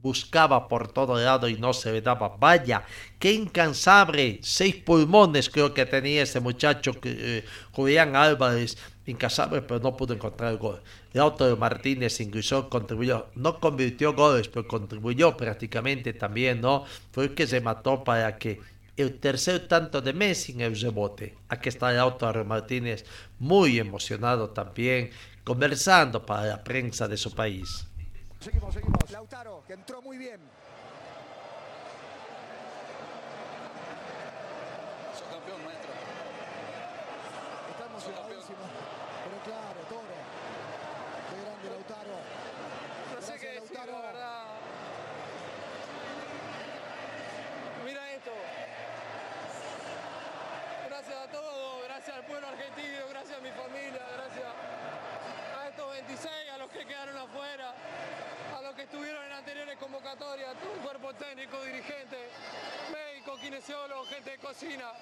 buscaba 0.03 0.69
por 0.69 0.93
todo 0.93 1.19
lado 1.19 1.49
y 1.49 1.57
no 1.57 1.73
se 1.73 1.93
le 1.93 2.01
daba. 2.01 2.37
Vaya, 2.39 2.85
qué 3.19 3.33
incansable. 3.33 4.41
Seis 4.43 4.77
pulmones 4.77 5.51
creo 5.51 5.75
que 5.75 5.87
tenía 5.87 6.23
ese 6.23 6.41
muchacho 6.41 6.93
eh, 7.03 7.45
Julián 7.73 8.17
Álvarez. 8.17 8.77
Incansable, 9.07 9.63
pero 9.63 9.81
no 9.81 9.97
pudo 9.97 10.15
encontrar 10.15 10.53
el 10.53 10.59
gol. 10.59 10.83
Lautaro 11.13 11.57
Martínez 11.57 12.21
ingresó, 12.21 12.69
contribuyó. 12.69 13.27
No 13.35 13.59
convirtió 13.59 14.15
goles, 14.15 14.49
pero 14.49 14.69
contribuyó 14.69 15.37
prácticamente 15.37 16.13
también, 16.13 16.61
¿no? 16.61 16.85
Fue 17.11 17.25
el 17.25 17.35
que 17.35 17.47
se 17.47 17.61
mató 17.61 18.05
para 18.05 18.39
que 18.39 18.61
el 18.97 19.19
tercer 19.19 19.67
tanto 19.67 20.01
de 20.01 20.13
Messi 20.13 20.53
en 20.53 20.61
el 20.61 20.81
rebote. 20.81 21.35
Aquí 21.49 21.69
está 21.69 21.91
Lautaro 21.93 22.45
Martínez, 22.45 23.05
muy 23.39 23.79
emocionado 23.79 24.51
también, 24.51 25.11
conversando 25.43 26.25
para 26.25 26.47
la 26.47 26.63
prensa 26.63 27.09
de 27.09 27.17
su 27.17 27.35
país. 27.35 27.90
Seguimos, 28.41 28.73
seguimos. 28.73 29.11
Lautaro, 29.11 29.63
que 29.67 29.75
entró 29.75 30.01
muy 30.01 30.17
bien. 30.17 30.41
Sos 35.13 35.29
campeón, 35.29 35.63
maestro. 35.63 35.91
Está 37.71 37.85
emocionadísimo. 37.85 38.65
Pero 39.25 39.43
claro, 39.45 39.81
Toro. 39.91 40.17
Qué 41.29 41.37
grande 41.45 41.69
Lautaro. 41.69 42.17
No 43.15 43.21
sé 43.21 43.39
qué 43.39 43.61
decir, 43.61 43.77
Lautaro. 43.77 43.93
la 43.93 44.07
verdad. 44.07 44.45
Mira 47.85 48.13
esto. 48.13 48.33
Gracias 50.89 51.17
a 51.17 51.31
todos, 51.31 51.85
gracias 51.85 52.17
al 52.17 52.25
pueblo 52.25 52.49
argentino, 52.49 53.07
gracias 53.11 53.39
a 53.39 53.41
mi 53.43 53.51
familia, 53.51 54.00
26, 55.91 56.31
a 56.53 56.59
los 56.59 56.71
que 56.71 56.87
quedaron 56.87 57.17
afuera, 57.17 57.75
a 58.57 58.63
los 58.63 58.75
que 58.75 58.83
estuvieron 58.83 59.25
en 59.25 59.33
anteriores 59.33 59.77
convocatorias, 59.79 60.55
el 60.75 60.81
cuerpo 60.81 61.13
técnico, 61.15 61.63
dirigente, 61.63 62.31
médico, 62.93 63.37
kinesiólogo, 63.37 64.05
gente 64.07 64.31
de 64.31 64.39
cocina. 64.39 64.93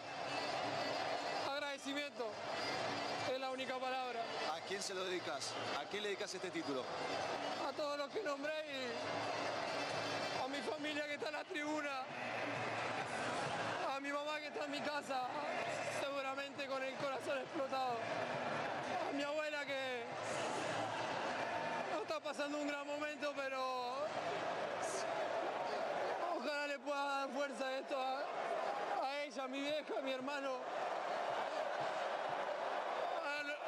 Agradecimiento 1.50 2.30
es 3.32 3.40
la 3.40 3.50
única 3.50 3.78
palabra. 3.78 4.20
¿A 4.54 4.60
quién 4.66 4.82
se 4.82 4.94
lo 4.94 5.04
dedicas? 5.04 5.52
¿A 5.78 5.84
quién 5.84 6.02
le 6.02 6.08
dedicas 6.10 6.34
este 6.34 6.50
título? 6.50 6.84
a 7.68 7.72
todos 7.72 7.98
los 7.98 8.08
que 8.08 8.22
nombré 8.22 8.52
y 8.64 10.42
a 10.42 10.48
mi 10.48 10.58
familia 10.58 11.04
que 11.06 11.14
está 11.14 11.26
en 11.26 11.34
la 11.34 11.44
tribuna, 11.44 12.02
a 13.94 14.00
mi 14.00 14.10
mamá 14.10 14.40
que 14.40 14.46
está 14.46 14.64
en 14.64 14.70
mi 14.70 14.80
casa, 14.80 15.28
seguramente 16.00 16.66
con 16.66 16.82
el 16.82 16.94
corazón 16.94 17.36
explotado, 17.38 17.98
a 19.10 19.12
mi 19.12 19.22
abuela 19.22 19.66
que 19.66 20.02
pasando 22.28 22.58
un 22.58 22.68
gran 22.68 22.86
momento, 22.86 23.32
pero 23.34 24.04
ojalá 26.36 26.66
le 26.66 26.78
pueda 26.78 27.04
dar 27.04 27.30
fuerza 27.30 27.78
esto 27.78 27.96
a, 27.98 28.22
ella, 29.24 29.44
a 29.44 29.48
mi 29.48 29.60
vieja, 29.60 29.94
a 29.98 30.02
mi 30.02 30.12
hermano. 30.12 30.50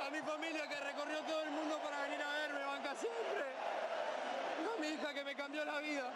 A, 0.06 0.10
mi 0.10 0.20
familia 0.20 0.68
que 0.68 0.78
recorrió 0.78 1.22
todo 1.22 1.42
el 1.42 1.50
mundo 1.52 1.78
para 1.82 2.02
venir 2.02 2.20
a 2.20 2.30
verme, 2.34 2.62
banca 2.66 2.94
siempre. 2.96 3.46
A 4.76 4.78
mi 4.78 4.88
hija 4.88 5.14
que 5.14 5.24
me 5.24 5.34
cambió 5.34 5.64
la 5.64 5.78
vida. 5.78 6.12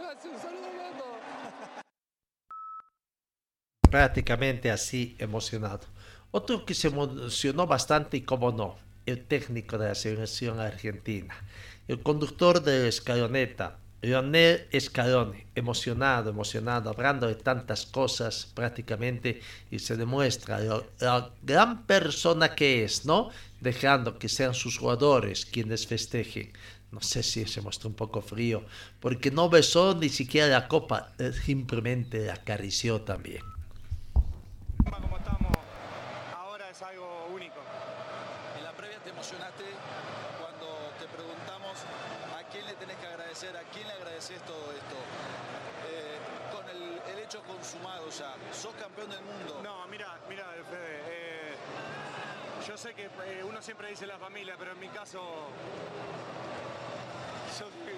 Gracias, 0.00 0.32
un 0.32 0.40
saludo 0.40 0.66
a 0.66 0.70
prácticamente 3.90 4.70
así 4.70 5.14
emocionado. 5.18 5.86
Otro 6.30 6.64
que 6.64 6.72
se 6.72 6.88
emocionó 6.88 7.66
bastante 7.66 8.16
y 8.16 8.22
como 8.22 8.50
no, 8.50 8.78
el 9.06 9.24
técnico 9.24 9.78
de 9.78 9.88
la 9.88 9.94
selección 9.94 10.60
argentina, 10.60 11.34
el 11.88 12.02
conductor 12.02 12.62
de 12.62 12.88
escaloneta, 12.88 13.78
Leonel 14.02 14.68
Scaloni, 14.78 15.46
emocionado, 15.54 16.30
emocionado, 16.30 16.90
hablando 16.90 17.26
de 17.26 17.36
tantas 17.36 17.86
cosas 17.86 18.50
prácticamente 18.54 19.40
y 19.70 19.78
se 19.78 19.96
demuestra 19.96 20.60
la 21.00 21.30
gran 21.42 21.86
persona 21.86 22.54
que 22.54 22.84
es, 22.84 23.06
¿no? 23.06 23.30
Dejando 23.60 24.18
que 24.18 24.28
sean 24.28 24.52
sus 24.52 24.76
jugadores 24.76 25.46
quienes 25.46 25.86
festejen. 25.86 26.52
No 26.94 27.00
sé 27.00 27.24
si 27.24 27.44
se 27.46 27.60
mostró 27.60 27.88
un 27.88 27.96
poco 27.96 28.22
frío, 28.22 28.62
porque 29.00 29.32
no 29.32 29.50
besó 29.50 29.96
ni 29.96 30.08
siquiera 30.08 30.46
la 30.46 30.68
copa, 30.68 31.12
eh, 31.18 31.32
simplemente 31.32 32.26
la 32.26 32.34
acarició 32.34 33.00
también. 33.00 33.42
como 34.84 35.16
estamos 35.18 35.52
ahora 36.36 36.70
es 36.70 36.80
algo 36.82 37.26
único. 37.34 37.58
En 38.56 38.62
la 38.62 38.70
previa 38.76 38.98
te 39.02 39.10
emocionaste 39.10 39.64
cuando 40.38 40.66
te 41.00 41.08
preguntamos 41.08 41.82
a 42.38 42.48
quién 42.52 42.64
le 42.64 42.74
tenés 42.74 42.96
que 42.98 43.06
agradecer, 43.08 43.56
a 43.56 43.64
quién 43.74 43.88
le 43.88 43.94
agradeces 43.94 44.40
todo 44.42 44.70
esto. 44.70 44.96
Eh, 45.90 46.16
con 46.54 46.62
el, 46.70 47.00
el 47.10 47.24
consumado 47.74 48.08
ya, 48.10 48.34
sos 48.52 48.74
campeón 48.74 49.10
del 49.10 49.22
mundo. 49.22 49.60
No, 49.62 49.86
mira, 49.88 50.18
mira, 50.28 50.44
Fede, 50.70 51.00
eh, 51.08 51.54
yo 52.66 52.76
sé 52.76 52.94
que 52.94 53.04
eh, 53.04 53.44
uno 53.44 53.60
siempre 53.62 53.88
dice 53.88 54.06
la 54.06 54.18
familia, 54.18 54.54
pero 54.58 54.72
en 54.72 54.80
mi 54.80 54.88
caso, 54.88 55.48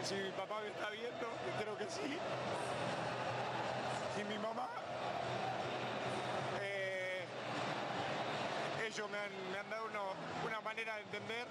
si 0.02 0.14
mi 0.14 0.30
papá 0.30 0.60
me 0.62 0.68
está 0.68 0.90
viendo, 0.90 1.26
creo 1.58 1.76
que 1.76 1.84
sí, 1.90 2.18
y 4.20 4.24
mi 4.24 4.38
mamá, 4.38 4.68
eh, 6.60 7.24
ellos 8.86 9.10
me 9.10 9.18
han, 9.58 9.70
dado 9.70 9.86
una 10.46 10.60
manera 10.60 10.96
de 10.96 11.02
entender, 11.02 11.46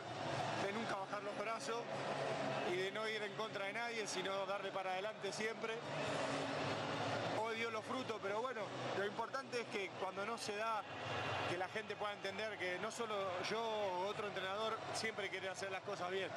de 0.65 0.73
nunca 0.73 0.95
bajar 0.95 1.23
los 1.23 1.37
brazos 1.37 1.81
y 2.71 2.75
de 2.75 2.91
no 2.91 3.07
ir 3.07 3.21
en 3.21 3.33
contra 3.33 3.65
de 3.65 3.73
nadie, 3.73 4.07
sino 4.07 4.45
darle 4.45 4.71
para 4.71 4.93
adelante 4.93 5.31
siempre 5.31 5.75
frutos, 7.85 8.17
pero 8.21 8.41
bueno, 8.41 8.61
lo 8.97 9.05
importante 9.05 9.61
es 9.61 9.67
que 9.67 9.89
cuando 9.99 10.25
no 10.25 10.37
se 10.37 10.55
da, 10.55 10.81
que 11.49 11.57
la 11.57 11.67
gente 11.69 11.95
pueda 11.95 12.13
entender 12.13 12.57
que 12.57 12.79
no 12.79 12.91
solo 12.91 13.15
yo 13.49 13.61
o 13.61 14.07
otro 14.07 14.27
entrenador 14.27 14.77
siempre 14.93 15.29
quiere 15.29 15.49
hacer 15.49 15.71
las 15.71 15.81
cosas 15.83 16.09
bien. 16.11 16.29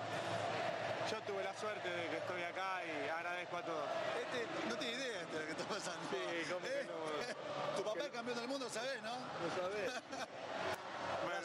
Yo 1.11 1.21
tuve 1.23 1.43
la 1.43 1.55
suerte 1.55 1.89
de 1.89 2.09
que 2.09 2.17
estoy 2.19 2.43
acá 2.43 2.83
y 2.85 3.09
agradezco 3.09 3.57
a 3.57 3.63
todos. 3.63 3.89
Este, 4.21 4.69
no 4.69 4.77
tiene 4.77 4.95
idea 4.95 5.25
de 5.25 5.41
lo 5.41 5.47
que 5.47 5.53
está 5.53 5.65
pasando. 5.65 6.01
Sí, 6.11 6.53
¿cómo 6.53 6.61
que 6.61 6.81
¿Eh? 6.81 6.87
Tu 7.77 7.83
papá 7.83 8.05
es 8.05 8.11
campeón 8.11 8.39
del 8.39 8.49
mundo, 8.49 8.69
¿sabés, 8.69 9.03
no? 9.03 9.13
Lo 9.15 9.63
sabés. 9.63 9.93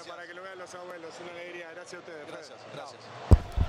Para 0.07 0.25
que 0.27 0.33
lo 0.33 0.41
vean 0.41 0.57
los 0.57 0.73
abuelos. 0.75 1.09
Una 1.21 1.31
alegría. 1.31 1.71
Gracias 1.73 1.93
a 1.93 1.99
ustedes. 1.99 2.27
Gracias, 2.27 2.59
gracias. 2.73 3.01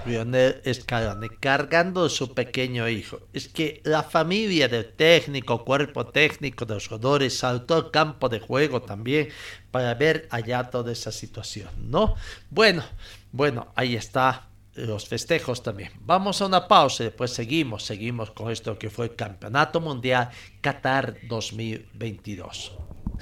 Lionel 0.07 0.61
Scaloni 0.72 1.28
cargando 1.28 2.05
a 2.05 2.11
su 2.11 2.35
pequeño 2.35 2.89
hijo. 2.89 3.20
Es 3.32 3.49
que 3.49 3.80
la 3.85 4.03
familia 4.03 4.68
del 4.68 4.93
técnico, 4.93 5.64
cuerpo 5.64 6.07
técnico 6.07 6.66
de 6.66 6.74
los 6.74 6.89
jugadores 6.89 7.39
saltó 7.39 7.74
al 7.74 7.91
campo 7.91 8.28
de 8.28 8.41
juego 8.41 8.82
también 8.82 9.28
para 9.70 9.95
ver 9.95 10.28
allá 10.30 10.64
toda 10.64 10.93
esa 10.93 11.11
situación, 11.11 11.70
¿no? 11.78 12.16
Bueno, 12.51 12.85
bueno, 13.32 13.68
ahí 13.74 13.97
está 13.97 14.49
los 14.74 15.07
festejos 15.09 15.62
también. 15.62 15.93
Vamos 16.01 16.43
a 16.43 16.47
una 16.47 16.68
pausa 16.68 17.05
y 17.05 17.07
después 17.07 17.32
seguimos, 17.32 17.85
seguimos 17.85 18.30
con 18.30 18.51
esto 18.51 18.78
que 18.78 18.91
fue 18.91 19.07
el 19.07 19.16
Campeonato 19.16 19.80
Mundial 19.80 20.30
Qatar 20.61 21.16
2022. 21.28 22.72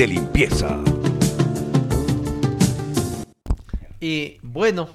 de 0.00 0.06
limpieza! 0.06 0.78
Y 4.00 4.38
bueno, 4.40 4.88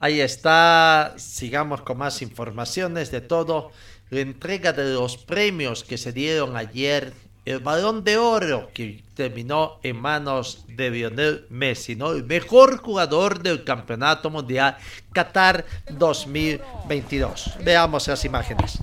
ahí 0.00 0.22
está. 0.22 1.12
Sigamos 1.18 1.82
con 1.82 1.98
más 1.98 2.22
informaciones 2.22 3.10
de 3.10 3.20
todo. 3.20 3.70
La 4.08 4.20
entrega 4.20 4.72
de 4.72 4.94
los 4.94 5.18
premios 5.18 5.84
que 5.84 5.98
se 5.98 6.10
dieron 6.10 6.56
ayer. 6.56 7.12
El 7.44 7.58
balón 7.58 8.02
de 8.02 8.16
oro 8.16 8.70
que 8.72 9.04
terminó 9.14 9.78
en 9.82 10.00
manos 10.00 10.64
de 10.68 10.90
Lionel 10.90 11.46
Messi, 11.50 11.94
¿no? 11.94 12.12
El 12.12 12.24
mejor 12.24 12.78
jugador 12.78 13.42
del 13.42 13.62
Campeonato 13.62 14.30
Mundial 14.30 14.78
Qatar 15.12 15.66
2022. 15.90 17.58
Veamos 17.62 18.08
las 18.08 18.24
imágenes. 18.24 18.78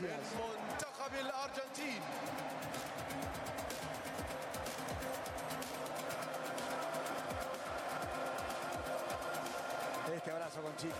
Gracias. 0.00 0.40
Este 10.16 10.30
abrazo 10.30 10.60
con 10.62 10.76
Chiqui. 10.76 10.94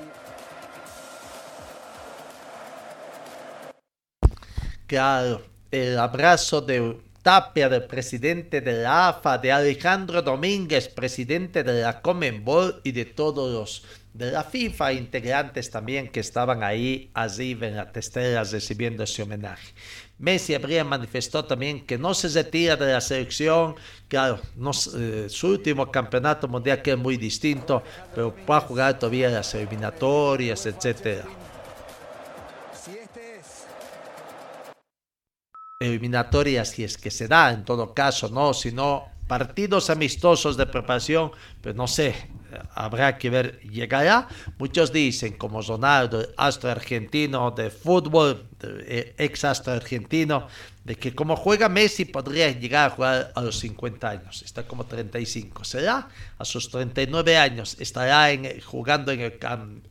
Claro, 4.86 5.42
el 5.70 5.98
abrazo 5.98 6.60
de 6.60 7.00
Tapia, 7.22 7.68
del 7.68 7.84
presidente 7.84 8.60
de 8.60 8.82
la 8.82 9.08
AFA, 9.08 9.38
de 9.38 9.52
Alejandro 9.52 10.22
Domínguez, 10.22 10.88
presidente 10.88 11.62
de 11.62 11.82
la 11.82 12.00
Comenbol 12.00 12.80
y 12.82 12.92
de 12.92 13.04
todos 13.04 13.52
los 13.52 13.99
de 14.12 14.32
la 14.32 14.42
FIFA, 14.42 14.92
integrantes 14.92 15.70
también 15.70 16.08
que 16.08 16.20
estaban 16.20 16.62
ahí, 16.62 17.10
allí 17.14 17.56
en 17.60 17.76
la 17.76 17.90
testera 17.92 18.42
recibiendo 18.44 19.04
ese 19.04 19.22
homenaje. 19.22 19.72
Messi 20.18 20.54
habría 20.54 20.84
manifestó 20.84 21.44
también 21.44 21.86
que 21.86 21.96
no 21.96 22.12
se 22.12 22.28
retira 22.28 22.76
de 22.76 22.92
la 22.92 23.00
selección, 23.00 23.76
claro, 24.08 24.40
eh, 24.96 25.26
su 25.28 25.48
último 25.48 25.90
campeonato 25.90 26.48
mundial 26.48 26.82
que 26.82 26.92
es 26.92 26.98
muy 26.98 27.16
distinto, 27.16 27.82
pero 28.14 28.34
va 28.48 28.58
a 28.58 28.60
jugar 28.60 28.98
todavía 28.98 29.30
las 29.30 29.54
eliminatorias, 29.54 30.66
etcétera. 30.66 31.24
Eliminatorias 35.80 36.68
si 36.68 36.84
es 36.84 36.98
que 36.98 37.10
se 37.10 37.26
da 37.26 37.52
en 37.52 37.64
todo 37.64 37.94
caso, 37.94 38.28
no, 38.28 38.52
sino 38.52 39.06
partidos 39.26 39.88
amistosos 39.88 40.56
de 40.56 40.66
preparación, 40.66 41.30
pues 41.62 41.74
no 41.74 41.86
sé, 41.86 42.14
habrá 42.74 43.18
que 43.18 43.30
ver, 43.30 43.60
llegará. 43.60 44.28
Muchos 44.58 44.92
dicen, 44.92 45.34
como 45.36 45.62
Ronaldo, 45.62 46.26
astro 46.36 46.70
argentino 46.70 47.50
de 47.50 47.70
fútbol, 47.70 48.46
eh, 48.62 49.14
ex 49.18 49.44
astro 49.44 49.72
argentino, 49.72 50.46
de 50.84 50.94
que 50.96 51.14
como 51.14 51.36
juega 51.36 51.68
Messi 51.68 52.04
podría 52.04 52.50
llegar 52.50 52.86
a 52.86 52.90
jugar 52.90 53.32
a 53.34 53.42
los 53.42 53.58
50 53.58 54.08
años, 54.08 54.42
está 54.42 54.66
como 54.66 54.86
35, 54.86 55.64
será 55.64 56.08
a 56.38 56.44
sus 56.44 56.70
39 56.70 57.36
años, 57.36 57.76
estará 57.78 58.30
en, 58.30 58.60
jugando 58.60 59.12
en 59.12 59.20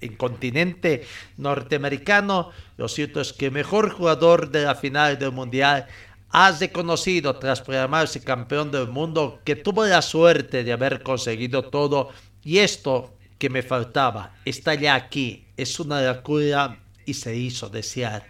el 0.01 0.17
continente 0.17 1.05
norteamericano. 1.37 2.49
Lo 2.77 2.87
cierto 2.87 3.21
es 3.21 3.33
que 3.33 3.51
mejor 3.51 3.91
jugador 3.91 4.49
de 4.49 4.63
la 4.63 4.75
final 4.75 5.19
del 5.19 5.31
mundial 5.31 5.87
ha 6.31 6.51
reconocido 6.51 7.35
tras 7.37 7.61
programarse 7.61 8.23
campeón 8.23 8.71
del 8.71 8.87
mundo 8.87 9.41
que 9.43 9.55
tuvo 9.55 9.85
la 9.85 10.01
suerte 10.01 10.63
de 10.63 10.73
haber 10.73 11.01
conseguido 11.01 11.63
todo 11.63 12.09
y 12.43 12.59
esto 12.59 13.13
que 13.37 13.49
me 13.49 13.63
faltaba 13.63 14.35
está 14.45 14.75
ya 14.75 14.95
aquí, 14.95 15.45
es 15.57 15.79
una 15.79 16.01
locura 16.01 16.79
y 17.05 17.13
se 17.13 17.35
hizo 17.35 17.69
desear. 17.69 18.27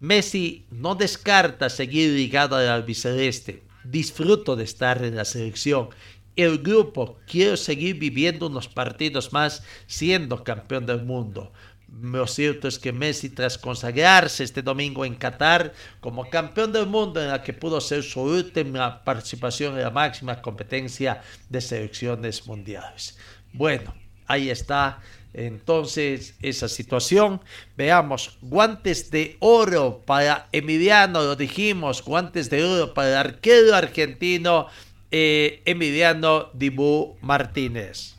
Messi 0.00 0.64
no 0.70 0.94
descarta 0.94 1.68
seguir 1.68 2.12
ligado 2.12 2.56
al 2.56 2.68
albiceleste. 2.68 3.62
Disfruto 3.84 4.56
de 4.56 4.64
estar 4.64 5.04
en 5.04 5.16
la 5.16 5.26
selección. 5.26 5.90
El 6.36 6.58
grupo 6.58 7.18
quiere 7.26 7.58
seguir 7.58 7.98
viviendo 7.98 8.46
unos 8.46 8.66
partidos 8.66 9.32
más 9.32 9.62
siendo 9.86 10.42
campeón 10.42 10.86
del 10.86 11.02
mundo. 11.02 11.52
Lo 12.00 12.26
cierto 12.26 12.68
es 12.68 12.78
que 12.78 12.92
Messi, 12.92 13.30
tras 13.30 13.58
consagrarse 13.58 14.44
este 14.44 14.62
domingo 14.62 15.04
en 15.04 15.16
Qatar 15.16 15.74
como 16.00 16.30
campeón 16.30 16.72
del 16.72 16.86
mundo, 16.86 17.20
en 17.20 17.28
la 17.28 17.42
que 17.42 17.52
pudo 17.52 17.80
ser 17.80 18.02
su 18.02 18.22
última 18.22 19.02
participación 19.02 19.74
en 19.74 19.82
la 19.82 19.90
máxima 19.90 20.40
competencia 20.40 21.20
de 21.48 21.60
selecciones 21.60 22.46
mundiales. 22.46 23.18
Bueno, 23.52 23.94
ahí 24.26 24.50
está 24.50 25.00
entonces 25.32 26.34
esa 26.42 26.68
situación. 26.68 27.40
Veamos, 27.76 28.38
guantes 28.40 29.10
de 29.10 29.36
oro 29.40 30.02
para 30.04 30.48
Emiliano, 30.52 31.22
lo 31.22 31.36
dijimos, 31.36 32.02
guantes 32.04 32.50
de 32.50 32.64
oro 32.64 32.94
para 32.94 33.08
el 33.10 33.16
arquero 33.16 33.74
argentino 33.74 34.66
eh, 35.10 35.62
Emiliano 35.64 36.50
Dibu 36.52 37.16
Martínez. 37.20 38.14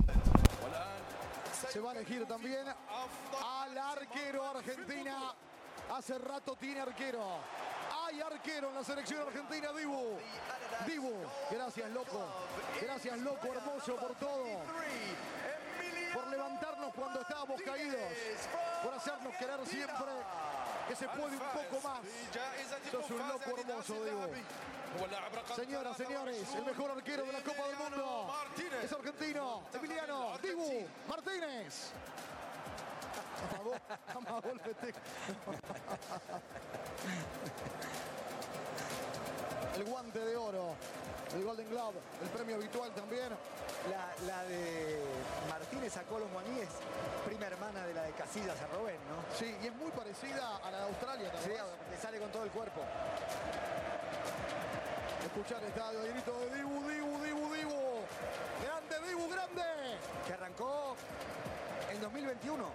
Se 1.69 1.79
va 1.79 1.91
a 1.91 1.95
elegir 1.95 2.25
también 2.25 2.65
al 2.67 3.77
arquero 3.77 4.45
Argentina. 4.57 5.34
Hace 5.89 6.17
rato 6.17 6.57
tiene 6.59 6.82
arquero. 6.82 7.39
Arquero 8.42 8.70
en 8.70 8.76
la 8.76 8.84
selección 8.84 9.22
argentina, 9.28 9.72
Dibu. 9.72 10.18
Dibu, 10.88 11.14
gracias 11.52 11.92
loco. 11.92 12.26
Gracias 12.82 13.20
loco, 13.20 13.48
hermoso 13.54 13.96
por 13.98 14.16
todo. 14.16 14.46
Por 16.12 16.28
levantarnos 16.28 16.92
cuando 16.96 17.22
estábamos 17.22 17.62
caídos. 17.62 18.02
Por 18.84 18.94
hacernos 18.96 19.36
querer 19.36 19.60
siempre 19.68 20.12
que 20.88 20.96
se 20.96 21.08
puede 21.10 21.34
un 21.34 21.39
poco 21.39 21.88
más. 21.88 22.00
Sos 22.89 23.12
un 23.12 23.28
loco 23.28 23.60
hermoso, 23.60 23.94
Dibu. 24.06 25.56
Señoras, 25.56 25.98
señores, 25.98 26.56
el 26.56 26.66
mejor 26.66 26.92
arquero 26.92 27.24
de 27.24 27.34
la 27.34 27.44
Copa 27.44 27.68
del 27.68 27.78
Mundo 27.78 28.36
es 28.84 28.92
argentino, 28.92 29.64
Emiliano 29.72 30.38
Dibu 30.39 30.88
Martínez. 31.08 31.92
Amagó, 33.52 33.76
amagó 34.16 34.50
el 34.50 34.60
festejo. 34.62 35.00
El 39.76 39.84
guante 39.86 40.19
de 40.19 40.36
oro, 40.36 40.76
el 41.36 41.43
Golden 41.43 41.69
Glove, 41.69 41.95
el 42.22 42.30
premio 42.30 42.55
habitual 42.57 42.91
también. 42.91 43.30
La, 43.89 44.13
la 44.28 44.43
de 44.43 44.99
Martínez 45.49 45.97
a 45.97 46.03
Colo 46.03 46.28
Moniz, 46.28 46.69
prima 47.26 47.47
hermana 47.47 47.86
de 47.88 47.93
la 47.93 48.03
de 48.03 48.11
Casillas 48.11 48.55
a 48.61 48.67
Robén, 48.78 48.97
¿no? 49.09 49.17
Sí, 49.36 49.55
y 49.63 49.67
es 49.67 49.76
muy 49.76 49.89
parecida 49.91 50.57
a 50.63 50.69
la 50.72 50.78
de 50.80 50.84
Australia 50.86 51.32
Sí, 51.32 51.38
también. 51.49 51.63
le 51.89 51.97
sale 51.97 52.19
con 52.19 52.32
todo 52.32 52.43
el 52.43 52.51
cuerpo. 52.51 52.82
Escuchar 55.26 55.61
el 55.63 55.69
estadio, 55.69 56.03
el 56.03 56.11
grito 56.13 56.32
de 56.39 56.55
Dibu, 56.57 56.89
Dibu, 56.89 57.24
Dibu, 57.24 57.53
Dibu. 57.55 57.80
Grande, 58.63 59.07
Dibu, 59.09 59.30
grande. 59.30 59.61
Que 60.28 60.34
arrancó 60.34 60.95
en 61.91 62.01
2021. 62.01 62.65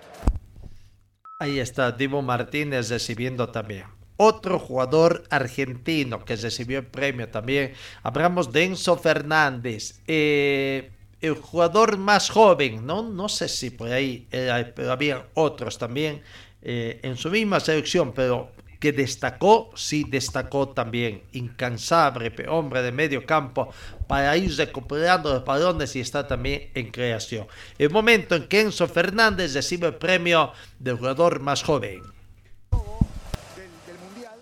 Ahí 1.39 1.61
está 1.61 1.93
Dibu 1.93 2.23
Martínez 2.23 2.89
recibiendo 2.89 3.51
también. 3.51 3.85
Otro 4.17 4.59
jugador 4.59 5.25
argentino 5.31 6.25
que 6.25 6.37
recibió 6.37 6.79
el 6.79 6.87
premio 6.87 7.29
también. 7.29 7.73
Hablamos 8.03 8.53
de 8.53 8.65
Enzo 8.65 8.97
Fernández. 8.97 10.01
Eh, 10.07 10.91
el 11.21 11.35
jugador 11.35 11.97
más 11.97 12.31
joven, 12.31 12.85
¿no? 12.87 13.03
No 13.03 13.29
sé 13.29 13.49
si 13.49 13.71
por 13.71 13.91
ahí 13.91 14.27
pero 14.31 14.93
había 14.93 15.27
otros 15.35 15.79
también 15.79 16.23
eh, 16.63 17.01
en 17.03 17.17
su 17.17 17.31
misma 17.31 17.59
selección, 17.61 18.13
pero 18.13 18.51
que 18.81 18.93
destacó, 18.93 19.71
sí 19.75 20.05
destacó 20.09 20.69
también, 20.69 21.23
incansable 21.33 22.33
hombre 22.49 22.83
de 22.83 22.93
medio 22.93 23.25
campo 23.25 23.73
para 24.07 24.37
ir 24.37 24.55
recuperando 24.57 25.33
los 25.33 25.45
balones 25.45 25.97
y 25.97 26.01
está 26.01 26.27
también 26.27 26.71
en 26.75 26.91
creación. 26.91 27.47
El 27.79 27.91
momento 27.91 28.35
en 28.35 28.49
que 28.49 28.61
Enzo 28.61 28.87
Fernández 28.87 29.55
recibe 29.55 29.87
el 29.87 29.95
premio 29.95 30.53
de 30.79 30.93
jugador 30.93 31.41
más 31.41 31.63
joven. 31.63 32.03
Del, 32.03 33.99
mundial, 34.05 34.39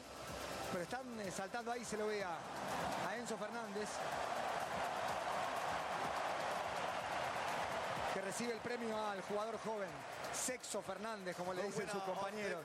pero 0.72 0.83
están 0.83 1.01
eh, 1.20 1.31
saltando 1.35 1.70
ahí, 1.85 1.91
se 1.91 1.97
lo 1.97 2.07
ve 2.07 2.22
a, 2.22 3.09
a 3.09 3.16
Enzo 3.16 3.37
Fernández, 3.37 3.89
que 8.12 8.20
recibe 8.20 8.53
el 8.53 8.61
premio 8.61 8.97
al 9.09 9.20
jugador 9.22 9.59
joven. 9.64 9.89
Sexo 10.32 10.82
Fernández, 10.82 11.37
como 11.37 11.55
le 11.55 11.62
dicen 11.62 11.89
sus 11.89 12.03
compañeros. 12.03 12.61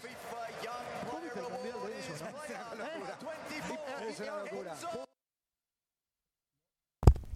Es 4.09 4.19
una 4.19 4.37
locura. 4.37 4.75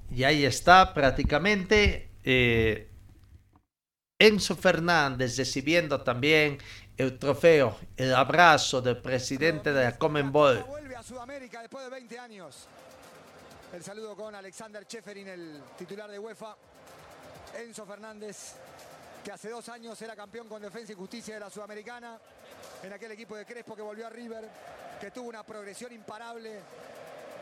Y 0.10 0.24
ahí 0.24 0.46
está 0.46 0.94
prácticamente 0.94 2.10
eh, 2.24 2.90
Enzo 4.20 4.56
Fernández 4.56 5.38
recibiendo 5.38 6.02
también 6.02 6.58
el 6.98 7.20
trofeo, 7.20 7.78
el 7.98 8.14
abrazo 8.16 8.82
del 8.82 8.98
presidente 8.98 9.72
de 9.72 9.84
la 9.84 9.98
Comenbol. 9.98 10.66
Sudamérica 11.14 11.62
después 11.62 11.84
de 11.84 11.92
20 11.92 12.18
años. 12.18 12.66
El 13.72 13.84
saludo 13.84 14.16
con 14.16 14.34
Alexander 14.34 14.88
Cheferin, 14.88 15.28
el 15.28 15.62
titular 15.78 16.10
de 16.10 16.18
UEFA. 16.18 16.56
Enzo 17.54 17.86
Fernández, 17.86 18.56
que 19.24 19.32
hace 19.32 19.52
dos 19.52 19.70
años 19.70 20.02
era 20.02 20.16
campeón 20.16 20.50
con 20.50 20.60
Defensa 20.60 20.92
y 20.92 20.96
Justicia 20.96 21.36
de 21.36 21.42
la 21.42 21.52
Sudamericana, 21.52 22.20
en 22.82 22.94
aquel 22.94 23.12
equipo 23.12 23.36
de 23.36 23.46
Crespo 23.46 23.76
que 23.76 23.84
volvió 23.84 24.08
a 24.08 24.10
River, 24.10 24.50
que 25.00 25.12
tuvo 25.12 25.30
una 25.30 25.44
progresión 25.44 25.94
imparable, 25.94 26.60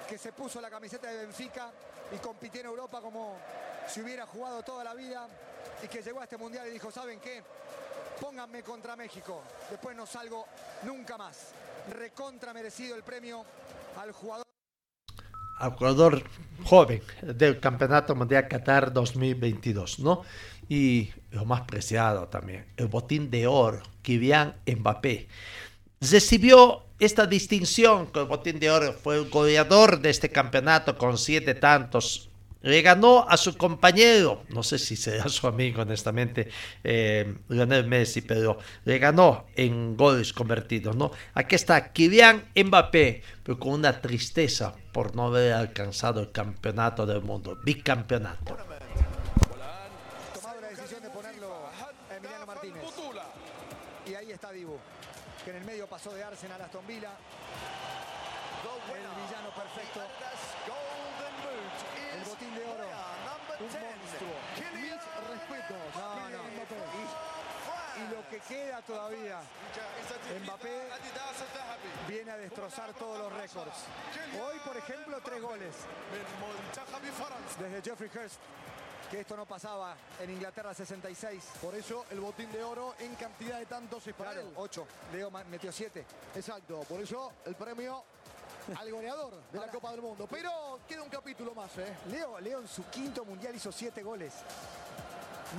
que 0.05 0.17
se 0.17 0.33
puso 0.33 0.59
la 0.59 0.69
camiseta 0.69 1.09
de 1.09 1.25
Benfica 1.25 1.71
y 2.13 2.17
compitió 2.17 2.59
en 2.59 2.67
Europa 2.67 2.99
como 2.99 3.37
si 3.87 4.01
hubiera 4.01 4.25
jugado 4.25 4.63
toda 4.63 4.83
la 4.83 4.93
vida 4.93 5.29
y 5.81 5.87
que 5.87 6.01
llegó 6.03 6.19
a 6.19 6.25
este 6.25 6.35
mundial 6.35 6.67
y 6.67 6.71
dijo, 6.71 6.91
¿saben 6.91 7.21
qué? 7.21 7.41
Pónganme 8.19 8.63
contra 8.63 8.97
México, 8.97 9.41
después 9.69 9.95
no 9.95 10.05
salgo 10.05 10.45
nunca 10.83 11.17
más. 11.17 11.53
Recontra 11.89 12.53
merecido 12.53 12.95
el 12.95 13.01
premio 13.01 13.43
al 13.97 14.11
jugador 14.11 14.45
al 15.61 15.71
jugador 15.73 16.23
joven 16.63 17.01
del 17.21 17.59
Campeonato 17.59 18.15
Mundial 18.15 18.47
Qatar 18.47 18.91
2022, 18.91 19.99
¿no? 19.99 20.23
Y 20.67 21.11
lo 21.29 21.45
más 21.45 21.61
preciado 21.61 22.27
también, 22.27 22.65
el 22.77 22.87
botín 22.87 23.29
de 23.29 23.45
oro, 23.45 23.83
Kylian 24.01 24.55
Mbappé. 24.65 25.27
Recibió 25.99 26.85
esta 26.97 27.27
distinción 27.27 28.07
con 28.07 28.23
el 28.23 28.27
botín 28.27 28.59
de 28.59 28.71
oro, 28.71 28.93
fue 28.93 29.17
el 29.17 29.29
goleador 29.29 29.99
de 29.99 30.09
este 30.09 30.29
campeonato 30.29 30.97
con 30.97 31.19
siete 31.19 31.53
tantos 31.53 32.30
le 32.61 32.81
ganó 32.81 33.27
a 33.27 33.37
su 33.37 33.57
compañero, 33.57 34.43
no 34.49 34.63
sé 34.63 34.77
si 34.77 34.95
será 34.95 35.27
su 35.29 35.47
amigo, 35.47 35.81
honestamente, 35.81 36.49
eh, 36.83 37.35
Lionel 37.49 37.87
Messi, 37.87 38.21
pero 38.21 38.57
le 38.85 38.99
ganó 38.99 39.47
en 39.55 39.97
goles 39.97 40.33
convertidos, 40.33 40.95
¿no? 40.95 41.11
Aquí 41.33 41.55
está 41.55 41.91
Kylian 41.91 42.51
Mbappé, 42.55 43.23
pero 43.43 43.59
con 43.59 43.73
una 43.73 43.99
tristeza 43.99 44.73
por 44.91 45.15
no 45.15 45.27
haber 45.27 45.53
alcanzado 45.53 46.21
el 46.21 46.31
campeonato 46.31 47.05
del 47.05 47.21
mundo, 47.21 47.57
bicampeonato. 47.63 48.57
Tomado 50.33 50.61
la 50.61 50.67
decisión 50.69 51.01
de 51.01 51.09
ponerlo 51.09 51.67
a 52.09 52.15
Emiliano 52.15 52.45
Martínez. 52.45 52.83
Y 54.05 54.13
ahí 54.13 54.31
está 54.31 54.51
Dibu, 54.51 54.77
que 55.43 55.51
en 55.51 55.57
el 55.57 55.65
medio 55.65 55.87
pasó 55.87 56.13
de 56.13 56.23
Arsenal 56.23 56.61
a 56.61 56.65
Aston 56.65 56.85
Villa. 56.87 57.11
El 58.91 58.97
villano 58.97 59.49
perfecto. 59.55 60.01
Botín 62.41 62.55
de 62.55 62.63
oro. 62.65 62.87
Un 63.59 63.65
monstruo. 63.65 64.35
Mis 64.73 64.91
respetos. 65.29 65.95
No, 65.95 66.29
no. 66.29 66.41
Y 67.97 68.15
lo 68.15 68.29
que 68.29 68.39
queda 68.39 68.81
todavía. 68.81 69.39
Mbappé 70.43 70.89
viene 72.07 72.31
a 72.31 72.37
destrozar 72.37 72.93
todos 72.93 73.19
los 73.19 73.33
récords. 73.33 73.75
Hoy, 74.41 74.59
por 74.65 74.77
ejemplo, 74.77 75.19
tres 75.23 75.41
goles. 75.41 75.75
Desde 77.59 77.81
Jeffrey 77.81 78.09
Hurst 78.09 78.39
que 79.11 79.19
esto 79.19 79.35
no 79.35 79.45
pasaba 79.45 79.93
en 80.21 80.29
Inglaterra 80.29 80.73
66. 80.73 81.43
Por 81.61 81.75
eso 81.75 82.05
el 82.11 82.21
botín 82.21 82.49
de 82.53 82.63
oro 82.63 82.95
en 82.97 83.13
cantidad 83.15 83.59
de 83.59 83.65
tantos 83.65 84.07
es 84.07 84.13
para 84.13 84.31
Claro, 84.31 84.47
él. 84.47 84.53
8. 84.55 84.87
Leo 85.11 85.29
metió 85.29 85.69
7. 85.69 86.05
Exacto, 86.33 86.79
por 86.87 87.01
eso 87.01 87.33
el 87.45 87.55
premio 87.55 88.05
al 88.77 88.91
goleador 88.91 89.33
de 89.51 89.59
la 89.59 89.67
Copa 89.67 89.91
del 89.91 90.01
Mundo. 90.01 90.27
Pero 90.29 90.79
queda 90.87 91.03
un 91.03 91.09
capítulo 91.09 91.53
más, 91.53 91.77
¿eh? 91.77 91.97
Leo, 92.09 92.39
Leo 92.39 92.59
en 92.59 92.67
su 92.67 92.83
quinto 92.85 93.25
mundial 93.25 93.55
hizo 93.55 93.71
7 93.71 94.01
goles. 94.03 94.33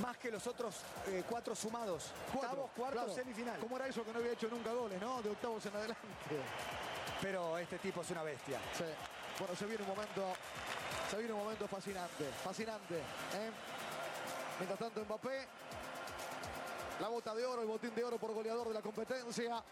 Más 0.01 0.17
que 0.17 0.31
los 0.31 0.45
otros 0.47 0.75
eh, 1.07 1.23
cuatro 1.29 1.55
sumados. 1.55 2.05
Octavos, 2.33 2.71
cuartos, 2.71 3.03
claro. 3.03 3.13
semifinal. 3.13 3.59
¿Cómo 3.59 3.75
era 3.75 3.87
eso 3.87 4.03
que 4.03 4.11
no 4.11 4.19
había 4.19 4.31
hecho 4.31 4.47
nunca 4.47 4.73
goles, 4.73 4.99
no? 4.99 5.21
De 5.21 5.29
octavos 5.29 5.63
en 5.65 5.75
adelante. 5.75 6.01
Pero 7.21 7.57
este 7.59 7.77
tipo 7.77 8.01
es 8.01 8.09
una 8.09 8.23
bestia. 8.23 8.59
Sí. 8.75 8.85
Bueno, 9.37 9.55
se 9.55 9.65
viene 9.65 9.83
un 9.83 9.89
momento, 9.89 10.33
se 11.09 11.17
viene 11.17 11.33
un 11.33 11.39
momento 11.39 11.67
fascinante, 11.67 12.25
fascinante. 12.43 12.95
¿eh? 12.97 13.51
Mientras 14.59 14.79
tanto 14.79 15.03
Mbappé, 15.05 15.47
la 16.99 17.07
bota 17.07 17.33
de 17.35 17.45
oro, 17.45 17.61
el 17.61 17.67
botín 17.67 17.93
de 17.95 18.03
oro 18.03 18.17
por 18.17 18.33
goleador 18.33 18.67
de 18.67 18.73
la 18.73 18.81
competencia. 18.81 19.63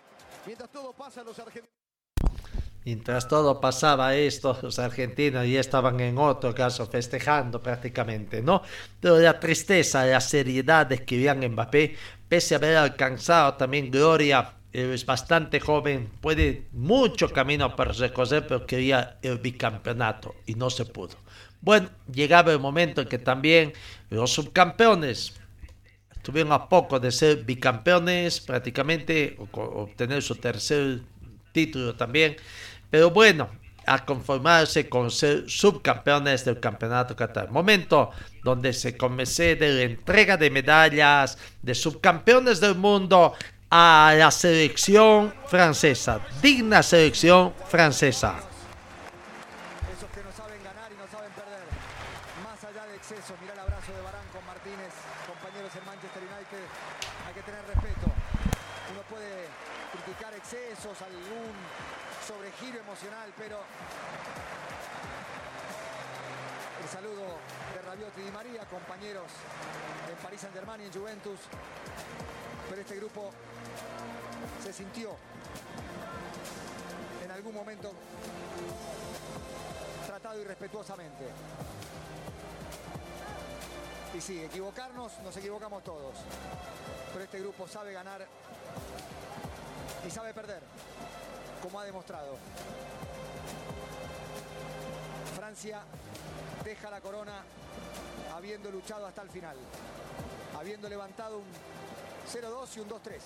Mientras 0.46 0.70
todo 0.70 0.94
pasa, 0.94 1.24
los 1.24 1.38
argentinos. 1.40 1.81
Mientras 2.84 3.28
todo 3.28 3.62
pasaba 3.62 4.16
esto, 4.16 4.58
los 4.64 4.80
argentinos 4.80 5.48
ya 5.48 5.60
estaban 5.60 6.00
en 6.00 6.18
otro 6.18 6.54
caso 6.54 6.88
festejando 6.88 7.62
prácticamente, 7.62 8.42
¿no? 8.42 8.62
Pero 9.00 9.20
la 9.20 9.40
tristeza, 9.40 10.06
la 10.06 10.22
seriedad 10.22 10.88
de 10.88 11.06
Kylian 11.06 11.48
Mbappé, 11.52 11.96
pese 12.28 12.56
a 12.56 12.58
haber 12.58 12.78
alcanzado 12.78 13.54
también 13.54 13.92
gloria, 13.92 14.54
él 14.74 14.92
es 14.92 15.06
bastante 15.06 15.60
joven, 15.60 16.10
puede 16.22 16.68
mucho 16.72 17.30
camino 17.30 17.76
para 17.76 17.92
recorrer, 17.92 18.48
pero 18.48 18.66
quería 18.66 19.18
el 19.22 19.38
bicampeonato 19.38 20.36
y 20.46 20.56
no 20.56 20.70
se 20.70 20.86
pudo. 20.86 21.16
Bueno, 21.60 21.90
llegaba 22.12 22.52
el 22.52 22.60
momento 22.60 23.02
en 23.02 23.08
que 23.08 23.20
también 23.20 23.74
los 24.10 24.32
subcampeones 24.32 25.34
estuvieron 26.16 26.54
a 26.54 26.70
poco 26.70 27.00
de 27.00 27.12
ser 27.12 27.44
bicampeones, 27.44 28.40
prácticamente, 28.40 29.38
o 29.38 29.62
obtener 29.62 30.24
su 30.24 30.36
tercer 30.36 31.02
título 31.52 31.96
también. 31.96 32.38
Pero 32.92 33.10
bueno, 33.10 33.50
a 33.86 34.06
conformarse 34.06 34.88
con 34.88 35.10
ser 35.10 35.50
subcampeones 35.50 36.46
del 36.46 36.60
campeonato 36.60 37.16
Qatar. 37.16 37.50
Momento 37.50 38.12
donde 38.44 38.74
se 38.74 38.96
convence 38.96 39.56
de 39.56 39.70
la 39.74 39.82
entrega 39.82 40.38
de 40.38 40.52
medallas 40.52 41.38
de 41.62 41.74
subcampeones 41.74 42.60
del 42.60 42.76
mundo 42.76 43.34
a 43.70 44.14
la 44.18 44.30
selección 44.30 45.34
francesa. 45.48 46.22
Digna 46.42 46.84
selección 46.84 47.54
francesa. 47.68 48.51
En 70.44 70.54
París 70.54 70.66
Saint 70.66 70.82
y 70.82 70.86
en 70.86 70.94
Juventus. 70.94 71.40
Pero 72.70 72.82
este 72.82 72.96
grupo 72.96 73.32
se 74.64 74.74
sintió 74.74 75.16
en 77.24 77.32
algún 77.32 77.54
momento 77.54 77.92
tratado 80.08 80.42
irrespetuosamente. 80.42 81.26
Y 84.14 84.22
sí, 84.22 84.44
equivocarnos, 84.44 85.20
nos 85.20 85.36
equivocamos 85.38 85.84
todos. 85.84 86.16
Pero 87.14 87.24
este 87.24 87.40
grupo 87.40 87.68
sabe 87.68 87.94
ganar 87.94 88.26
y 90.06 90.10
sabe 90.10 90.34
perder, 90.34 90.62
como 91.62 91.80
ha 91.80 91.86
demostrado. 91.86 92.38
Francia 95.36 95.82
deja 96.64 96.90
la 96.90 97.02
corona 97.02 97.44
habiendo 98.36 98.72
luchado 98.72 99.06
hasta 99.06 99.22
el 99.22 99.30
final, 99.30 99.58
habiendo 100.62 100.88
levantado 100.88 101.40
un 101.40 101.46
0-2 102.32 102.78
y 102.78 102.80
un 102.82 102.90
2-3. 102.90 103.20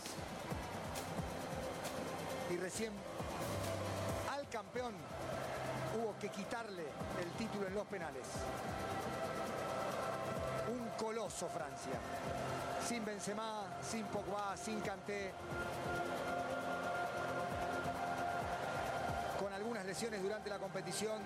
Y 2.51 2.57
recién 2.57 2.93
campeón 4.55 4.93
hubo 5.97 6.17
que 6.17 6.29
quitarle 6.29 6.83
el 7.21 7.29
título 7.37 7.67
en 7.67 7.75
los 7.75 7.85
penales. 7.87 8.25
Un 10.71 10.87
coloso 10.97 11.49
Francia. 11.49 11.99
Sin 12.87 13.03
Benzema, 13.03 13.65
sin 13.81 14.05
Pogba, 14.05 14.55
sin 14.55 14.79
Kanté. 14.79 15.33
Con 19.37 19.51
algunas 19.51 19.85
lesiones 19.85 20.23
durante 20.23 20.49
la 20.49 20.57
competición. 20.57 21.21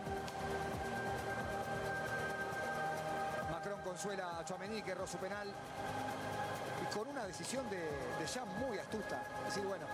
Consuela 3.89 4.37
a 4.37 4.45
Chouameni 4.45 4.83
que 4.83 4.91
erró 4.91 5.07
su 5.07 5.17
penal. 5.17 5.47
Y 5.47 6.93
con 6.93 7.07
una 7.07 7.25
decisión 7.25 7.67
de, 7.71 7.77
de 7.77 8.27
Jean 8.31 8.47
muy 8.59 8.77
astuta. 8.77 9.19
Decir, 9.45 9.65
bueno, 9.65 9.87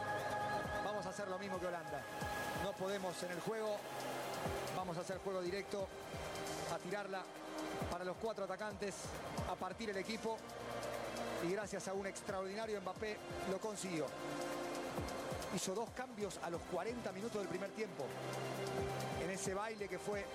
vamos 0.84 1.06
a 1.06 1.10
hacer 1.12 1.30
lo 1.30 1.40
mismo 1.40 1.58
que 1.62 1.68
Holanda. 1.68 2.02
No 2.62 2.74
podemos 2.74 3.24
en 3.24 3.32
el 3.32 3.40
juego. 3.40 3.78
Vamos 4.76 4.98
a 4.98 5.00
hacer 5.00 5.20
juego 5.20 5.42
directo. 5.42 5.88
A 6.74 6.78
tirarla 6.78 7.24
para 7.90 8.04
los 8.04 8.18
cuatro 8.18 8.44
atacantes. 8.44 8.96
A 9.50 9.56
partir 9.56 9.90
el 9.92 9.98
equipo. 9.98 10.38
Y 11.48 11.54
gracias 11.54 11.88
a 11.88 11.94
un 11.94 12.06
extraordinario 12.06 12.82
Mbappé 12.82 13.18
lo 13.50 13.60
consiguió. 13.60 14.08
Hizo 15.56 15.74
dos 15.74 15.90
cambios 15.92 16.38
a 16.44 16.50
los 16.50 16.60
40 16.70 17.14
minutos 17.14 17.40
del 17.40 17.48
primer 17.48 17.70
tiempo. 17.72 18.04
En 19.24 19.30
ese 19.30 19.54
baile 19.54 19.88
que 19.88 20.00
fue 20.00 20.26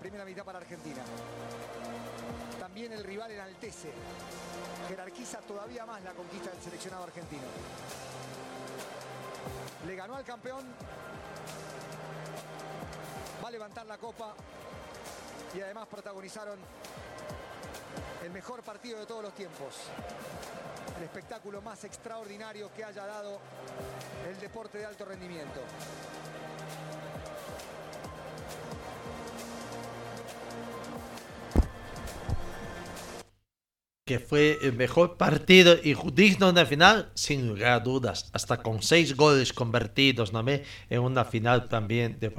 primera 0.00 0.24
mitad 0.24 0.44
para 0.44 0.58
Argentina. 0.58 1.02
También 2.58 2.92
el 2.92 3.04
rival 3.04 3.30
enaltece, 3.30 3.92
jerarquiza 4.88 5.38
todavía 5.40 5.84
más 5.84 6.02
la 6.02 6.12
conquista 6.12 6.50
del 6.50 6.60
seleccionado 6.62 7.04
argentino. 7.04 7.42
Le 9.86 9.94
ganó 9.94 10.16
al 10.16 10.24
campeón, 10.24 10.64
va 13.44 13.48
a 13.48 13.50
levantar 13.50 13.86
la 13.86 13.98
copa 13.98 14.34
y 15.54 15.60
además 15.60 15.86
protagonizaron 15.88 16.58
el 18.24 18.30
mejor 18.30 18.62
partido 18.62 18.98
de 19.00 19.06
todos 19.06 19.22
los 19.22 19.34
tiempos. 19.34 19.74
El 20.96 21.04
espectáculo 21.04 21.60
más 21.62 21.84
extraordinario 21.84 22.70
que 22.74 22.84
haya 22.84 23.06
dado 23.06 23.38
el 24.28 24.38
deporte 24.40 24.78
de 24.78 24.86
alto 24.86 25.04
rendimiento. 25.04 25.60
Que 34.10 34.18
fue 34.18 34.58
el 34.62 34.72
mejor 34.72 35.16
partido 35.16 35.76
y 35.84 35.94
digno 36.12 36.46
de 36.46 36.50
una 36.50 36.66
final, 36.66 37.12
sin 37.14 37.46
lugar 37.46 37.70
a 37.70 37.78
dudas, 37.78 38.28
hasta 38.32 38.56
con 38.56 38.82
seis 38.82 39.14
goles 39.14 39.52
convertidos 39.52 40.32
¿no? 40.32 40.44
en 40.48 41.00
una 41.00 41.24
final 41.24 41.68
también. 41.68 42.18
De... 42.18 42.32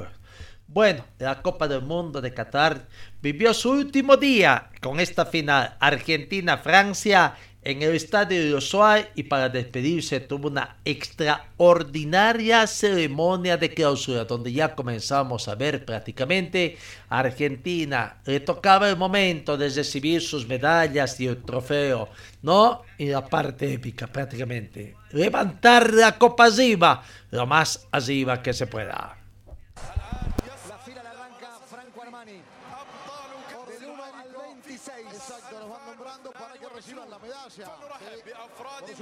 Bueno, 0.67 1.05
la 1.17 1.41
Copa 1.41 1.69
del 1.69 1.83
Mundo 1.83 2.19
de 2.19 2.33
Qatar 2.33 2.89
vivió 3.21 3.53
su 3.53 3.71
último 3.71 4.17
día 4.17 4.69
con 4.81 4.99
esta 4.99 5.25
final 5.25 5.77
Argentina-Francia 5.79 7.35
en 7.63 7.83
el 7.83 7.95
estadio 7.95 8.43
de 8.43 8.55
Osoay 8.55 9.07
y 9.15 9.23
para 9.23 9.49
despedirse 9.49 10.19
tuvo 10.19 10.47
una 10.47 10.77
extraordinaria 10.83 12.65
ceremonia 12.65 13.57
de 13.57 13.73
clausura 13.73 14.25
donde 14.25 14.51
ya 14.51 14.75
comenzamos 14.75 15.47
a 15.47 15.55
ver 15.55 15.85
prácticamente 15.85 16.77
a 17.09 17.19
Argentina 17.19 18.17
le 18.25 18.39
tocaba 18.39 18.89
el 18.89 18.97
momento 18.97 19.57
de 19.57 19.69
recibir 19.69 20.21
sus 20.21 20.47
medallas 20.47 21.19
y 21.19 21.27
el 21.27 21.43
trofeo, 21.43 22.09
¿no? 22.41 22.81
Y 22.97 23.07
la 23.07 23.25
parte 23.25 23.73
épica 23.73 24.07
prácticamente, 24.07 24.95
levantar 25.11 25.93
la 25.93 26.17
copa 26.17 26.45
arriba, 26.45 27.03
lo 27.29 27.45
más 27.45 27.87
arriba 27.91 28.41
que 28.41 28.53
se 28.53 28.67
pueda. 28.67 29.20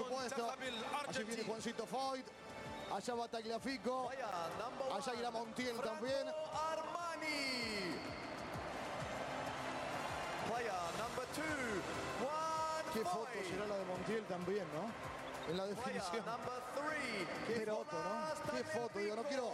Supuesto. 0.03 0.51
Allí 1.07 1.23
viene 1.23 1.43
Juancito 1.43 1.85
Foyt. 1.85 2.25
Allá 2.91 3.13
va 3.13 3.27
Tagliafico. 3.27 4.09
Allá 4.09 5.13
irá 5.19 5.31
Montiel 5.31 5.79
también. 5.81 6.27
Qué 12.93 13.01
foto 13.05 13.27
será 13.47 13.67
la 13.67 13.77
de 13.77 13.85
Montiel 13.85 14.23
también, 14.25 14.65
¿no? 14.73 14.89
En 15.51 15.57
la 15.57 15.65
definición. 15.67 16.23
Qué 17.47 17.65
foto, 17.65 17.97
¿no? 18.03 18.51
Qué 18.51 18.63
foto. 18.63 18.99
Digo, 18.99 19.15
no 19.15 19.23
quiero 19.23 19.51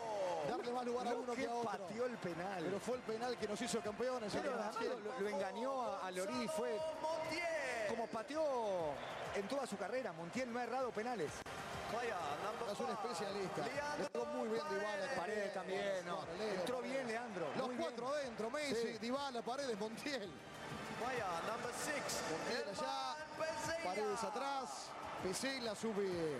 darle 0.49 0.71
más 0.71 0.85
lugar 0.85 1.07
a 1.07 1.15
uno 1.15 1.33
que 1.33 1.41
que 1.41 1.47
a 1.47 1.53
otro. 1.53 1.71
pateó 1.71 2.05
el 2.05 2.17
penal. 2.17 2.63
Pero 2.63 2.79
fue 2.79 2.95
el 2.95 3.01
penal 3.01 3.37
que 3.37 3.47
nos 3.47 3.61
hizo 3.61 3.79
campeones. 3.81 4.33
Pero 4.33 4.55
lo, 4.55 5.19
lo 5.19 5.29
engañó 5.29 5.81
a, 5.81 6.07
a 6.07 6.11
Lorí, 6.11 6.47
fue 6.55 6.79
como 7.89 8.07
pateó 8.07 8.93
en 9.35 9.47
toda 9.47 9.67
su 9.67 9.77
carrera. 9.77 10.11
Montiel 10.13 10.51
no 10.51 10.59
ha 10.59 10.63
errado 10.63 10.91
penales. 10.91 11.31
Es 12.71 12.79
un 12.79 12.89
especialista. 12.89 13.65
Le 13.99 14.09
pegó 14.09 14.25
muy 14.25 14.49
bien 14.49 14.63
Dybala. 14.69 15.15
Paredes 15.15 15.53
también, 15.53 16.05
no. 16.05 16.23
Entró 16.41 16.81
bien 16.81 17.07
Leandro. 17.07 17.47
Los 17.55 17.67
muy 17.67 17.75
bien. 17.77 17.89
cuatro 17.89 18.07
adentro, 18.13 18.49
Messi, 18.49 18.75
Sí. 18.93 18.97
Dybala, 18.99 19.41
Paredes, 19.41 19.79
Montiel. 19.79 20.29
Montiel 22.31 22.69
allá, 22.69 23.15
Paredes 23.83 24.23
atrás, 24.23 24.89
Pesela 25.23 25.75
sube 25.75 26.37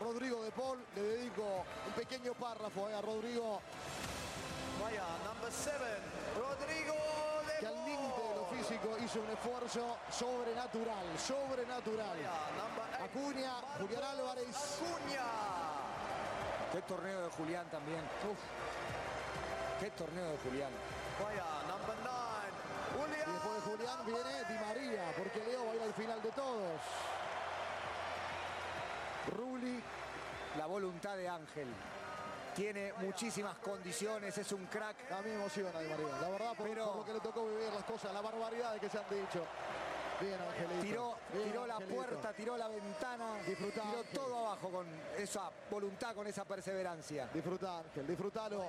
Rodrigo 0.00 0.42
de 0.42 0.50
Paul. 0.50 0.84
Le 0.94 1.02
dedico 1.02 1.64
un 1.86 1.92
pequeño 1.94 2.34
párrafo 2.34 2.88
eh, 2.88 2.94
a 2.94 3.00
Rodrigo. 3.00 3.60
al 4.82 6.52
límite 6.68 6.76
de 6.76 6.82
lo 6.86 7.31
físico 8.62 8.96
hizo 9.04 9.20
un 9.20 9.30
esfuerzo 9.30 9.96
sobrenatural, 10.10 11.04
sobrenatural. 11.18 12.16
Acuña, 13.02 13.54
Julián 13.78 14.04
Álvarez. 14.04 14.80
Qué 16.72 16.82
torneo 16.82 17.22
de 17.24 17.30
Julián 17.30 17.66
también. 17.70 18.00
Uf. 18.30 18.38
Qué 19.80 19.90
torneo 19.90 20.30
de 20.30 20.38
Julián. 20.38 20.70
Y 23.10 23.30
después 23.32 23.54
de 23.54 23.60
Julián 23.70 24.06
viene 24.06 24.44
Di 24.48 24.64
María, 24.64 25.12
porque 25.16 25.44
Leo 25.44 25.66
va 25.66 25.72
a 25.72 25.76
ir 25.76 25.82
al 25.82 25.94
final 25.94 26.22
de 26.22 26.30
todos. 26.30 26.80
Rulli, 29.36 29.82
la 30.56 30.66
voluntad 30.66 31.16
de 31.16 31.28
Ángel. 31.28 31.68
Tiene 32.54 32.92
muchísimas 32.98 33.56
condiciones, 33.58 34.36
es 34.36 34.52
un 34.52 34.66
crack. 34.66 35.10
A 35.12 35.22
mí 35.22 35.30
me 35.30 35.36
emociona 35.36 35.80
Di 35.80 35.88
María, 35.88 36.06
la 36.20 36.28
verdad, 36.28 36.54
por, 36.54 36.68
Pero- 36.68 36.86
por 36.86 36.96
lo 36.98 37.04
que 37.04 37.12
le 37.14 37.20
tocó 37.20 37.46
vivir 37.46 37.72
las 37.72 37.84
cosas, 37.84 38.12
las 38.12 38.22
barbaridades 38.22 38.80
que 38.80 38.88
se 38.90 38.98
han 38.98 39.04
dicho. 39.08 39.44
Bien, 40.20 40.38
Angelito. 40.40 40.82
Tiró, 40.82 41.14
Bien, 41.32 41.44
tiró 41.50 41.66
la 41.66 41.74
Angelito. 41.74 41.96
puerta, 41.96 42.32
tiró 42.34 42.56
la 42.56 42.68
ventana, 42.68 43.38
Disfrutá, 43.46 43.82
tiró 43.82 43.98
Ángel. 43.98 44.14
todo 44.14 44.38
abajo 44.46 44.68
con 44.70 44.86
esa 45.18 45.50
voluntad, 45.70 46.14
con 46.14 46.26
esa 46.26 46.44
perseverancia. 46.44 47.28
Disfruta, 47.32 47.78
Ángel, 47.78 48.06
disfrutalo. 48.06 48.68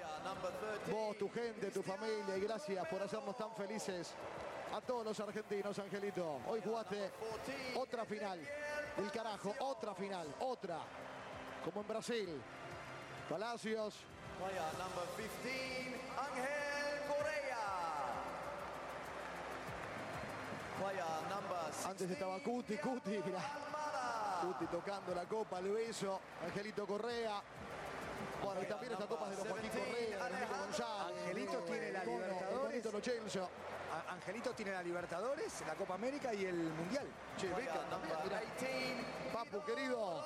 Vos, 0.89 1.17
tu 1.17 1.29
gente, 1.29 1.69
tu 1.69 1.83
familia, 1.83 2.37
y 2.37 2.41
gracias 2.41 2.87
por 2.87 3.01
hacernos 3.03 3.37
tan 3.37 3.53
felices 3.55 4.13
a 4.73 4.81
todos 4.81 5.05
los 5.05 5.19
argentinos, 5.19 5.77
Angelito. 5.77 6.39
Hoy 6.47 6.61
jugaste 6.63 7.11
otra 7.75 8.05
final 8.05 8.39
del 8.97 9.11
carajo, 9.11 9.53
otra 9.59 9.93
final, 9.93 10.33
otra. 10.39 10.79
Como 11.63 11.81
en 11.81 11.87
Brasil. 11.87 12.41
Palacios, 13.29 13.95
antes 21.85 22.09
estaba 22.09 22.39
Cuti, 22.39 22.77
Cuti. 22.77 23.21
Cuti 24.41 24.65
tocando 24.67 25.15
la 25.15 25.25
copa, 25.25 25.59
el 25.59 25.71
beso, 25.71 26.19
Angelito 26.45 26.85
Correa. 26.85 27.41
Bueno, 28.43 28.61
y 28.61 28.65
también 28.65 28.91
esta 28.93 29.07
copa 29.07 29.31
es 29.31 29.37
de 29.37 29.43
los 29.43 29.47
Joaquín 29.47 29.69
Correa, 29.69 30.29
González. 30.59 31.17
Angelito 31.23 31.59
tiene 31.61 31.91
la 31.91 32.03
Libertadores. 32.03 32.85
Angelito 34.09 34.51
tiene 34.51 34.71
la 34.71 34.83
Libertadores, 34.83 35.63
la 35.67 35.75
Copa 35.75 35.93
América 35.95 36.33
y 36.33 36.45
el 36.45 36.55
Mundial. 36.55 37.07
Che, 37.37 37.47
Beca 37.47 37.87
también. 37.89 38.15
Papu, 39.31 39.63
querido. 39.63 40.23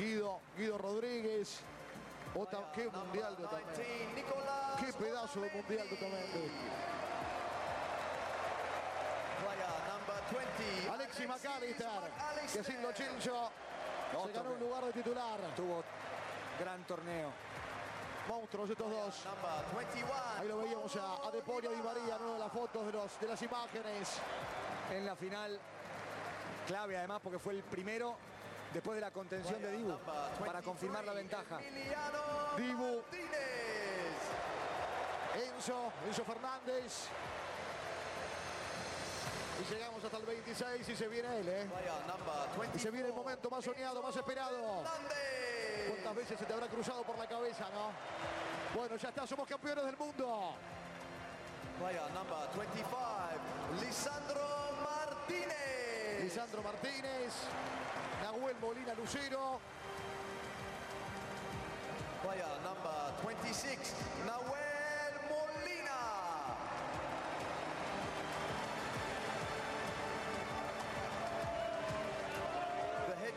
Guido, 0.00 0.40
Guido 0.56 0.78
Rodríguez. 0.78 1.60
Ota- 2.34 2.70
qué 2.72 2.88
mundial 2.88 3.36
de 3.36 3.44
Otamendi. 3.44 3.82
Qué 4.80 4.92
pedazo 4.92 5.40
de 5.40 5.50
mundial 5.50 5.88
de 5.88 5.94
Otamendi. 5.94 6.50
Alexis 10.92 11.26
McAllister, 11.28 11.86
que 12.52 12.64
sin 12.64 12.82
Lo 12.82 12.92
Celso 12.92 13.50
se 14.10 14.16
Otro 14.16 14.32
ganó 14.42 14.54
un 14.54 14.60
lugar 14.60 14.84
de 14.84 14.92
titular. 14.92 15.38
Tuvo 15.56 15.82
gran 16.58 16.84
torneo. 16.84 17.30
Monstruos 18.28 18.70
estos 18.70 18.90
dos. 18.90 19.26
Ahí 20.38 20.48
lo 20.48 20.58
veíamos 20.58 20.94
a, 20.96 21.26
a 21.26 21.30
De 21.30 21.42
Paul 21.42 21.64
y 21.64 21.68
Di 21.68 21.82
María, 21.82 22.18
¿no? 22.18 22.38
Las 22.38 22.52
fotos 22.52 22.86
de, 22.86 22.92
los, 22.92 23.20
de 23.20 23.26
las 23.26 23.42
imágenes. 23.42 24.18
En 24.92 25.06
la 25.06 25.16
final, 25.16 25.58
clave 26.66 26.96
además 26.96 27.20
porque 27.22 27.38
fue 27.38 27.54
el 27.54 27.62
primero 27.62 28.16
Después 28.72 28.94
de 28.94 29.00
la 29.00 29.10
contención 29.10 29.60
de 29.60 29.72
Dibu 29.72 29.98
para 30.44 30.62
confirmar 30.62 31.04
la 31.04 31.12
ventaja. 31.12 31.58
Dibu. 32.56 33.02
Enzo, 35.34 35.92
Enzo 36.06 36.24
Fernández. 36.24 37.08
Y 39.60 39.74
llegamos 39.74 40.02
hasta 40.02 40.16
el 40.16 40.24
26 40.24 40.88
y 40.88 40.96
se 40.96 41.08
viene 41.08 41.40
él, 41.40 41.48
¿eh? 41.48 41.66
Y 42.74 42.78
se 42.78 42.90
viene 42.90 43.08
el 43.08 43.14
momento 43.14 43.50
más 43.50 43.64
soñado, 43.64 44.02
más 44.02 44.16
esperado. 44.16 44.84
¿Cuántas 45.88 46.14
veces 46.14 46.38
se 46.38 46.46
te 46.46 46.52
habrá 46.52 46.66
cruzado 46.68 47.02
por 47.02 47.18
la 47.18 47.26
cabeza, 47.26 47.68
no? 47.74 47.90
Bueno, 48.74 48.96
ya 48.96 49.08
está, 49.08 49.26
somos 49.26 49.46
campeones 49.46 49.84
del 49.84 49.96
mundo. 49.96 50.54
Player 51.78 52.10
number 52.12 52.36
25, 52.56 52.98
Lisandro 53.80 54.48
Martínez. 54.82 55.79
Lisandro 56.20 56.62
Martínez, 56.62 57.32
Nahuel 58.22 58.54
Molina 58.60 58.92
Lucero. 58.94 59.58
Player 62.22 62.60
number 62.62 63.14
26, 63.24 63.94
Nahuel 64.26 65.14
Molina. 65.30 66.00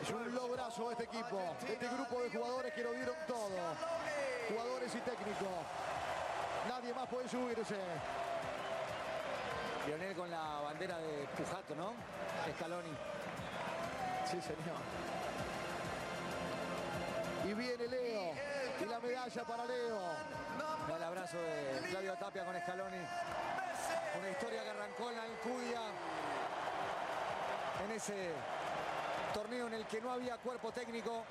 Es 0.02 0.10
un 0.10 0.34
lograzo 0.34 0.90
este 0.90 1.04
equipo, 1.04 1.40
este 1.66 1.88
grupo 1.88 2.20
de 2.20 2.30
jugadores 2.30 2.74
que 2.74 2.82
lo 2.82 2.92
dieron 2.92 3.16
todo. 3.26 3.48
Jugadores 4.50 4.94
y 4.94 4.98
técnicos. 4.98 5.48
Nadie 6.68 6.92
más 6.92 7.08
puede 7.08 7.28
subirse. 7.30 7.76
Lionel 9.86 10.14
con 10.14 10.30
la 10.30 10.60
bandera 10.62 10.98
de 10.98 11.26
Pujato, 11.36 11.74
¿no? 11.74 11.92
Scaloni. 12.52 12.94
Sí, 14.30 14.40
señor. 14.40 14.80
Y 17.44 17.54
viene 17.54 17.88
Leo. 17.88 18.32
Y 18.80 18.84
la 18.86 19.00
medalla 19.00 19.44
para 19.44 19.64
Leo. 19.64 20.00
El 20.96 21.02
abrazo 21.02 21.36
de 21.38 21.88
Claudio 21.88 22.14
Tapia 22.14 22.44
con 22.44 22.60
Scaloni. 22.60 23.06
Una 24.18 24.30
historia 24.30 24.62
que 24.62 24.70
arrancó 24.70 25.10
en 25.10 25.16
la 25.16 25.22
Alcudia. 25.22 25.80
En 27.84 27.90
ese 27.92 28.30
torneo 29.32 29.66
en 29.66 29.74
el 29.74 29.86
que 29.86 30.00
no 30.00 30.12
había 30.12 30.36
cuerpo 30.38 30.72
técnico. 30.72 31.24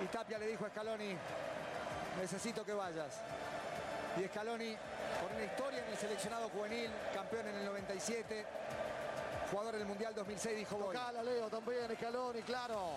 Y 0.00 0.06
Tapia 0.06 0.38
le 0.38 0.46
dijo 0.46 0.64
a 0.64 0.70
Scaloni, 0.70 1.16
necesito 2.20 2.64
que 2.64 2.72
vayas. 2.72 3.20
Y 4.16 4.26
Scaloni, 4.28 4.76
con 5.20 5.36
una 5.36 5.44
historia 5.44 5.84
en 5.84 5.92
el 5.92 5.98
seleccionado 5.98 6.48
juvenil, 6.48 6.90
campeón 7.14 7.48
en 7.48 7.56
el 7.56 7.64
97, 7.66 8.46
jugador 9.50 9.74
en 9.74 9.80
el 9.80 9.86
Mundial 9.86 10.14
2006, 10.14 10.56
dijo 10.56 10.76
voy. 10.76 10.94
Tocala 10.94 11.22
Leo 11.22 11.48
también, 11.48 11.96
Scaloni, 11.96 12.42
claro. 12.42 12.92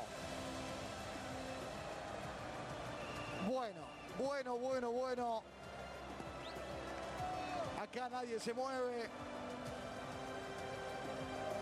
Bueno, 3.47 3.81
bueno, 4.17 4.57
bueno, 4.57 4.91
bueno. 4.91 5.43
Acá 7.81 8.09
nadie 8.09 8.39
se 8.39 8.53
mueve. 8.53 9.09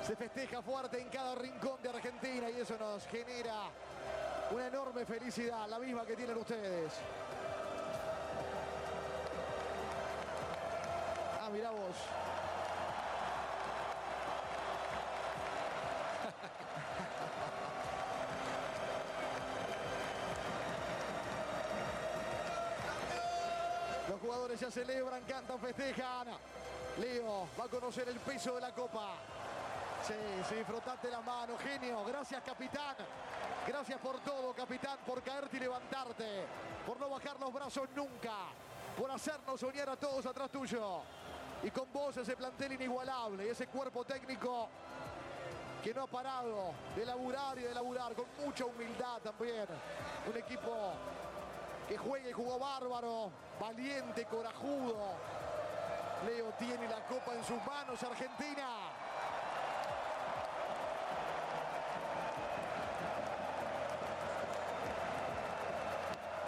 Se 0.06 0.16
festeja 0.16 0.62
fuerte 0.62 1.00
en 1.00 1.10
cada 1.10 1.36
rincón 1.36 1.82
de 1.82 1.90
Argentina 1.90 2.50
y 2.50 2.60
eso 2.60 2.76
nos 2.78 3.06
genera 3.08 3.70
una 4.52 4.68
enorme 4.68 5.06
felicidad, 5.06 5.68
la 5.68 5.80
misma 5.80 6.06
que 6.06 6.16
tienen 6.16 6.38
ustedes. 6.38 6.94
Ah, 11.40 11.50
mirá 11.52 11.70
vos. 11.70 11.96
Jugadores 24.32 24.62
ya 24.62 24.72
celebran, 24.72 25.24
cantan, 25.24 25.60
festejan. 25.60 26.28
Leo 27.00 27.50
va 27.60 27.66
a 27.66 27.68
conocer 27.68 28.08
el 28.08 28.18
peso 28.20 28.56
de 28.56 28.62
la 28.62 28.72
copa. 28.72 29.16
Sí, 30.08 30.14
sí, 30.48 30.64
frotate 30.64 31.10
la 31.10 31.20
mano, 31.20 31.58
genio. 31.58 32.06
Gracias, 32.06 32.42
capitán. 32.42 32.96
Gracias 33.68 34.00
por 34.00 34.20
todo, 34.22 34.54
capitán, 34.54 34.98
por 35.06 35.22
caerte 35.22 35.58
y 35.58 35.60
levantarte, 35.60 36.46
por 36.88 36.98
no 36.98 37.10
bajar 37.10 37.38
los 37.42 37.52
brazos 37.54 37.90
nunca, 37.94 38.34
por 38.98 39.12
hacernos 39.12 39.60
soñar 39.60 39.90
a 39.90 39.98
todos 39.98 40.26
atrás 40.26 40.50
tuyo. 40.50 41.02
Y 41.64 41.70
con 41.70 41.92
vos 41.92 42.16
ese 42.16 42.36
plantel 42.38 42.72
inigualable, 42.72 43.50
ese 43.50 43.68
cuerpo 43.68 44.06
técnico 44.06 44.70
que 45.84 45.94
no 45.94 46.04
ha 46.04 46.08
parado 46.08 46.72
de 46.96 47.06
laburar 47.06 47.60
y 47.60 47.64
de 47.64 47.74
laburar, 47.74 48.14
con 48.14 48.26
mucha 48.46 48.64
humildad 48.64 49.20
también. 49.22 49.68
Un 50.26 50.38
equipo 50.38 50.94
que 51.92 51.98
juega 51.98 52.30
y 52.30 52.32
jugó 52.32 52.58
bárbaro, 52.58 53.30
valiente, 53.60 54.24
corajudo. 54.24 55.12
Leo 56.26 56.50
tiene 56.58 56.88
la 56.88 57.02
copa 57.02 57.34
en 57.34 57.44
sus 57.44 57.62
manos, 57.66 58.02
Argentina. 58.02 58.66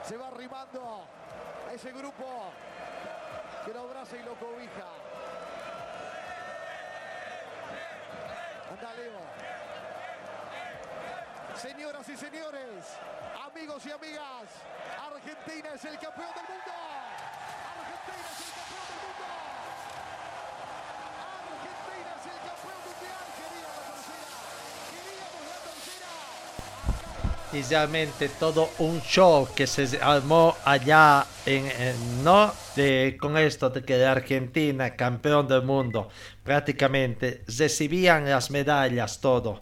Se 0.06 0.16
va 0.16 0.28
arrimando 0.30 1.06
a 1.68 1.74
ese 1.74 1.92
grupo 1.92 2.24
que 3.66 3.74
lo 3.74 3.82
abraza 3.82 4.16
y 4.16 4.24
lo 4.24 4.36
cobija. 4.36 4.88
Anda, 8.72 8.94
Leo. 8.94 9.20
Señoras 11.58 12.08
y 12.08 12.16
señores, 12.16 12.98
amigos 13.46 13.86
y 13.86 13.92
amigas, 13.92 14.50
Argentina 15.24 15.70
es 15.76 15.86
el 15.86 15.98
campeón 16.00 16.28
del 16.36 16.46
mundo. 16.52 16.74
Argentina 17.80 18.28
es 18.28 18.40
el 18.44 18.52
campeón 18.60 18.86
del 18.90 19.00
mundo. 19.04 19.26
Argentina 21.54 22.12
es 22.20 22.26
el 22.28 22.40
campeón 22.44 22.78
mundial. 22.84 23.24
Queríamos 23.40 23.82
la 23.88 23.90
tercera. 23.94 24.36
Queríamos 24.92 25.44
la 25.48 25.60
tercera. 25.64 26.12
y 27.54 27.62
realmente 27.70 28.30
todo 28.40 28.70
un 28.80 29.02
show 29.02 29.48
que 29.56 29.66
se 29.68 30.02
armó 30.02 30.56
allá 30.66 31.26
en, 31.46 31.68
en- 31.68 32.24
no 32.24 32.54
de, 32.76 33.16
con 33.20 33.38
esto 33.38 33.70
de 33.70 33.84
que 33.84 34.04
Argentina 34.06 34.96
campeón 34.96 35.48
del 35.48 35.62
mundo 35.64 36.10
prácticamente 36.44 37.44
recibían 37.48 38.30
las 38.30 38.50
medallas 38.52 39.22
todo 39.22 39.62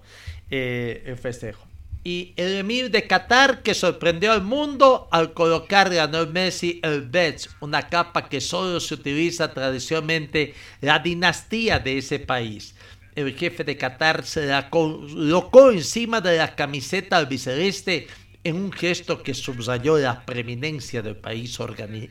eh, 0.49 1.15
festejo 1.21 1.65
y 2.03 2.33
el 2.35 2.55
emir 2.57 2.89
de 2.89 3.05
Qatar 3.05 3.61
que 3.61 3.73
sorprendió 3.75 4.31
al 4.31 4.41
mundo 4.41 5.07
al 5.11 5.33
colocarle 5.33 5.99
a 5.99 6.07
Lionel 6.07 6.33
Messi 6.33 6.79
el 6.83 7.01
Betz, 7.03 7.49
una 7.59 7.87
capa 7.89 8.27
que 8.27 8.41
solo 8.41 8.79
se 8.79 8.95
utiliza 8.95 9.53
tradicionalmente 9.53 10.55
la 10.81 10.99
dinastía 10.99 11.79
de 11.79 11.99
ese 11.99 12.19
país. 12.19 12.75
El 13.13 13.35
jefe 13.35 13.63
de 13.63 13.77
Qatar 13.77 14.25
se 14.25 14.45
la 14.45 14.69
colocó 14.69 15.71
encima 15.71 16.21
de 16.21 16.37
la 16.37 16.55
camiseta 16.55 17.17
albiceleste 17.17 18.07
en 18.43 18.55
un 18.55 18.71
gesto 18.71 19.21
que 19.21 19.35
subrayó 19.35 19.97
la 19.99 20.25
preeminencia 20.25 21.03
del 21.03 21.17
país 21.17 21.59
organi- 21.59 22.09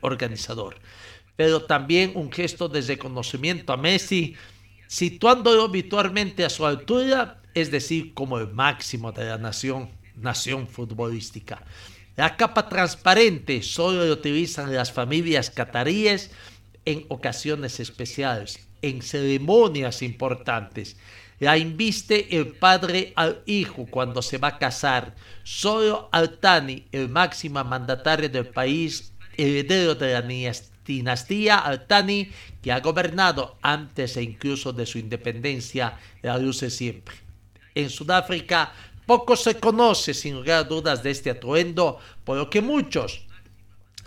organizador, 0.00 0.76
pero 1.36 1.62
también 1.62 2.12
un 2.16 2.32
gesto 2.32 2.68
de 2.68 2.80
reconocimiento 2.80 3.72
a 3.72 3.76
Messi, 3.76 4.34
situándolo 4.88 5.64
habitualmente 5.64 6.44
a 6.44 6.50
su 6.50 6.66
altura, 6.66 7.40
es 7.58 7.70
decir, 7.70 8.14
como 8.14 8.38
el 8.38 8.48
máximo 8.48 9.12
de 9.12 9.24
la 9.24 9.38
nación, 9.38 9.90
nación 10.16 10.66
futbolística. 10.68 11.62
La 12.16 12.36
capa 12.36 12.68
transparente 12.68 13.62
solo 13.62 14.04
la 14.04 14.12
utilizan 14.12 14.74
las 14.74 14.90
familias 14.90 15.50
cataríes 15.50 16.30
en 16.84 17.04
ocasiones 17.08 17.78
especiales, 17.78 18.66
en 18.82 19.02
ceremonias 19.02 20.02
importantes. 20.02 20.96
La 21.38 21.56
inviste 21.56 22.36
el 22.36 22.48
padre 22.48 23.12
al 23.14 23.42
hijo 23.46 23.86
cuando 23.88 24.22
se 24.22 24.38
va 24.38 24.48
a 24.48 24.58
casar. 24.58 25.14
Solo 25.44 26.08
Altani, 26.10 26.86
el 26.90 27.08
máximo 27.08 27.62
mandatario 27.62 28.28
del 28.28 28.48
país, 28.48 29.12
heredero 29.36 29.94
de 29.94 30.14
la 30.14 30.22
dinastía 30.84 31.58
Altani, 31.58 32.32
que 32.60 32.72
ha 32.72 32.80
gobernado 32.80 33.56
antes 33.62 34.16
e 34.16 34.22
incluso 34.22 34.72
de 34.72 34.86
su 34.86 34.98
independencia, 34.98 35.98
la 36.22 36.36
luce 36.38 36.70
siempre. 36.70 37.27
En 37.78 37.90
Sudáfrica 37.90 38.72
poco 39.06 39.36
se 39.36 39.54
conoce 39.54 40.12
sin 40.12 40.34
lugar 40.34 40.58
a 40.58 40.64
dudas 40.64 41.00
de 41.00 41.12
este 41.12 41.30
atuendo, 41.30 42.00
por 42.24 42.36
lo 42.36 42.50
que 42.50 42.60
muchos 42.60 43.24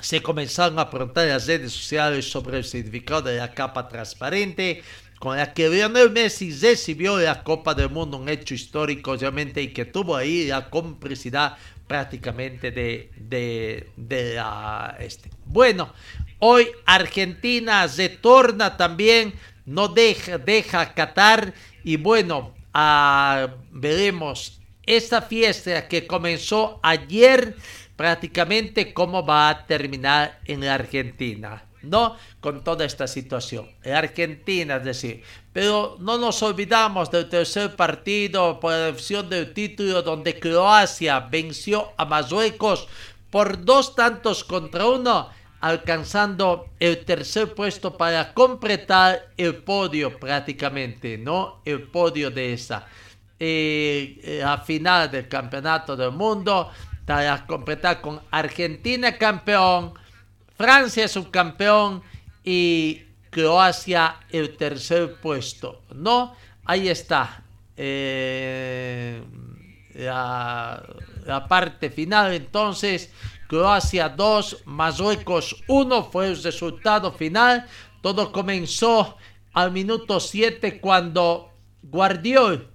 se 0.01 0.21
comenzaron 0.21 0.77
a 0.77 0.89
preguntar 0.89 1.23
en 1.23 1.29
las 1.29 1.47
redes 1.47 1.71
sociales 1.71 2.29
sobre 2.29 2.57
el 2.57 2.65
significado 2.65 3.21
de 3.21 3.37
la 3.37 3.53
capa 3.53 3.87
transparente 3.87 4.83
con 5.19 5.37
la 5.37 5.53
que 5.53 5.69
Lionel 5.69 6.09
Messi 6.09 6.51
recibió 6.51 7.17
la 7.17 7.43
Copa 7.43 7.73
del 7.73 7.89
Mundo, 7.89 8.17
un 8.17 8.27
hecho 8.27 8.53
histórico 8.53 9.15
realmente 9.15 9.61
y 9.61 9.69
que 9.69 9.85
tuvo 9.85 10.17
ahí 10.17 10.47
la 10.47 10.69
complicidad 10.69 11.55
prácticamente 11.87 12.71
de, 12.71 13.87
la 14.35 14.97
este. 14.99 15.29
Bueno, 15.45 15.93
hoy 16.39 16.67
Argentina 16.85 17.87
retorna 17.87 18.75
también, 18.75 19.33
no 19.65 19.87
deja, 19.87 20.37
deja 20.37 20.93
Qatar 20.93 21.53
y 21.85 21.95
bueno, 21.95 22.53
ah, 22.73 23.47
veremos 23.71 24.61
esta 24.85 25.21
fiesta 25.21 25.87
que 25.87 26.07
comenzó 26.07 26.79
ayer, 26.83 27.55
prácticamente 27.95 28.93
cómo 28.93 29.25
va 29.25 29.49
a 29.49 29.65
terminar 29.65 30.39
en 30.45 30.65
la 30.65 30.75
Argentina. 30.75 31.63
¿no? 31.83 32.15
Con 32.39 32.63
toda 32.63 32.85
esta 32.85 33.07
situación. 33.07 33.69
En 33.83 33.95
Argentina, 33.95 34.75
es 34.75 34.83
decir, 34.83 35.23
pero 35.51 35.97
no 35.99 36.17
nos 36.17 36.41
olvidamos 36.43 37.09
del 37.09 37.29
tercer 37.29 37.75
partido 37.75 38.59
por 38.59 38.71
la 38.71 38.89
elección 38.89 39.29
del 39.29 39.53
título 39.53 40.01
donde 40.01 40.39
Croacia 40.39 41.19
venció 41.19 41.91
a 41.97 42.05
Marruecos 42.05 42.87
por 43.29 43.63
dos 43.63 43.95
tantos 43.95 44.43
contra 44.43 44.85
uno, 44.87 45.29
alcanzando 45.61 46.69
el 46.79 47.05
tercer 47.05 47.53
puesto 47.53 47.95
para 47.95 48.33
completar 48.33 49.29
el 49.37 49.55
podio 49.55 50.19
prácticamente, 50.19 51.17
¿no? 51.17 51.61
El 51.63 51.83
podio 51.83 52.29
de 52.29 52.53
esa. 52.53 52.85
Eh, 53.39 54.39
la 54.41 54.59
final 54.59 55.09
del 55.09 55.27
campeonato 55.27 55.95
del 55.95 56.11
mundo 56.11 56.71
para 57.11 57.45
completar 57.45 57.99
con 57.99 58.21
Argentina 58.31 59.17
campeón, 59.17 59.93
Francia 60.55 61.03
es 61.03 61.19
campeón 61.29 62.01
y 62.41 63.01
Croacia 63.29 64.15
el 64.29 64.55
tercer 64.55 65.15
puesto, 65.15 65.81
¿no? 65.93 66.33
Ahí 66.63 66.87
está. 66.87 67.43
Eh, 67.75 69.21
la, 69.95 71.45
parte 71.49 71.89
final 71.89 72.33
entonces, 72.33 73.11
Croacia 73.51 74.07
2, 74.07 74.63
Marruecos 74.63 75.61
1 75.67 76.03
fue 76.05 76.27
el 76.27 76.41
resultado 76.41 77.11
final. 77.11 77.65
Todo 77.99 78.31
comenzó 78.31 79.17
al 79.51 79.73
minuto 79.73 80.21
7 80.21 80.79
cuando 80.79 81.51
Guardiol 81.83 82.71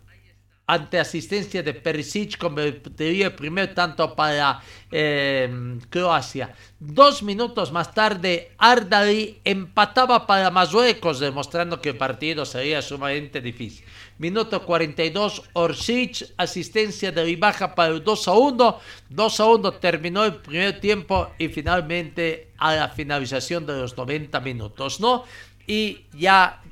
ante 0.66 0.98
asistencia 0.98 1.62
de 1.62 1.72
Perisic 1.72 2.36
convertiría 2.36 3.28
el 3.28 3.34
primer 3.34 3.72
tanto 3.74 4.14
para 4.14 4.60
eh, 4.92 5.78
Croacia. 5.88 6.52
Dos 6.78 7.22
minutos 7.22 7.72
más 7.72 7.94
tarde, 7.94 8.52
Ardali 8.58 9.40
empataba 9.44 10.26
para 10.26 10.50
Marruecos, 10.50 11.20
demostrando 11.20 11.80
que 11.80 11.90
el 11.90 11.96
partido 11.96 12.44
sería 12.44 12.82
sumamente 12.82 13.40
difícil. 13.40 13.86
Minuto 14.18 14.62
42, 14.62 15.42
Orsic, 15.52 16.32
asistencia 16.38 17.12
de 17.12 17.22
Ribaja 17.22 17.74
para 17.74 17.92
el 17.92 18.02
2 18.02 18.28
a 18.28 18.32
1. 18.32 18.80
2 19.10 19.40
a 19.40 19.44
1 19.44 19.72
terminó 19.74 20.24
el 20.24 20.36
primer 20.36 20.80
tiempo 20.80 21.32
y 21.38 21.48
finalmente 21.48 22.48
a 22.56 22.74
la 22.74 22.88
finalización 22.88 23.66
de 23.66 23.78
los 23.78 23.96
90 23.96 24.40
minutos, 24.40 25.00
¿no? 25.00 25.24
Y 25.66 26.06
ya 26.14 26.62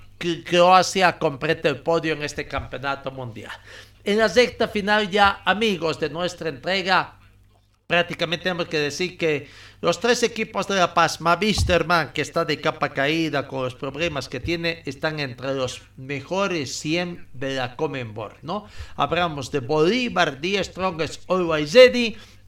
Croacia 0.44 1.18
completa 1.18 1.68
el 1.68 1.82
podio 1.82 2.14
en 2.14 2.22
este 2.22 2.46
campeonato 2.46 3.10
mundial. 3.10 3.52
En 4.04 4.18
la 4.18 4.28
sexta 4.28 4.68
final 4.68 5.10
ya, 5.10 5.42
amigos 5.44 6.00
de 6.00 6.08
nuestra 6.10 6.48
entrega, 6.48 7.18
prácticamente 7.94 8.42
tenemos 8.42 8.66
que 8.66 8.80
decir 8.80 9.16
que 9.16 9.48
los 9.80 10.00
tres 10.00 10.24
equipos 10.24 10.66
de 10.66 10.74
La 10.74 10.94
Paz, 10.94 11.20
Mavisterman, 11.20 12.12
que 12.12 12.22
está 12.22 12.44
de 12.44 12.60
capa 12.60 12.88
caída 12.88 13.46
con 13.46 13.62
los 13.62 13.76
problemas 13.76 14.28
que 14.28 14.40
tiene, 14.40 14.82
están 14.84 15.20
entre 15.20 15.54
los 15.54 15.82
mejores 15.96 16.76
100 16.80 17.28
de 17.32 17.54
la 17.54 17.76
Comenbol, 17.76 18.32
¿no? 18.42 18.66
Hablamos 18.96 19.52
de 19.52 19.60
Bolívar, 19.60 20.40
Die 20.40 20.62
Strongest, 20.64 21.22
Always 21.30 21.76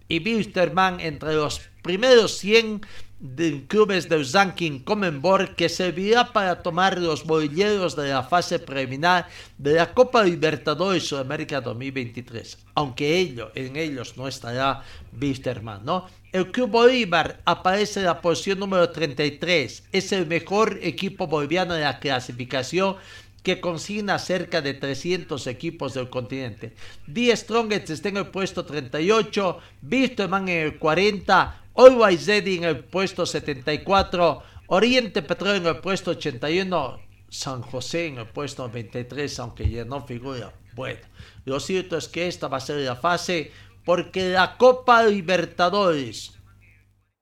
y 0.08 0.18
Wisterman 0.18 0.98
entre 0.98 1.34
los 1.34 1.60
primeros 1.82 2.38
100 2.38 2.80
de 3.18 3.64
clubes 3.66 4.08
del 4.08 4.30
ranking 4.30 4.80
Comenbol 4.80 5.54
que 5.54 5.68
servirá 5.68 6.32
para 6.32 6.62
tomar 6.62 6.98
los 6.98 7.24
bolilleros 7.24 7.96
de 7.96 8.10
la 8.10 8.22
fase 8.22 8.58
preliminar 8.58 9.26
de 9.56 9.74
la 9.74 9.94
Copa 9.94 10.22
Libertadores 10.22 11.08
Sudamérica 11.08 11.62
2023, 11.62 12.58
aunque 12.74 13.18
ello, 13.18 13.50
en 13.54 13.76
ellos 13.76 14.16
no 14.16 14.28
estará 14.28 14.82
Wisterman, 15.18 15.84
¿no? 15.84 16.06
El 16.32 16.50
Club 16.50 16.70
Bolívar 16.70 17.40
aparece 17.46 18.00
en 18.00 18.06
la 18.06 18.20
posición 18.20 18.58
número 18.58 18.90
33, 18.90 19.84
es 19.90 20.12
el 20.12 20.26
mejor 20.26 20.78
equipo 20.82 21.26
boliviano 21.26 21.72
de 21.72 21.80
la 21.80 21.98
clasificación 21.98 22.96
que 23.42 23.60
consigna 23.60 24.18
cerca 24.18 24.60
de 24.60 24.74
300 24.74 25.46
equipos 25.46 25.94
del 25.94 26.10
continente. 26.10 26.74
Die 27.06 27.34
Strongest 27.34 27.90
está 27.90 28.08
en 28.10 28.18
el 28.18 28.26
puesto 28.26 28.66
38, 28.66 29.58
Wisterman 29.88 30.48
en 30.48 30.66
el 30.66 30.78
40, 30.78 31.65
Always 31.76 32.26
Ready 32.26 32.56
en 32.56 32.64
el 32.64 32.84
puesto 32.84 33.26
74, 33.26 34.42
Oriente 34.68 35.22
Petróleo 35.22 35.56
en 35.56 35.66
el 35.66 35.78
puesto 35.78 36.12
81, 36.12 37.00
San 37.28 37.62
José 37.62 38.06
en 38.06 38.18
el 38.18 38.26
puesto 38.26 38.66
93, 38.66 39.38
aunque 39.40 39.68
ya 39.68 39.84
no 39.84 40.06
figura. 40.06 40.52
Bueno, 40.74 41.00
lo 41.44 41.60
cierto 41.60 41.96
es 41.96 42.08
que 42.08 42.28
esta 42.28 42.48
va 42.48 42.58
a 42.58 42.60
ser 42.60 42.76
la 42.78 42.96
fase 42.96 43.52
porque 43.84 44.30
la 44.30 44.56
Copa 44.56 45.04
Libertadores 45.04 46.32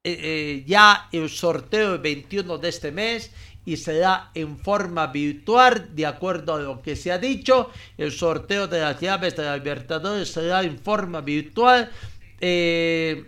eh, 0.06 0.18
eh, 0.22 0.64
ya 0.66 1.08
el 1.12 1.28
sorteo 1.30 1.94
el 1.94 2.00
21 2.00 2.58
de 2.58 2.68
este 2.68 2.92
mes 2.92 3.30
y 3.64 3.78
será 3.78 4.30
en 4.34 4.58
forma 4.58 5.06
virtual, 5.06 5.94
de 5.94 6.04
acuerdo 6.04 6.54
a 6.54 6.60
lo 6.60 6.82
que 6.82 6.94
se 6.94 7.10
ha 7.10 7.18
dicho. 7.18 7.70
El 7.96 8.12
sorteo 8.12 8.68
de 8.68 8.80
las 8.80 9.00
llaves 9.00 9.34
de 9.34 9.44
la 9.44 9.56
Libertadores 9.56 10.30
será 10.30 10.62
en 10.62 10.78
forma 10.78 11.22
virtual. 11.22 11.90
Eh, 12.40 13.24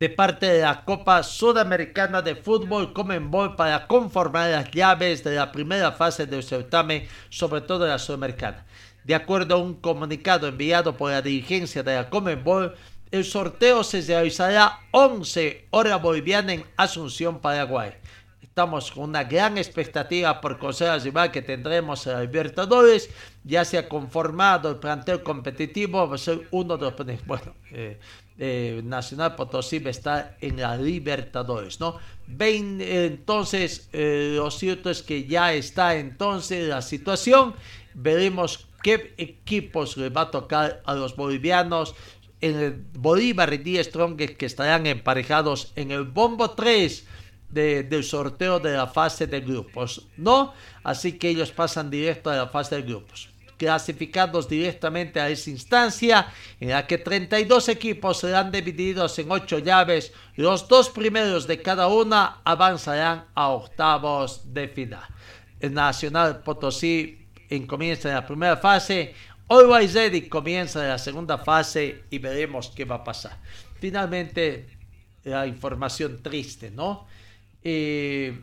de 0.00 0.10
parte 0.10 0.46
de 0.46 0.60
la 0.60 0.84
Copa 0.84 1.24
Sudamericana 1.24 2.22
de 2.22 2.36
Fútbol 2.36 2.92
Comenbol 2.92 3.56
para 3.56 3.88
conformar 3.88 4.48
las 4.50 4.70
llaves 4.70 5.24
de 5.24 5.34
la 5.34 5.50
primera 5.50 5.90
fase 5.90 6.24
del 6.24 6.44
certamen, 6.44 7.08
sobre 7.30 7.62
todo 7.62 7.82
de 7.82 7.90
la 7.90 7.98
Sudamericana. 7.98 8.64
De 9.02 9.16
acuerdo 9.16 9.56
a 9.56 9.58
un 9.58 9.74
comunicado 9.74 10.46
enviado 10.46 10.96
por 10.96 11.10
la 11.10 11.20
dirigencia 11.20 11.82
de 11.82 11.96
la 11.96 12.08
Comenbol, 12.10 12.76
el 13.10 13.24
sorteo 13.24 13.82
se 13.82 14.02
realizará 14.02 14.78
11 14.92 15.66
horas 15.70 16.00
bolivianas 16.00 16.54
en 16.54 16.64
Asunción, 16.76 17.40
Paraguay. 17.40 17.94
Estamos 18.40 18.92
con 18.92 19.02
una 19.02 19.24
gran 19.24 19.58
expectativa 19.58 20.40
por 20.40 20.58
conocer 20.58 20.90
al 20.90 21.02
rival 21.02 21.32
que 21.32 21.42
tendremos 21.42 22.06
en 22.06 22.20
Libertadores. 22.20 23.10
Ya 23.42 23.64
se 23.64 23.78
ha 23.78 23.88
conformado 23.88 24.70
el 24.70 24.76
plantel 24.76 25.24
competitivo, 25.24 26.08
va 26.08 26.14
a 26.14 26.18
ser 26.18 26.46
uno 26.52 26.76
de 26.76 26.88
los... 26.88 27.26
Bueno, 27.26 27.54
eh, 27.72 27.98
eh, 28.40 28.82
Nacional 28.84 29.34
Potosí 29.34 29.82
está 29.84 30.36
en 30.40 30.60
la 30.60 30.76
Libertadores, 30.76 31.80
¿no? 31.80 31.96
entonces, 32.38 33.88
eh, 33.92 34.34
lo 34.36 34.50
cierto 34.50 34.90
es 34.90 35.02
que 35.02 35.26
ya 35.26 35.52
está 35.54 35.96
entonces 35.96 36.68
la 36.68 36.82
situación. 36.82 37.54
Veremos 37.94 38.68
qué 38.82 39.14
equipos 39.16 39.96
le 39.96 40.10
va 40.10 40.22
a 40.22 40.30
tocar 40.30 40.82
a 40.84 40.94
los 40.94 41.16
bolivianos 41.16 41.94
en 42.40 42.56
el 42.56 42.84
Bolívar 42.92 43.52
y 43.52 43.58
10 43.58 43.86
Strong 43.88 44.16
que 44.16 44.46
estarán 44.46 44.86
emparejados 44.86 45.72
en 45.74 45.90
el 45.90 46.04
bombo 46.04 46.50
3 46.50 47.06
del 47.48 48.04
sorteo 48.04 48.60
de 48.60 48.74
la 48.74 48.86
fase 48.86 49.26
de 49.26 49.40
grupos, 49.40 50.06
¿no? 50.16 50.52
Así 50.84 51.18
que 51.18 51.30
ellos 51.30 51.50
pasan 51.50 51.90
directo 51.90 52.30
a 52.30 52.36
la 52.36 52.46
fase 52.46 52.76
de 52.76 52.82
grupos 52.82 53.30
clasificados 53.58 54.48
directamente 54.48 55.20
a 55.20 55.28
esa 55.28 55.50
instancia 55.50 56.32
en 56.60 56.70
la 56.70 56.86
que 56.86 56.96
32 56.96 57.68
equipos 57.68 58.20
serán 58.20 58.50
divididos 58.50 59.18
en 59.18 59.30
8 59.30 59.58
llaves. 59.58 60.12
Los 60.36 60.68
dos 60.68 60.88
primeros 60.88 61.46
de 61.46 61.60
cada 61.60 61.88
una 61.88 62.40
avanzarán 62.44 63.26
a 63.34 63.48
octavos 63.48 64.54
de 64.54 64.68
final. 64.68 65.04
El 65.60 65.74
Nacional 65.74 66.42
Potosí 66.42 67.26
comienza 67.66 68.08
en 68.08 68.14
la 68.14 68.26
primera 68.26 68.56
fase. 68.56 69.14
Always 69.48 69.94
Ready 69.94 70.28
comienza 70.28 70.82
en 70.82 70.90
la 70.90 70.98
segunda 70.98 71.38
fase 71.38 72.04
y 72.10 72.18
veremos 72.18 72.70
qué 72.74 72.84
va 72.84 72.96
a 72.96 73.04
pasar. 73.04 73.38
Finalmente, 73.80 74.78
la 75.24 75.46
información 75.46 76.22
triste, 76.22 76.70
¿no? 76.70 77.06
Eh, 77.62 78.38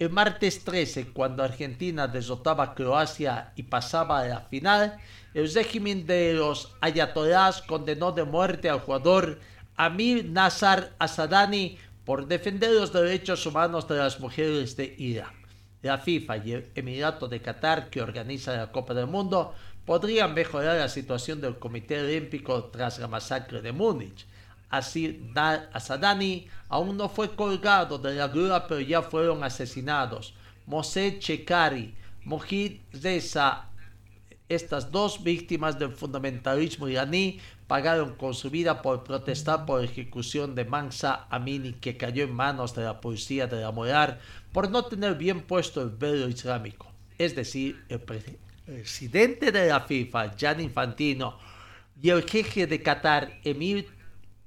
el 0.00 0.08
martes 0.08 0.64
13, 0.64 1.08
cuando 1.12 1.42
Argentina 1.42 2.08
derrotaba 2.08 2.64
a 2.64 2.74
Croacia 2.74 3.52
y 3.54 3.64
pasaba 3.64 4.20
a 4.20 4.24
la 4.24 4.40
final, 4.40 4.96
el 5.34 5.52
régimen 5.52 6.06
de 6.06 6.32
los 6.32 6.72
ayatolás 6.80 7.60
condenó 7.60 8.10
de 8.10 8.24
muerte 8.24 8.70
al 8.70 8.80
jugador 8.80 9.38
Amir 9.76 10.24
Nazar 10.24 10.94
Asadani 10.98 11.76
por 12.06 12.26
defender 12.26 12.70
los 12.72 12.94
derechos 12.94 13.44
humanos 13.44 13.86
de 13.88 13.98
las 13.98 14.18
mujeres 14.20 14.74
de 14.74 14.94
Irán. 14.96 15.34
La 15.82 15.98
FIFA 15.98 16.36
y 16.38 16.52
el 16.52 16.70
Emirato 16.74 17.28
de 17.28 17.42
Qatar, 17.42 17.90
que 17.90 18.00
organiza 18.00 18.56
la 18.56 18.72
Copa 18.72 18.94
del 18.94 19.06
Mundo, 19.06 19.54
podrían 19.84 20.32
mejorar 20.32 20.78
la 20.78 20.88
situación 20.88 21.42
del 21.42 21.58
Comité 21.58 22.00
Olímpico 22.00 22.64
tras 22.72 22.98
la 22.98 23.06
masacre 23.06 23.60
de 23.60 23.72
Múnich. 23.72 24.26
Asadani 24.70 26.46
aún 26.68 26.96
no 26.96 27.08
fue 27.08 27.34
colgado 27.34 27.98
de 27.98 28.14
la 28.14 28.28
grúa, 28.28 28.66
pero 28.66 28.80
ya 28.80 29.02
fueron 29.02 29.42
asesinados. 29.44 30.34
Mosé 30.66 31.18
Chekari, 31.18 31.94
Mojid 32.24 32.80
Reza, 32.92 33.66
estas 34.48 34.90
dos 34.90 35.22
víctimas 35.22 35.78
del 35.78 35.92
fundamentalismo 35.92 36.88
iraní 36.88 37.38
pagaron 37.66 38.16
con 38.16 38.34
su 38.34 38.50
vida 38.50 38.82
por 38.82 39.04
protestar 39.04 39.64
por 39.64 39.84
ejecución 39.84 40.56
de 40.56 40.64
Mansa 40.64 41.26
Amini, 41.30 41.74
que 41.74 41.96
cayó 41.96 42.24
en 42.24 42.34
manos 42.34 42.74
de 42.74 42.82
la 42.82 43.00
policía 43.00 43.46
de 43.46 43.60
la 43.60 43.70
moral 43.70 44.18
por 44.52 44.68
no 44.70 44.84
tener 44.84 45.14
bien 45.14 45.42
puesto 45.42 45.80
el 45.82 45.90
velo 45.90 46.28
islámico. 46.28 46.90
Es 47.16 47.36
decir, 47.36 47.84
el 47.88 48.00
presidente 48.00 49.52
de 49.52 49.68
la 49.68 49.80
FIFA, 49.80 50.36
Gianni 50.36 50.64
Infantino, 50.64 51.38
y 52.02 52.10
el 52.10 52.28
jefe 52.28 52.66
de 52.66 52.82
Qatar, 52.82 53.38
Emir 53.44 53.86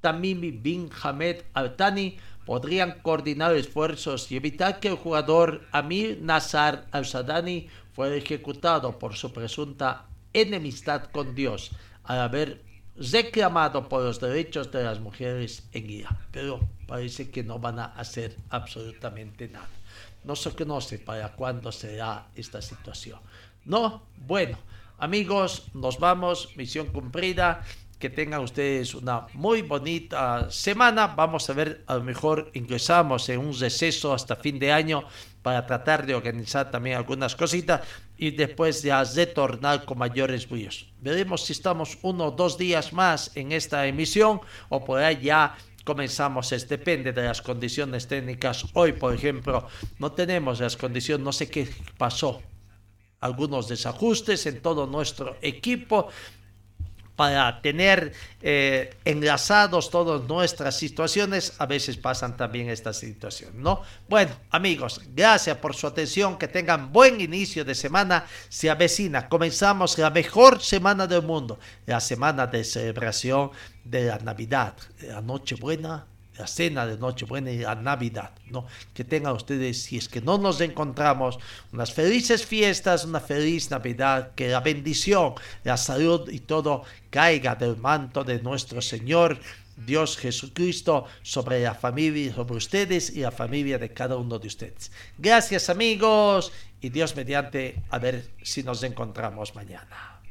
Tamimi 0.04 0.52
bin 0.52 0.90
Hamed 1.02 1.44
Al 1.54 1.78
Thani, 1.78 2.18
podrían 2.46 3.00
coordinar 3.02 3.56
esfuerzos 3.56 4.30
y 4.34 4.36
evitar 4.36 4.82
que 4.82 4.90
el 4.90 4.96
jugador 4.96 5.66
Amir 5.72 6.20
Nazar 6.22 6.88
Al-Sadani 6.92 7.70
fuera 7.94 8.14
ejecutado 8.14 9.00
por 9.00 9.16
su 9.16 9.32
presunta 9.32 10.08
enemistad 10.34 11.06
con 11.06 11.36
Dios 11.36 11.72
al 12.04 12.20
haber 12.20 12.62
reclamado 12.98 13.88
por 13.88 14.04
los 14.04 14.20
derechos 14.20 14.74
de 14.74 14.84
las 14.84 15.00
mujeres 15.00 15.70
en 15.72 15.90
Irak. 15.90 16.18
Pero 16.34 16.60
parece 16.86 17.32
que 17.32 17.46
no 17.46 17.60
van 17.60 17.80
a 17.80 17.86
hacer 17.86 18.36
absolutamente 18.50 19.48
nada. 19.48 19.70
No 20.26 20.36
se 20.36 20.52
conoce 20.52 21.00
para 21.00 21.32
cuándo 21.32 21.72
será 21.72 22.28
esta 22.36 22.62
situación. 22.62 23.22
No, 23.64 24.04
bueno, 24.18 24.58
amigos, 24.98 25.68
nos 25.74 25.98
vamos, 25.98 26.50
misión 26.58 26.88
cumplida 26.88 27.64
que 28.04 28.10
tengan 28.10 28.42
ustedes 28.42 28.96
una 28.96 29.28
muy 29.32 29.62
bonita 29.62 30.52
semana. 30.52 31.08
Vamos 31.08 31.50
a 31.50 31.54
ver, 31.54 31.86
a 31.88 31.96
lo 31.96 32.04
mejor 32.04 32.52
ingresamos 32.54 33.30
en 33.30 33.40
un 33.40 33.58
receso 33.58 34.14
hasta 34.14 34.36
fin 34.36 34.60
de 34.60 34.74
año 34.74 35.06
para 35.42 35.66
tratar 35.66 36.06
de 36.06 36.14
organizar 36.14 36.70
también 36.70 36.98
algunas 36.98 37.34
cositas 37.34 37.80
y 38.18 38.32
después 38.32 38.84
ya 38.84 39.02
retornar 39.06 39.86
con 39.86 40.00
mayores 40.00 40.50
brillos. 40.50 40.92
Veremos 41.00 41.46
si 41.46 41.54
estamos 41.54 41.98
uno 42.02 42.26
o 42.26 42.32
dos 42.32 42.58
días 42.58 42.92
más 42.92 43.32
en 43.36 43.54
esta 43.54 43.88
emisión 43.88 44.42
o 44.68 44.84
por 44.84 45.00
ahí 45.00 45.22
ya 45.22 45.56
comenzamos, 45.86 46.52
es, 46.52 46.68
depende 46.68 47.14
de 47.14 47.24
las 47.24 47.42
condiciones 47.42 48.06
técnicas. 48.06 48.66
Hoy, 48.74 48.92
por 48.92 49.14
ejemplo, 49.14 49.66
no 49.98 50.12
tenemos 50.12 50.60
las 50.60 50.76
condiciones, 50.76 51.24
no 51.24 51.32
sé 51.32 51.50
qué 51.50 51.70
pasó, 51.98 52.42
algunos 53.22 53.70
desajustes 53.70 54.46
en 54.46 54.62
todo 54.62 54.88
nuestro 54.88 55.38
equipo 55.42 56.10
para 57.15 57.61
tener 57.61 58.14
eh, 58.41 58.95
enlazados 59.06 59.90
todas 59.90 60.27
nuestras 60.27 60.76
situaciones, 60.76 61.53
a 61.60 61.65
veces 61.65 61.98
pasan 61.98 62.35
también 62.35 62.69
estas 62.69 62.98
situaciones, 62.98 63.56
¿no? 63.56 63.81
Bueno, 64.10 64.31
amigos, 64.49 65.02
gracias 65.14 65.57
por 65.57 65.76
su 65.76 65.88
atención, 65.88 66.38
que 66.38 66.48
tengan 66.48 66.91
buen 66.91 67.22
inicio 67.22 67.64
de 67.64 67.76
semana, 67.76 68.26
se 68.49 68.69
avecina, 68.69 69.30
comenzamos 69.30 69.98
la 69.98 70.10
mejor 70.10 70.61
semana 70.61 71.06
del 71.06 71.22
mundo, 71.22 71.60
la 71.85 71.99
semana 71.99 72.48
de 72.48 72.64
celebración 72.64 73.52
de 73.84 74.06
la 74.06 74.18
Navidad, 74.18 74.73
la 75.02 75.22
Nochebuena, 75.22 76.07
la 76.38 76.47
cena 76.47 76.85
de 76.85 76.97
Nochebuena 76.97 77.51
y 77.51 77.60
la 77.60 77.76
Navidad, 77.76 78.31
¿no? 78.49 78.65
Que 78.93 79.03
tengan 79.03 79.34
ustedes, 79.34 79.81
si 79.84 79.97
es 79.97 80.10
que 80.10 80.22
no 80.22 80.38
nos 80.38 80.61
encontramos, 80.61 81.39
unas 81.72 81.93
felices 81.93 82.45
fiestas, 82.45 83.05
una 83.05 83.19
feliz 83.19 83.69
Navidad, 83.69 84.31
que 84.35 84.49
la 84.49 84.60
bendición, 84.60 85.34
la 85.64 85.77
salud 85.77 86.30
y 86.30 86.39
todo 86.39 86.84
caiga 87.10 87.55
del 87.55 87.77
manto 87.77 88.23
de 88.23 88.41
nuestro 88.41 88.81
Señor 88.81 89.39
Dios 89.76 90.18
Jesucristo 90.18 91.05
sobre 91.22 91.61
la 91.61 91.73
familia, 91.73 92.34
sobre 92.34 92.55
ustedes 92.55 93.10
y 93.10 93.22
la 93.22 93.31
familia 93.31 93.77
de 93.77 93.89
cada 93.89 94.18
uno 94.18 94.39
de 94.39 94.47
ustedes. 94.47 94.91
Gracias 95.18 95.69
amigos 95.69 96.51
y 96.81 96.89
Dios 96.89 97.15
mediante 97.15 97.81
a 97.89 97.97
ver 97.99 98.30
si 98.43 98.64
nos 98.64 98.84
encontramos 98.84 99.55
mañana. 99.55 100.22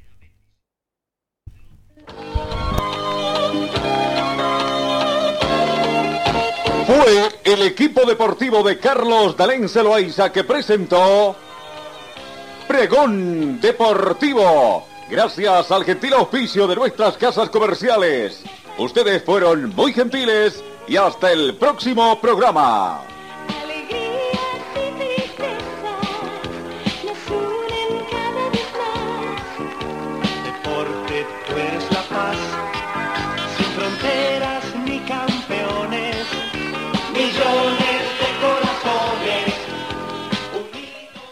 Fue 6.87 7.29
el 7.45 7.63
equipo 7.63 8.05
deportivo 8.05 8.63
de 8.63 8.79
Carlos 8.79 9.37
Dalén 9.37 9.69
Celoaiza 9.69 10.33
que 10.33 10.43
presentó 10.43 11.37
Pregón 12.67 13.61
Deportivo. 13.61 14.87
Gracias 15.09 15.71
al 15.71 15.85
gentil 15.85 16.15
auspicio 16.15 16.67
de 16.67 16.75
nuestras 16.75 17.17
casas 17.17 17.51
comerciales. 17.51 18.43
Ustedes 18.79 19.23
fueron 19.23 19.73
muy 19.77 19.93
gentiles 19.93 20.65
y 20.89 20.97
hasta 20.97 21.31
el 21.31 21.55
próximo 21.55 22.21
programa. 22.21 23.12